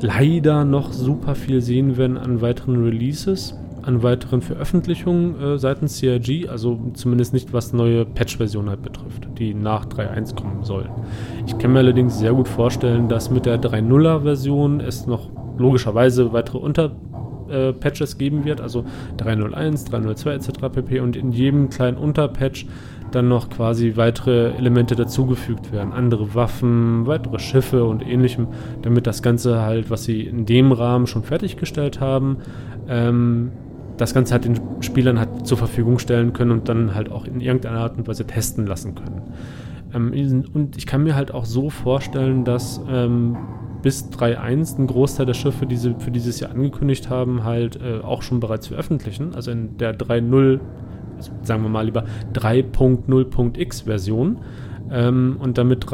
leider 0.00 0.64
noch 0.64 0.92
super 0.92 1.34
viel 1.34 1.60
sehen 1.60 1.96
werden 1.96 2.18
an 2.18 2.42
weiteren 2.42 2.82
Releases 2.82 3.54
an 3.86 4.02
weiteren 4.02 4.42
Veröffentlichungen 4.42 5.40
äh, 5.40 5.58
seitens 5.58 6.00
CRG, 6.00 6.48
also 6.48 6.78
zumindest 6.94 7.32
nicht 7.32 7.52
was 7.52 7.72
neue 7.72 8.04
Patch-Versionen 8.04 8.68
halt 8.68 8.82
betrifft, 8.82 9.28
die 9.38 9.54
nach 9.54 9.86
3.1 9.86 10.34
kommen 10.34 10.64
sollen. 10.64 10.90
Ich 11.46 11.56
kann 11.58 11.72
mir 11.72 11.78
allerdings 11.78 12.18
sehr 12.18 12.32
gut 12.32 12.48
vorstellen, 12.48 13.08
dass 13.08 13.30
mit 13.30 13.46
der 13.46 13.60
3.0er 13.60 14.22
Version 14.22 14.80
es 14.80 15.06
noch 15.06 15.30
logischerweise 15.56 16.32
weitere 16.32 16.58
Unterpatches 16.58 18.14
äh, 18.14 18.18
geben 18.18 18.44
wird, 18.44 18.60
also 18.60 18.84
3.01, 19.18 19.90
3.02 19.90 20.30
etc. 20.32 20.74
pp. 20.74 21.00
Und 21.00 21.14
in 21.14 21.30
jedem 21.30 21.70
kleinen 21.70 21.96
Unterpatch 21.96 22.66
dann 23.12 23.28
noch 23.28 23.50
quasi 23.50 23.96
weitere 23.96 24.50
Elemente 24.56 24.96
dazugefügt 24.96 25.72
werden. 25.72 25.92
Andere 25.92 26.34
Waffen, 26.34 27.06
weitere 27.06 27.38
Schiffe 27.38 27.84
und 27.84 28.04
ähnlichem, 28.04 28.48
damit 28.82 29.06
das 29.06 29.22
Ganze 29.22 29.62
halt, 29.62 29.90
was 29.90 30.04
sie 30.04 30.22
in 30.22 30.44
dem 30.44 30.72
Rahmen 30.72 31.06
schon 31.06 31.22
fertiggestellt 31.22 32.00
haben, 32.00 32.38
ähm, 32.88 33.52
das 33.96 34.14
Ganze 34.14 34.34
halt 34.34 34.44
den 34.44 34.60
Spielern 34.80 35.18
halt 35.18 35.46
zur 35.46 35.58
Verfügung 35.58 35.98
stellen 35.98 36.32
können 36.32 36.50
und 36.50 36.68
dann 36.68 36.94
halt 36.94 37.10
auch 37.10 37.24
in 37.24 37.40
irgendeiner 37.40 37.80
Art 37.80 37.96
und 37.96 38.08
Weise 38.08 38.26
testen 38.26 38.66
lassen 38.66 38.94
können. 38.94 39.22
Ähm, 39.94 40.44
und 40.52 40.76
ich 40.76 40.86
kann 40.86 41.02
mir 41.02 41.14
halt 41.14 41.32
auch 41.32 41.44
so 41.44 41.70
vorstellen, 41.70 42.44
dass 42.44 42.80
ähm, 42.88 43.36
bis 43.82 44.10
3.1 44.10 44.78
ein 44.78 44.86
Großteil 44.86 45.26
der 45.26 45.34
Schiffe, 45.34 45.66
die 45.66 45.76
sie 45.76 45.94
für 45.98 46.10
dieses 46.10 46.40
Jahr 46.40 46.50
angekündigt 46.50 47.08
haben, 47.08 47.44
halt 47.44 47.80
äh, 47.80 48.00
auch 48.00 48.22
schon 48.22 48.40
bereits 48.40 48.66
veröffentlichen. 48.68 49.34
Also 49.34 49.50
in 49.50 49.78
der 49.78 49.96
3.0, 49.96 50.60
also 51.16 51.32
sagen 51.42 51.62
wir 51.62 51.68
mal 51.68 51.86
lieber 51.86 52.04
3.0.x 52.34 53.82
Version. 53.82 54.38
Ähm, 54.90 55.36
und 55.40 55.58
damit 55.58 55.86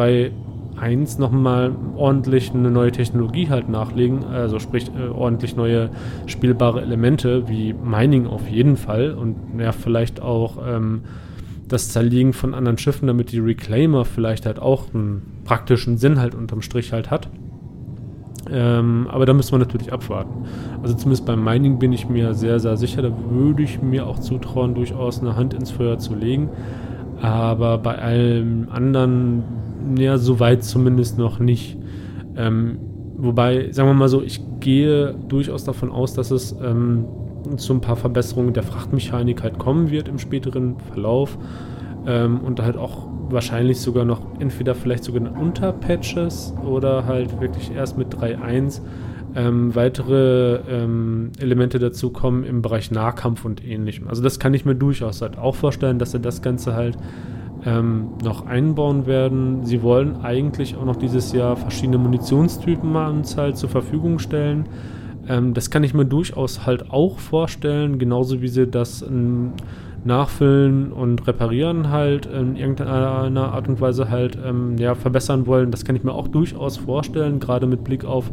3.1 0.83 1.21
nochmal 1.21 1.73
ordentlich 1.97 2.53
eine 2.53 2.71
neue 2.71 2.93
Technologie 2.93 3.49
halt 3.49 3.69
nachlegen, 3.69 4.25
also 4.25 4.59
sprich 4.59 4.91
äh, 4.97 5.09
ordentlich 5.09 5.57
neue 5.57 5.91
spielbare 6.27 6.83
Elemente 6.83 7.49
wie 7.49 7.73
Mining 7.73 8.27
auf 8.27 8.49
jeden 8.49 8.77
Fall 8.77 9.13
und 9.13 9.37
ja, 9.59 9.73
vielleicht 9.73 10.21
auch 10.21 10.59
ähm, 10.67 11.03
das 11.69 11.91
Zerlegen 11.91 12.33
von 12.33 12.55
anderen 12.55 12.79
Schiffen, 12.79 13.07
damit 13.07 13.33
die 13.33 13.39
Reclaimer 13.39 14.05
vielleicht 14.05 14.47
halt 14.47 14.59
auch 14.59 14.93
einen 14.93 15.23
praktischen 15.45 15.97
Sinn 15.97 16.21
halt 16.21 16.35
unterm 16.35 16.63
Strich 16.63 16.93
halt 16.93 17.11
hat. 17.11 17.29
Ähm, 18.51 19.07
aber 19.11 19.25
da 19.25 19.33
müssen 19.33 19.53
wir 19.53 19.59
natürlich 19.59 19.93
abwarten. 19.93 20.45
Also 20.83 20.95
zumindest 20.95 21.25
beim 21.25 21.43
Mining 21.43 21.79
bin 21.79 21.93
ich 21.93 22.09
mir 22.09 22.35
sehr, 22.35 22.59
sehr 22.61 22.77
sicher. 22.77 23.01
Da 23.01 23.13
würde 23.31 23.63
ich 23.63 23.81
mir 23.81 24.07
auch 24.07 24.19
zutrauen, 24.19 24.75
durchaus 24.75 25.21
eine 25.21 25.37
Hand 25.37 25.55
ins 25.55 25.71
Feuer 25.71 25.99
zu 25.99 26.15
legen. 26.15 26.51
Aber 27.23 27.79
bei 27.79 27.99
allem 27.99 28.67
anderen, 28.71 29.45
ja, 29.97 30.19
soweit 30.19 30.65
zumindest 30.65 31.19
noch 31.19 31.39
nicht. 31.39 31.79
Ähm, 32.37 32.79
wobei, 33.17 33.71
sagen 33.73 33.89
wir 33.89 33.95
mal 33.95 34.09
so, 34.09 34.23
ich 34.23 34.41
gehe 34.61 35.15
durchaus 35.29 35.65
davon 35.65 35.91
aus, 35.91 36.15
dass 36.15 36.31
es 36.31 36.57
ähm, 36.63 37.05
zu 37.57 37.75
ein 37.75 37.81
paar 37.81 37.97
Verbesserungen 37.97 38.53
der 38.53 38.63
Frachtmechanik 38.63 39.43
halt 39.43 39.59
kommen 39.59 39.91
wird 39.91 40.09
im 40.09 40.19
späteren 40.19 40.77
Verlauf. 40.79 41.39
Ähm, 42.07 42.41
und 42.41 42.61
halt 42.61 42.77
auch 42.77 43.09
wahrscheinlich 43.29 43.81
sogar 43.81 44.05
noch 44.05 44.21
entweder 44.41 44.75
vielleicht 44.75 45.05
sogar 45.05 45.23
Unterpatches 45.39 46.53
oder 46.65 47.07
halt 47.07 47.41
wirklich 47.41 47.73
erst 47.75 47.97
mit 47.97 48.15
3.1 48.15 48.81
ähm, 49.35 49.75
weitere 49.75 50.57
ähm, 50.69 51.31
Elemente 51.39 51.79
dazu 51.79 52.11
kommen 52.11 52.45
im 52.45 52.63
Bereich 52.63 52.91
Nahkampf 52.91 53.45
und 53.45 53.65
ähnlichem. 53.65 54.09
Also 54.09 54.23
das 54.23 54.39
kann 54.39 54.53
ich 54.55 54.65
mir 54.65 54.75
durchaus 54.75 55.23
halt 55.23 55.39
auch 55.39 55.55
vorstellen, 55.55 55.99
dass 55.99 56.13
sie 56.13 56.21
das 56.21 56.43
Ganze 56.43 56.75
halt 56.75 56.99
ähm, 57.65 58.09
noch 58.23 58.47
einbauen 58.47 59.07
werden. 59.07 59.65
Sie 59.65 59.83
wollen 59.83 60.17
eigentlich 60.23 60.77
auch 60.77 60.85
noch 60.85 60.97
dieses 60.97 61.33
Jahr 61.33 61.57
verschiedene 61.57 61.99
Munitionstypen 61.99 62.91
mal 62.91 63.23
halt 63.37 63.57
zur 63.57 63.69
Verfügung 63.69 64.19
stellen. 64.19 64.69
Ähm, 65.29 65.55
das 65.55 65.71
kann 65.71 65.85
ich 65.85 65.95
mir 65.95 66.07
durchaus 66.07 66.67
halt 66.67 66.91
auch 66.91 67.19
vorstellen, 67.19 67.99
genauso 67.99 68.43
wie 68.43 68.49
sie 68.49 68.67
das 68.67 69.03
in 69.03 69.53
nachfüllen 70.05 70.93
und 70.93 71.27
reparieren 71.27 71.91
halt 71.91 72.27
in 72.27 72.57
irgendeiner 72.57 73.53
Art 73.53 73.69
und 73.69 73.81
Weise 73.81 74.11
halt 74.11 74.37
ähm, 74.45 74.77
ja, 74.79 74.95
verbessern 74.95 75.47
wollen. 75.47 75.71
Das 75.71 75.85
kann 75.85 75.97
ich 75.97 76.03
mir 76.03 76.13
auch 76.13 76.29
durchaus 76.29 76.77
vorstellen, 76.77 77.39
gerade 77.39 77.67
mit 77.67 77.85
Blick 77.85 78.05
auf 78.05 78.33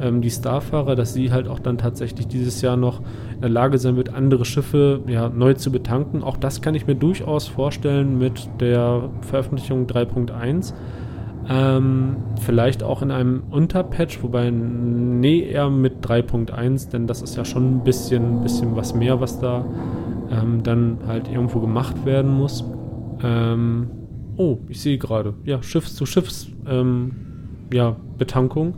ähm, 0.00 0.20
die 0.20 0.30
Starfahrer, 0.30 0.96
dass 0.96 1.14
sie 1.14 1.32
halt 1.32 1.48
auch 1.48 1.58
dann 1.58 1.78
tatsächlich 1.78 2.26
dieses 2.26 2.62
Jahr 2.62 2.76
noch 2.76 3.00
in 3.34 3.40
der 3.42 3.50
Lage 3.50 3.78
sein 3.78 3.96
wird, 3.96 4.12
andere 4.12 4.44
Schiffe 4.44 5.00
ja, 5.06 5.28
neu 5.28 5.54
zu 5.54 5.70
betanken. 5.70 6.22
Auch 6.22 6.36
das 6.36 6.62
kann 6.62 6.74
ich 6.74 6.86
mir 6.86 6.96
durchaus 6.96 7.46
vorstellen 7.48 8.18
mit 8.18 8.48
der 8.60 9.10
Veröffentlichung 9.22 9.86
3.1. 9.86 10.74
Ähm, 11.46 12.16
vielleicht 12.40 12.82
auch 12.82 13.02
in 13.02 13.10
einem 13.10 13.42
Unterpatch, 13.50 14.22
wobei 14.22 14.50
nee, 14.50 15.40
eher 15.40 15.68
mit 15.68 16.04
3.1, 16.04 16.90
denn 16.90 17.06
das 17.06 17.20
ist 17.20 17.36
ja 17.36 17.44
schon 17.44 17.76
ein 17.76 17.84
bisschen, 17.84 18.42
bisschen 18.42 18.74
was 18.76 18.94
mehr, 18.94 19.20
was 19.20 19.40
da 19.40 19.64
ähm, 20.34 20.62
dann 20.62 20.98
halt 21.06 21.30
irgendwo 21.30 21.60
gemacht 21.60 22.04
werden 22.04 22.32
muss. 22.32 22.64
Ähm, 23.22 23.90
oh, 24.36 24.58
ich 24.68 24.80
sehe 24.80 24.98
gerade, 24.98 25.34
ja, 25.44 25.62
Schiffs 25.62 25.94
zu 25.94 26.06
Schiffs, 26.06 26.48
ähm, 26.66 27.12
ja, 27.72 27.96
Betankung 28.18 28.74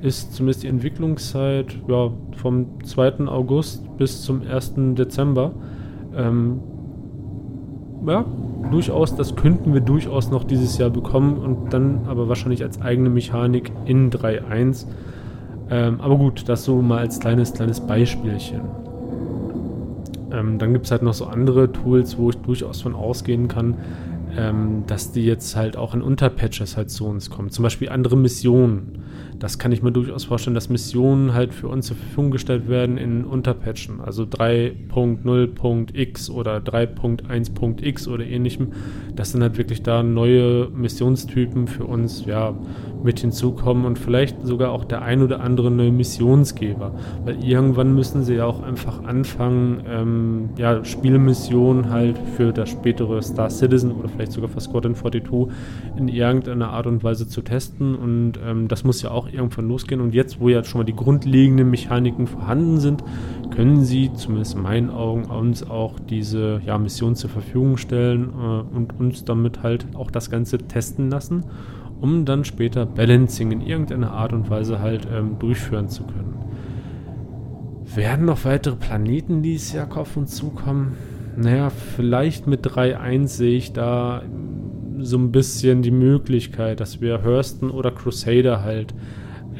ist 0.00 0.34
zumindest 0.34 0.62
die 0.62 0.68
Entwicklungszeit 0.68 1.76
ja, 1.88 2.10
vom 2.36 2.84
2. 2.84 3.26
August 3.26 3.96
bis 3.96 4.22
zum 4.22 4.42
1. 4.42 4.74
Dezember. 4.94 5.52
Ähm, 6.16 6.60
ja, 8.06 8.24
durchaus, 8.70 9.16
das 9.16 9.34
könnten 9.34 9.74
wir 9.74 9.80
durchaus 9.80 10.30
noch 10.30 10.44
dieses 10.44 10.78
Jahr 10.78 10.90
bekommen 10.90 11.38
und 11.38 11.72
dann 11.72 12.06
aber 12.06 12.28
wahrscheinlich 12.28 12.62
als 12.62 12.80
eigene 12.80 13.10
Mechanik 13.10 13.72
in 13.86 14.10
3.1. 14.10 14.86
Ähm, 15.70 16.00
aber 16.00 16.16
gut, 16.16 16.48
das 16.48 16.64
so 16.64 16.80
mal 16.80 16.98
als 16.98 17.18
kleines, 17.18 17.52
kleines 17.52 17.80
Beispielchen. 17.80 18.60
Ähm, 20.32 20.58
dann 20.58 20.72
gibt 20.72 20.86
es 20.86 20.90
halt 20.90 21.02
noch 21.02 21.14
so 21.14 21.26
andere 21.26 21.72
Tools, 21.72 22.18
wo 22.18 22.30
ich 22.30 22.36
durchaus 22.36 22.82
von 22.82 22.94
ausgehen 22.94 23.48
kann, 23.48 23.76
ähm, 24.36 24.84
dass 24.86 25.12
die 25.12 25.24
jetzt 25.24 25.56
halt 25.56 25.76
auch 25.76 25.94
in 25.94 26.02
Unterpatches 26.02 26.76
halt 26.76 26.90
zu 26.90 27.06
uns 27.06 27.30
kommen. 27.30 27.50
Zum 27.50 27.62
Beispiel 27.62 27.88
andere 27.88 28.16
Missionen. 28.16 29.04
Das 29.38 29.58
kann 29.58 29.72
ich 29.72 29.82
mir 29.82 29.92
durchaus 29.92 30.24
vorstellen, 30.24 30.54
dass 30.54 30.68
Missionen 30.68 31.32
halt 31.32 31.54
für 31.54 31.68
uns 31.68 31.86
zur 31.86 31.96
Verfügung 31.96 32.32
gestellt 32.32 32.68
werden 32.68 32.98
in 32.98 33.24
Unterpatchen, 33.24 34.00
also 34.00 34.24
3.0.x 34.24 36.30
oder 36.30 36.58
3.1.x 36.58 38.08
oder 38.08 38.24
ähnlichem, 38.24 38.72
dass 39.14 39.30
dann 39.32 39.42
halt 39.42 39.56
wirklich 39.56 39.82
da 39.82 40.02
neue 40.02 40.68
Missionstypen 40.70 41.68
für 41.68 41.84
uns 41.84 42.26
ja 42.26 42.54
mit 43.02 43.20
hinzukommen 43.20 43.84
und 43.84 43.98
vielleicht 43.98 44.46
sogar 44.46 44.72
auch 44.72 44.84
der 44.84 45.02
ein 45.02 45.22
oder 45.22 45.40
andere 45.40 45.70
neue 45.70 45.92
Missionsgeber, 45.92 46.92
weil 47.24 47.42
irgendwann 47.44 47.94
müssen 47.94 48.24
sie 48.24 48.34
ja 48.34 48.46
auch 48.46 48.62
einfach 48.62 49.04
anfangen, 49.04 49.82
ähm, 49.88 50.48
ja, 50.56 50.84
Spielmissionen 50.84 51.90
halt 51.90 52.18
für 52.36 52.52
das 52.52 52.70
spätere 52.70 53.22
Star 53.22 53.50
Citizen 53.50 53.92
oder 53.92 54.08
vielleicht 54.08 54.32
sogar 54.32 54.48
für 54.48 54.60
Squadron 54.60 54.94
42 54.94 55.54
in 55.96 56.08
irgendeiner 56.08 56.70
Art 56.70 56.86
und 56.86 57.04
Weise 57.04 57.28
zu 57.28 57.42
testen. 57.42 57.94
Und 57.94 58.34
ähm, 58.44 58.68
das 58.68 58.84
muss 58.84 59.02
ja 59.02 59.10
auch 59.10 59.28
irgendwann 59.30 59.68
losgehen. 59.68 60.00
Und 60.00 60.14
jetzt, 60.14 60.40
wo 60.40 60.48
ja 60.48 60.64
schon 60.64 60.80
mal 60.80 60.84
die 60.84 60.96
grundlegenden 60.96 61.70
Mechaniken 61.70 62.26
vorhanden 62.26 62.78
sind, 62.78 63.02
können 63.54 63.84
sie, 63.84 64.12
zumindest 64.14 64.54
in 64.54 64.62
meinen 64.62 64.90
Augen, 64.90 65.24
uns 65.24 65.68
auch 65.68 65.94
diese 65.98 66.60
ja, 66.64 66.78
Mission 66.78 67.16
zur 67.16 67.30
Verfügung 67.30 67.76
stellen 67.76 68.28
äh, 68.28 68.76
und 68.76 68.98
uns 68.98 69.24
damit 69.24 69.62
halt 69.62 69.86
auch 69.94 70.10
das 70.10 70.30
Ganze 70.30 70.58
testen 70.58 71.10
lassen, 71.10 71.44
um 72.00 72.24
dann 72.24 72.44
später 72.44 72.86
Balancing 72.86 73.52
in 73.52 73.60
irgendeiner 73.60 74.12
Art 74.12 74.32
und 74.32 74.50
Weise 74.50 74.80
halt 74.80 75.06
ähm, 75.12 75.38
durchführen 75.38 75.88
zu 75.88 76.04
können. 76.04 76.34
Werden 77.94 78.26
noch 78.26 78.44
weitere 78.44 78.76
Planeten 78.76 79.42
dieses 79.42 79.72
Jahr 79.72 79.88
auf 79.96 80.16
uns 80.16 80.34
zukommen? 80.34 80.96
Naja, 81.36 81.70
vielleicht 81.70 82.46
mit 82.46 82.66
3.1 82.66 83.26
sehe 83.28 83.56
ich 83.56 83.72
da 83.72 84.22
so 84.98 85.16
ein 85.16 85.32
bisschen 85.32 85.82
die 85.82 85.90
Möglichkeit, 85.90 86.80
dass 86.80 87.00
wir 87.00 87.22
Hurston 87.24 87.70
oder 87.70 87.90
Crusader 87.90 88.62
halt 88.62 88.94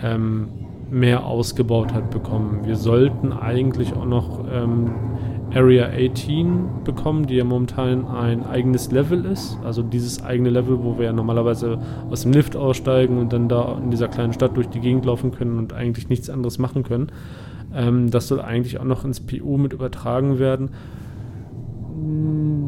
ähm, 0.03 0.49
mehr 0.91 1.25
ausgebaut 1.25 1.93
hat 1.93 2.11
bekommen. 2.11 2.67
Wir 2.67 2.77
sollten 2.77 3.33
eigentlich 3.33 3.93
auch 3.95 4.07
noch 4.07 4.45
ähm, 4.53 4.91
Area 5.55 5.89
18 5.89 6.85
bekommen, 6.85 7.27
die 7.27 7.37
ja 7.37 7.45
momentan 7.45 8.07
ein 8.07 8.45
eigenes 8.45 8.91
Level 8.91 9.25
ist. 9.25 9.59
Also 9.65 9.83
dieses 9.83 10.23
eigene 10.23 10.51
Level, 10.51 10.83
wo 10.83 10.99
wir 10.99 11.07
ja 11.07 11.13
normalerweise 11.13 11.79
aus 12.11 12.23
dem 12.23 12.33
Lift 12.33 12.55
aussteigen 12.55 13.19
und 13.19 13.33
dann 13.33 13.49
da 13.49 13.79
in 13.83 13.91
dieser 13.91 14.09
kleinen 14.09 14.33
Stadt 14.33 14.57
durch 14.57 14.69
die 14.69 14.81
Gegend 14.81 15.07
laufen 15.07 15.31
können 15.31 15.59
und 15.59 15.73
eigentlich 15.73 16.09
nichts 16.09 16.29
anderes 16.29 16.59
machen 16.59 16.83
können. 16.83 17.11
Ähm, 17.75 18.11
das 18.11 18.29
soll 18.29 18.41
eigentlich 18.41 18.79
auch 18.79 18.85
noch 18.85 19.05
ins 19.05 19.21
PU 19.21 19.57
mit 19.57 19.73
übertragen 19.73 20.39
werden. 20.39 20.71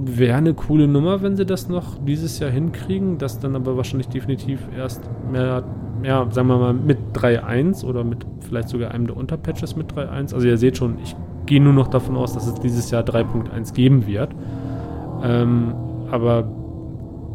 Wäre 0.05 0.39
eine 0.39 0.55
coole 0.55 0.89
Nummer, 0.89 1.22
wenn 1.22 1.37
sie 1.37 1.47
das 1.47 1.68
noch 1.68 2.03
dieses 2.05 2.39
Jahr 2.39 2.51
hinkriegen, 2.51 3.18
das 3.18 3.39
dann 3.39 3.57
aber 3.57 3.76
wahrscheinlich 3.76 4.09
definitiv 4.09 4.61
erst 4.76 5.03
mehr, 5.31 5.64
ja, 6.03 6.26
sagen 6.31 6.49
wir 6.49 6.59
mal 6.59 6.72
mit 6.72 6.99
3.1 7.14 7.85
oder 7.85 8.05
mit 8.05 8.26
vielleicht 8.41 8.70
sogar 8.70 8.91
einem 8.91 9.07
der 9.07 9.16
Unterpatches 9.16 9.76
mit 9.76 9.93
3.1. 9.93 10.35
Also 10.35 10.47
ihr 10.47 10.57
seht 10.57 10.78
schon, 10.78 10.99
ich 11.03 11.14
gehe 11.51 11.61
nur 11.61 11.73
noch 11.73 11.89
davon 11.89 12.17
aus, 12.17 12.33
dass 12.33 12.47
es 12.47 12.55
dieses 12.55 12.93
Jahr 12.93 13.03
3.1 13.03 13.75
geben 13.75 14.07
wird. 14.07 14.31
Ähm, 15.25 15.75
aber 16.09 16.49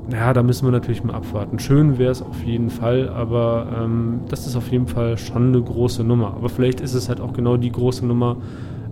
ja, 0.10 0.32
da 0.32 0.42
müssen 0.42 0.66
wir 0.66 0.72
natürlich 0.72 1.04
mal 1.04 1.16
abwarten. 1.16 1.60
Schön 1.60 1.98
wäre 1.98 2.12
es 2.12 2.22
auf 2.22 2.42
jeden 2.46 2.70
Fall, 2.70 3.10
aber 3.10 3.68
ähm, 3.78 4.22
das 4.30 4.48
ist 4.48 4.56
auf 4.56 4.72
jeden 4.72 4.88
Fall 4.88 5.18
schon 5.18 5.50
eine 5.50 5.62
große 5.62 6.06
Nummer. 6.06 6.28
Aber 6.28 6.48
vielleicht 6.48 6.80
ist 6.80 6.94
es 6.94 7.10
halt 7.10 7.20
auch 7.20 7.34
genau 7.34 7.58
die 7.58 7.72
große 7.72 8.06
Nummer, 8.06 8.38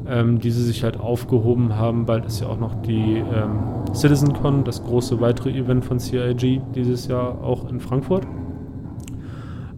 ähm, 0.06 0.40
die 0.40 0.52
sie 0.52 0.64
sich 0.64 0.84
halt 0.84 1.00
aufgehoben 1.00 1.78
haben. 1.78 2.06
Bald 2.06 2.26
ist 2.26 2.42
ja 2.42 2.48
auch 2.48 2.60
noch 2.60 2.76
die 2.82 3.24
ähm, 3.34 3.94
CitizenCon, 3.94 4.66
das 4.66 4.84
große 4.84 5.22
weitere 5.22 5.52
Event 5.52 5.86
von 5.86 6.00
CIG 6.00 6.62
dieses 6.76 7.08
Jahr 7.08 7.42
auch 7.42 7.70
in 7.70 7.80
Frankfurt, 7.80 8.28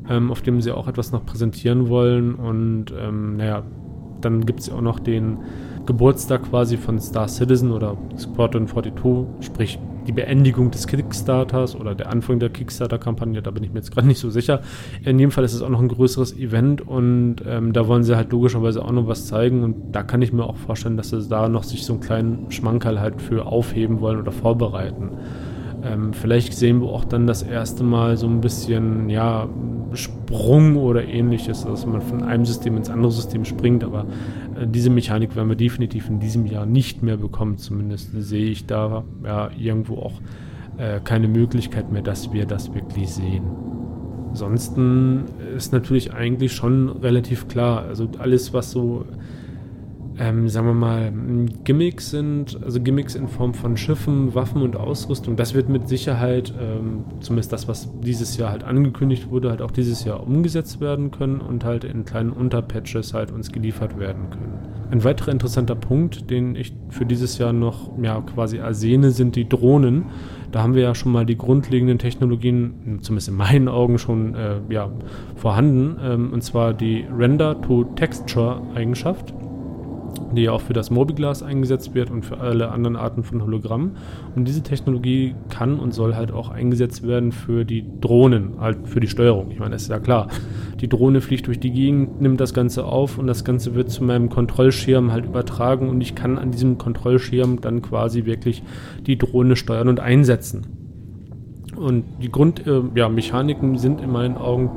ähm, 0.09 0.31
auf 0.31 0.41
dem 0.41 0.59
sie 0.59 0.71
auch 0.71 0.87
etwas 0.87 1.11
noch 1.11 1.23
präsentieren 1.23 1.87
wollen. 1.87 2.33
Und 2.33 2.85
ähm, 2.99 3.37
naja, 3.37 3.61
dann 4.25 4.45
gibt 4.45 4.59
es 4.61 4.67
ja 4.67 4.75
auch 4.75 4.81
noch 4.81 4.99
den 4.99 5.37
Geburtstag 5.85 6.49
quasi 6.49 6.77
von 6.77 6.99
Star 6.99 7.27
Citizen 7.27 7.71
oder 7.71 7.95
Squadron 8.17 8.67
42, 8.67 9.45
sprich 9.45 9.79
die 10.07 10.11
Beendigung 10.11 10.71
des 10.71 10.87
Kickstarters 10.87 11.75
oder 11.75 11.95
der 11.95 12.11
Anfang 12.11 12.39
der 12.39 12.49
Kickstarter-Kampagne, 12.49 13.41
da 13.41 13.51
bin 13.51 13.63
ich 13.63 13.71
mir 13.71 13.79
jetzt 13.79 13.91
gerade 13.91 14.07
nicht 14.07 14.19
so 14.19 14.29
sicher. 14.29 14.61
In 15.03 15.19
jedem 15.19 15.31
Fall 15.31 15.43
ist 15.43 15.53
es 15.53 15.61
auch 15.61 15.69
noch 15.69 15.81
ein 15.81 15.87
größeres 15.87 16.37
Event 16.37 16.81
und 16.81 17.37
ähm, 17.47 17.73
da 17.73 17.87
wollen 17.87 18.03
sie 18.03 18.15
halt 18.15 18.31
logischerweise 18.31 18.83
auch 18.83 18.91
noch 18.91 19.07
was 19.07 19.27
zeigen 19.27 19.63
und 19.63 19.95
da 19.95 20.03
kann 20.03 20.21
ich 20.21 20.33
mir 20.33 20.43
auch 20.43 20.57
vorstellen, 20.57 20.97
dass 20.97 21.09
sie 21.09 21.27
da 21.27 21.49
noch 21.49 21.63
sich 21.63 21.85
so 21.85 21.93
einen 21.93 22.01
kleinen 22.01 22.51
Schmankerl 22.51 22.99
halt 22.99 23.21
für 23.21 23.45
aufheben 23.45 23.99
wollen 24.01 24.19
oder 24.19 24.31
vorbereiten. 24.31 25.11
Ähm, 25.85 26.13
vielleicht 26.13 26.53
sehen 26.53 26.81
wir 26.81 26.89
auch 26.89 27.05
dann 27.05 27.27
das 27.27 27.43
erste 27.43 27.83
Mal 27.83 28.17
so 28.17 28.27
ein 28.27 28.41
bisschen, 28.41 29.09
ja, 29.09 29.47
Sprung 29.93 30.77
oder 30.77 31.05
ähnliches, 31.05 31.63
dass 31.63 31.85
man 31.85 32.01
von 32.01 32.23
einem 32.23 32.45
System 32.45 32.75
ins 32.75 32.89
andere 32.89 33.11
System 33.11 33.45
springt, 33.45 33.83
aber 33.83 34.05
äh, 34.59 34.67
diese 34.67 34.89
Mechanik 34.89 35.35
werden 35.35 35.49
wir 35.49 35.55
definitiv 35.55 36.09
in 36.09 36.19
diesem 36.19 36.45
Jahr 36.45 36.65
nicht 36.65 37.03
mehr 37.03 37.17
bekommen. 37.17 37.57
Zumindest 37.57 38.09
sehe 38.13 38.49
ich 38.49 38.65
da 38.65 39.03
ja 39.23 39.51
irgendwo 39.57 39.97
auch 39.97 40.21
äh, 40.77 40.99
keine 41.03 41.27
Möglichkeit 41.27 41.91
mehr, 41.91 42.01
dass 42.01 42.33
wir 42.33 42.45
das 42.45 42.73
wirklich 42.73 43.11
sehen. 43.11 43.43
Ansonsten 44.31 45.25
ist 45.55 45.71
natürlich 45.71 46.13
eigentlich 46.13 46.53
schon 46.53 46.89
relativ 46.89 47.47
klar, 47.47 47.83
also 47.83 48.09
alles, 48.17 48.53
was 48.53 48.71
so 48.71 49.05
ähm, 50.17 50.47
sagen 50.47 50.67
wir 50.67 50.73
mal, 50.73 51.11
Gimmicks 51.63 52.11
sind, 52.11 52.57
also 52.63 52.81
Gimmicks 52.81 53.15
in 53.15 53.27
Form 53.27 53.53
von 53.53 53.75
Schiffen, 53.75 54.33
Waffen 54.33 54.61
und 54.61 54.77
Ausrüstung, 54.77 55.35
das 55.35 55.53
wird 55.53 55.67
mit 55.69 55.89
Sicherheit, 55.89 56.53
ähm, 56.59 57.03
zumindest 57.19 57.51
das, 57.51 57.67
was 57.67 57.89
dieses 58.01 58.37
Jahr 58.37 58.51
halt 58.51 58.63
angekündigt 58.63 59.29
wurde, 59.29 59.49
halt 59.49 59.61
auch 59.61 59.71
dieses 59.71 60.05
Jahr 60.05 60.25
umgesetzt 60.25 60.79
werden 60.79 61.11
können 61.11 61.41
und 61.41 61.65
halt 61.65 61.83
in 61.83 62.05
kleinen 62.05 62.31
Unterpatches 62.31 63.13
halt 63.13 63.31
uns 63.31 63.51
geliefert 63.51 63.99
werden 63.99 64.29
können. 64.29 64.59
Ein 64.91 65.03
weiterer 65.03 65.31
interessanter 65.31 65.75
Punkt, 65.75 66.29
den 66.29 66.55
ich 66.55 66.71
für 66.89 67.05
dieses 67.05 67.37
Jahr 67.37 67.51
noch 67.51 67.91
ja, 68.01 68.21
quasi 68.21 68.55
ersehne, 68.57 69.11
sind 69.11 69.35
die 69.35 69.49
Drohnen. 69.49 70.05
Da 70.51 70.61
haben 70.61 70.75
wir 70.75 70.83
ja 70.83 70.93
schon 70.95 71.11
mal 71.11 71.25
die 71.25 71.37
grundlegenden 71.37 71.97
Technologien, 71.97 72.99
zumindest 73.01 73.27
in 73.27 73.35
meinen 73.35 73.67
Augen 73.67 73.97
schon 73.97 74.33
äh, 74.35 74.61
ja, 74.69 74.89
vorhanden, 75.35 75.97
ähm, 76.01 76.31
und 76.31 76.41
zwar 76.43 76.73
die 76.73 77.03
Render-to-Texture-Eigenschaft 77.11 79.33
die 80.35 80.43
ja 80.43 80.51
auch 80.51 80.61
für 80.61 80.73
das 80.73 80.89
Mobiglas 80.89 81.43
eingesetzt 81.43 81.93
wird 81.95 82.11
und 82.11 82.25
für 82.25 82.39
alle 82.39 82.71
anderen 82.71 82.95
Arten 82.95 83.23
von 83.23 83.41
Hologrammen. 83.41 83.97
Und 84.35 84.47
diese 84.47 84.63
Technologie 84.63 85.35
kann 85.49 85.79
und 85.79 85.93
soll 85.93 86.15
halt 86.15 86.31
auch 86.31 86.49
eingesetzt 86.49 87.07
werden 87.07 87.31
für 87.31 87.65
die 87.65 87.85
Drohnen, 88.01 88.59
halt 88.59 88.87
für 88.87 88.99
die 88.99 89.07
Steuerung. 89.07 89.51
Ich 89.51 89.59
meine, 89.59 89.75
ist 89.75 89.89
ja 89.89 89.99
klar. 89.99 90.27
Die 90.81 90.89
Drohne 90.89 91.21
fliegt 91.21 91.47
durch 91.47 91.59
die 91.59 91.71
Gegend, 91.71 92.21
nimmt 92.21 92.39
das 92.39 92.53
Ganze 92.53 92.85
auf 92.85 93.17
und 93.17 93.27
das 93.27 93.43
Ganze 93.43 93.75
wird 93.75 93.89
zu 93.89 94.03
meinem 94.03 94.29
Kontrollschirm 94.29 95.11
halt 95.11 95.25
übertragen 95.25 95.89
und 95.89 96.01
ich 96.01 96.15
kann 96.15 96.37
an 96.37 96.51
diesem 96.51 96.77
Kontrollschirm 96.77 97.61
dann 97.61 97.81
quasi 97.81 98.25
wirklich 98.25 98.63
die 99.05 99.17
Drohne 99.17 99.55
steuern 99.55 99.87
und 99.87 99.99
einsetzen. 99.99 100.65
Und 101.75 102.05
die 102.21 102.31
Grundmechaniken 102.31 103.69
äh, 103.69 103.73
ja, 103.73 103.79
sind 103.79 104.01
in 104.01 104.11
meinen 104.11 104.37
Augen 104.37 104.71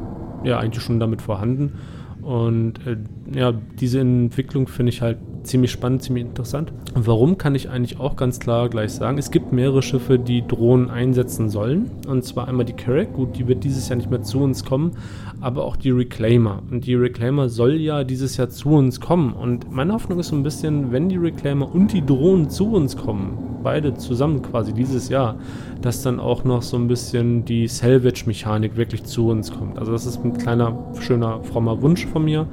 ja 0.45 0.59
eigentlich 0.59 0.83
schon 0.83 1.01
damit 1.01 1.23
vorhanden. 1.23 1.75
Und 2.23 2.87
äh, 2.87 2.97
ja, 3.35 3.53
diese 3.53 4.01
Entwicklung 4.01 4.69
finde 4.69 4.91
ich 4.91 5.03
halt 5.03 5.19
ziemlich 5.43 5.71
spannend, 5.71 6.03
ziemlich 6.03 6.25
interessant. 6.25 6.73
Warum 6.95 7.39
kann 7.39 7.55
ich 7.55 7.69
eigentlich 7.69 8.01
auch 8.01 8.17
ganz 8.17 8.41
klar 8.41 8.69
gleich 8.69 8.93
sagen? 8.93 9.19
Es 9.19 9.31
gibt 9.31 9.53
mehrere 9.53 9.83
Schiffe, 9.83 10.19
die 10.19 10.47
Drohnen 10.47 10.91
einsetzen 10.91 11.49
sollen. 11.49 11.91
Und 12.07 12.25
zwar 12.25 12.49
einmal 12.49 12.65
die 12.65 12.73
Carrack, 12.73 13.13
gut, 13.13 13.37
die 13.37 13.47
wird 13.47 13.65
dieses 13.65 13.89
Jahr 13.89 13.97
nicht 13.97 14.11
mehr 14.11 14.23
zu 14.23 14.41
uns 14.41 14.65
kommen, 14.65 14.93
aber 15.41 15.65
auch 15.65 15.77
die 15.77 15.91
Reclaimer. 15.91 16.63
Und 16.71 16.87
die 16.87 16.95
Reclaimer 16.95 17.49
soll 17.49 17.75
ja 17.75 18.05
dieses 18.05 18.37
Jahr 18.37 18.49
zu 18.49 18.71
uns 18.71 19.01
kommen. 19.01 19.33
Und 19.33 19.71
meine 19.71 19.93
Hoffnung 19.93 20.19
ist 20.19 20.29
so 20.29 20.37
ein 20.37 20.43
bisschen, 20.43 20.93
wenn 20.93 21.09
die 21.09 21.17
Reclaimer 21.17 21.73
und 21.73 21.93
die 21.93 22.05
Drohnen 22.05 22.49
zu 22.49 22.73
uns 22.73 22.97
kommen, 22.97 23.39
beide 23.63 23.95
zusammen 23.95 24.43
quasi 24.43 24.73
dieses 24.73 25.09
Jahr, 25.09 25.37
dass 25.83 26.03
dann 26.03 26.19
auch 26.19 26.45
noch 26.45 26.63
so 26.63 26.77
ein 26.77 26.89
bisschen 26.89 27.45
die 27.45 27.69
Salvage-Mechanik 27.69 28.77
wirklich 28.77 29.05
zu 29.05 29.29
uns 29.29 29.53
kommt. 29.53 29.79
Also 29.79 29.93
das 29.93 30.07
ist 30.07 30.25
ein 30.25 30.37
kleiner, 30.37 30.93
schöner, 31.01 31.43
frommer 31.45 31.83
Wunsch 31.83 32.07
von 32.07 32.25
mir. 32.25 32.47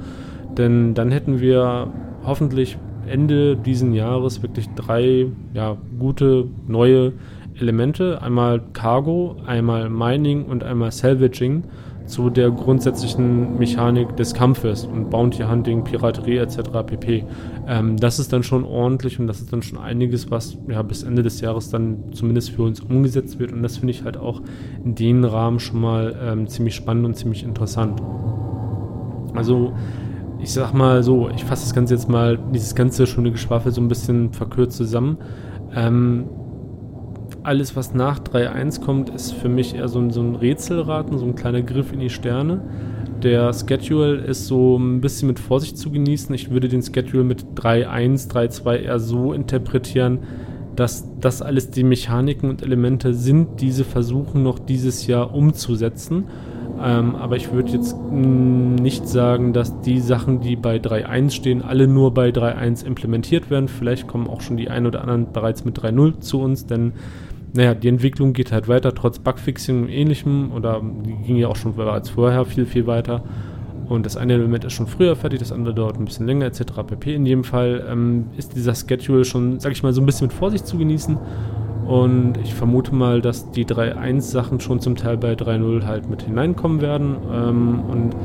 Denn 0.58 0.94
dann 0.94 1.10
hätten 1.10 1.40
wir 1.40 1.92
hoffentlich 2.24 2.78
Ende 3.06 3.56
diesen 3.56 3.92
Jahres 3.92 4.42
wirklich 4.42 4.68
drei 4.74 5.26
ja, 5.54 5.76
gute 5.98 6.48
neue 6.66 7.12
Elemente. 7.54 8.20
Einmal 8.22 8.60
Cargo, 8.72 9.36
einmal 9.46 9.88
Mining 9.88 10.44
und 10.44 10.64
einmal 10.64 10.92
Salvaging 10.92 11.64
zu 12.06 12.30
der 12.30 12.50
grundsätzlichen 12.50 13.58
Mechanik 13.58 14.16
des 14.16 14.32
Kampfes 14.32 14.84
und 14.84 15.10
Bounty 15.10 15.42
Hunting, 15.42 15.82
Piraterie 15.82 16.38
etc. 16.38 16.58
pp. 16.86 17.24
Ähm, 17.66 17.96
das 17.96 18.18
ist 18.18 18.32
dann 18.32 18.42
schon 18.44 18.64
ordentlich 18.64 19.18
und 19.18 19.26
das 19.26 19.40
ist 19.40 19.52
dann 19.52 19.62
schon 19.62 19.78
einiges, 19.78 20.30
was 20.30 20.56
ja 20.68 20.82
bis 20.82 21.02
Ende 21.02 21.22
des 21.22 21.40
Jahres 21.40 21.70
dann 21.70 22.12
zumindest 22.12 22.50
für 22.50 22.62
uns 22.62 22.80
umgesetzt 22.80 23.38
wird 23.40 23.52
und 23.52 23.62
das 23.62 23.78
finde 23.78 23.90
ich 23.92 24.04
halt 24.04 24.16
auch 24.16 24.40
in 24.84 24.94
dem 24.94 25.24
Rahmen 25.24 25.58
schon 25.58 25.80
mal 25.80 26.14
ähm, 26.22 26.46
ziemlich 26.46 26.76
spannend 26.76 27.06
und 27.06 27.16
ziemlich 27.16 27.42
interessant. 27.42 28.00
Also 29.34 29.72
ich 30.40 30.52
sag 30.52 30.72
mal 30.72 31.02
so, 31.02 31.28
ich 31.34 31.44
fasse 31.44 31.64
das 31.64 31.74
Ganze 31.74 31.94
jetzt 31.94 32.08
mal, 32.08 32.38
dieses 32.52 32.74
ganze 32.74 33.06
schöne 33.06 33.30
Geschwafel 33.32 33.72
so 33.72 33.80
ein 33.80 33.88
bisschen 33.88 34.32
verkürzt 34.32 34.76
zusammen. 34.76 35.18
Ähm, 35.74 36.26
alles, 37.42 37.76
was 37.76 37.94
nach 37.94 38.18
3.1 38.18 38.80
kommt, 38.80 39.10
ist 39.10 39.32
für 39.32 39.48
mich 39.48 39.74
eher 39.74 39.88
so 39.88 40.00
ein, 40.00 40.10
so 40.10 40.20
ein 40.20 40.34
Rätselraten, 40.34 41.18
so 41.18 41.24
ein 41.24 41.36
kleiner 41.36 41.62
Griff 41.62 41.92
in 41.92 42.00
die 42.00 42.10
Sterne. 42.10 42.60
Der 43.22 43.52
Schedule 43.52 44.16
ist 44.16 44.46
so 44.46 44.76
ein 44.76 45.00
bisschen 45.00 45.28
mit 45.28 45.38
Vorsicht 45.38 45.78
zu 45.78 45.90
genießen. 45.90 46.34
Ich 46.34 46.50
würde 46.50 46.68
den 46.68 46.82
Schedule 46.82 47.24
mit 47.24 47.44
3.1, 47.54 48.30
3.2 48.30 48.76
eher 48.76 48.98
so 48.98 49.32
interpretieren, 49.32 50.18
dass 50.74 51.08
das 51.20 51.40
alles 51.40 51.70
die 51.70 51.84
Mechaniken 51.84 52.50
und 52.50 52.62
Elemente 52.62 53.14
sind, 53.14 53.60
diese 53.60 53.84
versuchen 53.84 54.42
noch 54.42 54.58
dieses 54.58 55.06
Jahr 55.06 55.34
umzusetzen. 55.34 56.24
Ähm, 56.82 57.16
aber 57.16 57.36
ich 57.36 57.52
würde 57.52 57.72
jetzt 57.72 57.96
nicht 58.10 59.08
sagen, 59.08 59.52
dass 59.52 59.80
die 59.80 60.00
Sachen, 60.00 60.40
die 60.40 60.56
bei 60.56 60.76
3.1 60.76 61.30
stehen, 61.30 61.62
alle 61.62 61.86
nur 61.88 62.12
bei 62.12 62.30
3.1 62.30 62.84
implementiert 62.84 63.50
werden. 63.50 63.68
Vielleicht 63.68 64.06
kommen 64.06 64.28
auch 64.28 64.40
schon 64.40 64.56
die 64.56 64.68
ein 64.68 64.86
oder 64.86 65.00
anderen 65.00 65.32
bereits 65.32 65.64
mit 65.64 65.78
3.0 65.78 66.20
zu 66.20 66.40
uns, 66.40 66.66
denn 66.66 66.92
naja, 67.54 67.74
die 67.74 67.88
Entwicklung 67.88 68.34
geht 68.34 68.52
halt 68.52 68.68
weiter, 68.68 68.94
trotz 68.94 69.18
Bugfixing 69.18 69.84
und 69.84 69.88
ähnlichem, 69.88 70.52
oder 70.52 70.82
die 70.82 71.14
ging 71.26 71.36
ja 71.36 71.48
auch 71.48 71.56
schon 71.56 71.74
bereits 71.74 72.10
vorher 72.10 72.44
viel, 72.44 72.66
viel 72.66 72.86
weiter. 72.86 73.22
Und 73.88 74.04
das 74.04 74.16
eine 74.16 74.34
Element 74.34 74.64
ist 74.64 74.72
schon 74.72 74.88
früher 74.88 75.16
fertig, 75.16 75.38
das 75.38 75.52
andere 75.52 75.72
dauert 75.74 75.96
ein 75.96 76.04
bisschen 76.04 76.26
länger, 76.26 76.46
etc. 76.46 76.82
pp. 76.86 77.14
In 77.14 77.24
jedem 77.24 77.44
Fall 77.44 77.86
ähm, 77.88 78.26
ist 78.36 78.54
dieser 78.54 78.74
Schedule 78.74 79.24
schon, 79.24 79.60
sag 79.60 79.72
ich 79.72 79.82
mal, 79.82 79.92
so 79.92 80.02
ein 80.02 80.06
bisschen 80.06 80.26
mit 80.26 80.36
Vorsicht 80.36 80.66
zu 80.66 80.76
genießen. 80.76 81.16
Und 81.86 82.38
ich 82.42 82.54
vermute 82.54 82.94
mal, 82.94 83.20
dass 83.20 83.50
die 83.52 83.64
3.1-Sachen 83.64 84.60
schon 84.60 84.80
zum 84.80 84.96
Teil 84.96 85.16
bei 85.16 85.34
3.0 85.34 85.84
halt 85.84 86.08
mit 86.08 86.22
hineinkommen 86.22 86.80
werden. 86.80 87.16
Ähm, 87.32 87.80
und 87.88 88.16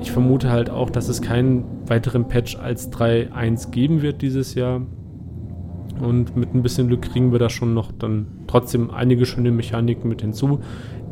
ich 0.00 0.12
vermute 0.12 0.50
halt 0.50 0.70
auch, 0.70 0.90
dass 0.90 1.08
es 1.08 1.20
keinen 1.20 1.64
weiteren 1.86 2.28
Patch 2.28 2.56
als 2.56 2.92
3.1 2.92 3.70
geben 3.70 4.02
wird 4.02 4.22
dieses 4.22 4.54
Jahr. 4.54 4.82
Und 6.00 6.36
mit 6.36 6.54
ein 6.54 6.62
bisschen 6.62 6.88
Glück 6.88 7.02
kriegen 7.02 7.32
wir 7.32 7.38
da 7.38 7.48
schon 7.48 7.74
noch 7.74 7.92
dann 7.92 8.26
trotzdem 8.46 8.90
einige 8.90 9.26
schöne 9.26 9.50
Mechaniken 9.50 10.08
mit 10.08 10.22
hinzu, 10.22 10.60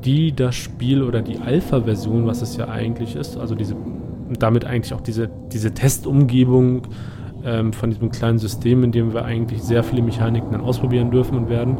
die 0.04 0.34
das 0.34 0.54
Spiel 0.54 1.02
oder 1.02 1.22
die 1.22 1.38
Alpha-Version, 1.38 2.26
was 2.26 2.42
es 2.42 2.56
ja 2.56 2.68
eigentlich 2.68 3.14
ist, 3.16 3.36
also 3.36 3.54
diese 3.54 3.76
damit 4.38 4.64
eigentlich 4.64 4.94
auch 4.94 5.00
diese, 5.00 5.30
diese 5.52 5.74
Testumgebung 5.74 6.88
ähm, 7.44 7.72
von 7.72 7.90
diesem 7.90 8.10
kleinen 8.10 8.38
System, 8.38 8.84
in 8.84 8.92
dem 8.92 9.12
wir 9.12 9.24
eigentlich 9.24 9.62
sehr 9.62 9.82
viele 9.82 10.02
Mechaniken 10.02 10.52
dann 10.52 10.60
ausprobieren 10.60 11.10
dürfen 11.10 11.36
und 11.36 11.48
werden, 11.48 11.78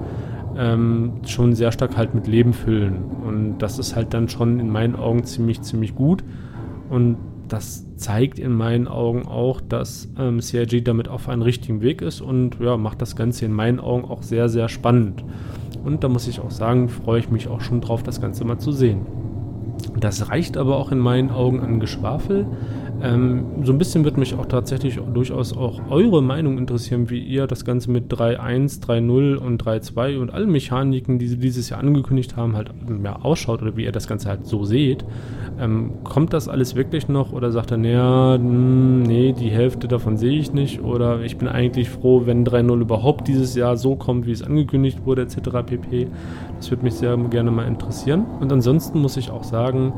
ähm, 0.57 1.13
schon 1.27 1.55
sehr 1.55 1.73
stark 1.73 1.97
halt 1.97 2.15
mit 2.15 2.27
Leben 2.27 2.53
füllen. 2.53 3.05
Und 3.27 3.59
das 3.59 3.79
ist 3.79 3.97
halt 3.97 4.15
dann 4.15 4.29
schon 4.29 4.61
in 4.61 4.71
meinen 4.71 4.97
Augen 4.97 5.25
ziemlich, 5.25 5.63
ziemlich 5.63 5.95
gut. 5.95 6.25
Und 6.91 7.17
das 7.49 7.85
zeigt 7.97 8.39
in 8.39 8.53
meinen 8.53 8.89
Augen 8.89 9.27
auch, 9.27 9.61
dass 9.61 10.09
ähm, 10.19 10.41
CIG 10.41 10.85
damit 10.85 11.09
auf 11.09 11.29
einem 11.29 11.43
richtigen 11.43 11.83
Weg 11.83 12.01
ist 12.01 12.21
und 12.21 12.59
ja, 12.61 12.77
macht 12.77 13.03
das 13.03 13.15
Ganze 13.15 13.45
in 13.45 13.53
meinen 13.53 13.79
Augen 13.79 14.05
auch 14.05 14.23
sehr, 14.23 14.49
sehr 14.49 14.69
spannend. 14.69 15.25
Und 15.85 16.05
da 16.05 16.09
muss 16.09 16.29
ich 16.29 16.41
auch 16.41 16.51
sagen, 16.51 16.89
freue 16.89 17.21
ich 17.21 17.31
mich 17.31 17.49
auch 17.49 17.61
schon 17.61 17.81
drauf, 17.81 18.03
das 18.03 18.21
Ganze 18.21 18.45
mal 18.45 18.59
zu 18.59 18.73
sehen. 18.73 19.07
Das 19.99 20.31
reicht 20.31 20.57
aber 20.57 20.77
auch 20.77 20.93
in 20.93 20.99
meinen 20.99 21.31
Augen 21.31 21.61
an 21.61 21.81
Geschwafel. 21.81 22.47
Ähm, 23.03 23.65
so 23.65 23.73
ein 23.73 23.79
bisschen 23.79 24.05
wird 24.05 24.17
mich 24.17 24.35
auch 24.35 24.47
tatsächlich 24.47 25.01
durchaus 25.13 25.57
auch 25.57 25.81
eure 25.91 26.23
Meinung 26.23 26.57
interessieren, 26.57 27.11
wie 27.11 27.19
ihr 27.19 27.49
das 27.49 27.65
Ganze 27.65 27.91
mit 27.91 28.13
3.1, 28.13 28.81
3.0 28.81 29.37
und 29.37 29.63
3.2 29.63 30.19
und 30.19 30.33
allen 30.33 30.51
Mechaniken, 30.51 31.19
die 31.19 31.27
sie 31.27 31.39
dieses 31.39 31.69
Jahr 31.69 31.81
angekündigt 31.81 32.37
haben, 32.37 32.55
halt 32.55 32.71
mehr 32.89 33.25
ausschaut 33.25 33.61
oder 33.61 33.77
wie 33.77 33.85
ihr 33.85 33.93
das 33.93 34.07
Ganze 34.07 34.29
halt 34.29 34.47
so 34.47 34.65
seht. 34.65 35.05
Ähm, 35.59 35.95
kommt 36.05 36.33
das 36.33 36.49
alles 36.49 36.77
wirklich 36.77 37.09
noch 37.09 37.33
oder 37.33 37.51
sagt 37.51 37.73
er, 37.73 37.77
naja, 37.77 38.35
hm, 38.37 39.03
nee, 39.03 39.33
die 39.33 39.51
Hälfte 39.51 39.89
davon 39.89 40.17
sehe 40.17 40.39
ich 40.39 40.53
nicht 40.53 40.81
oder 40.81 41.23
ich 41.23 41.37
bin 41.37 41.49
eigentlich 41.49 41.91
froh, 41.91 42.23
wenn 42.25 42.47
3.0 42.47 42.81
überhaupt 42.81 43.27
dieses 43.27 43.57
Jahr 43.57 43.77
so 43.77 43.97
kommt, 43.97 44.27
wie 44.27 44.33
es 44.33 44.43
angekündigt 44.43 45.05
wurde, 45.05 45.23
etc. 45.23 45.37
pp. 45.67 46.07
Das 46.57 46.71
würde 46.71 46.85
mich 46.85 46.95
sehr 46.95 47.17
gerne 47.17 47.51
mal 47.51 47.67
interessieren. 47.67 48.25
Und 48.41 48.53
ansonsten 48.53 49.01
muss 49.01 49.17
ich 49.17 49.31
auch 49.31 49.43
sagen, 49.43 49.93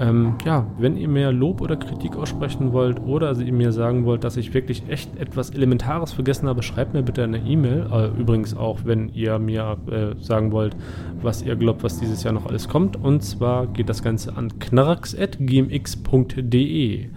Ähm, 0.00 0.34
ja, 0.44 0.66
wenn 0.78 0.96
ihr 0.96 1.08
mehr 1.08 1.32
Lob 1.32 1.60
oder 1.60 1.74
Kritik 1.76 2.16
aussprechen 2.16 2.72
wollt 2.72 3.00
oder 3.00 3.36
ihr 3.36 3.52
mir 3.52 3.72
sagen 3.72 4.04
wollt, 4.04 4.22
dass 4.22 4.36
ich 4.36 4.54
wirklich 4.54 4.84
echt 4.88 5.18
etwas 5.18 5.50
Elementares 5.50 6.12
vergessen 6.12 6.48
habe, 6.48 6.62
schreibt 6.62 6.94
mir 6.94 7.02
bitte 7.02 7.24
eine 7.24 7.38
E-Mail. 7.38 7.88
Äh, 7.92 8.20
übrigens 8.20 8.56
auch, 8.56 8.80
wenn 8.84 9.08
ihr 9.08 9.40
mir 9.40 9.76
äh, 9.90 10.14
sagen 10.22 10.52
wollt, 10.52 10.76
was 11.20 11.42
ihr 11.42 11.56
glaubt, 11.56 11.82
was 11.82 11.98
dieses 11.98 12.22
Jahr 12.22 12.32
noch 12.32 12.46
alles 12.46 12.68
kommt. 12.68 12.96
Und 12.96 13.22
zwar 13.22 13.66
geht 13.66 13.88
das 13.88 14.02
Ganze 14.02 14.36
an 14.36 14.60
knarks.gmx.de. 14.60 17.08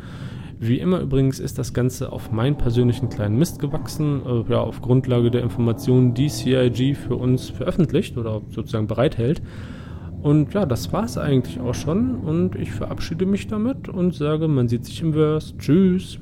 Wie 0.64 0.78
immer 0.78 1.00
übrigens 1.00 1.40
ist 1.40 1.58
das 1.58 1.74
Ganze 1.74 2.12
auf 2.12 2.32
meinen 2.32 2.56
persönlichen 2.56 3.10
kleinen 3.10 3.38
Mist 3.38 3.60
gewachsen, 3.60 4.22
äh, 4.26 4.52
ja, 4.52 4.60
auf 4.60 4.82
Grundlage 4.82 5.30
der 5.30 5.44
Informationen, 5.44 6.16
die 6.16 6.30
CIG 6.30 6.96
für 6.96 7.16
uns 7.16 7.50
veröffentlicht 7.50 8.18
oder 8.18 8.42
sozusagen 8.50 8.88
bereithält. 8.88 9.42
Und 10.22 10.54
ja, 10.54 10.66
das 10.66 10.94
war 10.94 11.06
es 11.06 11.18
eigentlich 11.18 11.60
auch 11.60 11.74
schon 11.74 12.16
und 12.18 12.56
ich 12.56 12.72
verabschiede 12.72 13.26
mich 13.26 13.48
damit 13.48 13.90
und 13.90 14.14
sage, 14.14 14.48
man 14.48 14.68
sieht 14.68 14.86
sich 14.86 15.02
im 15.02 15.14
Verse. 15.14 15.58
Tschüss. 15.58 16.20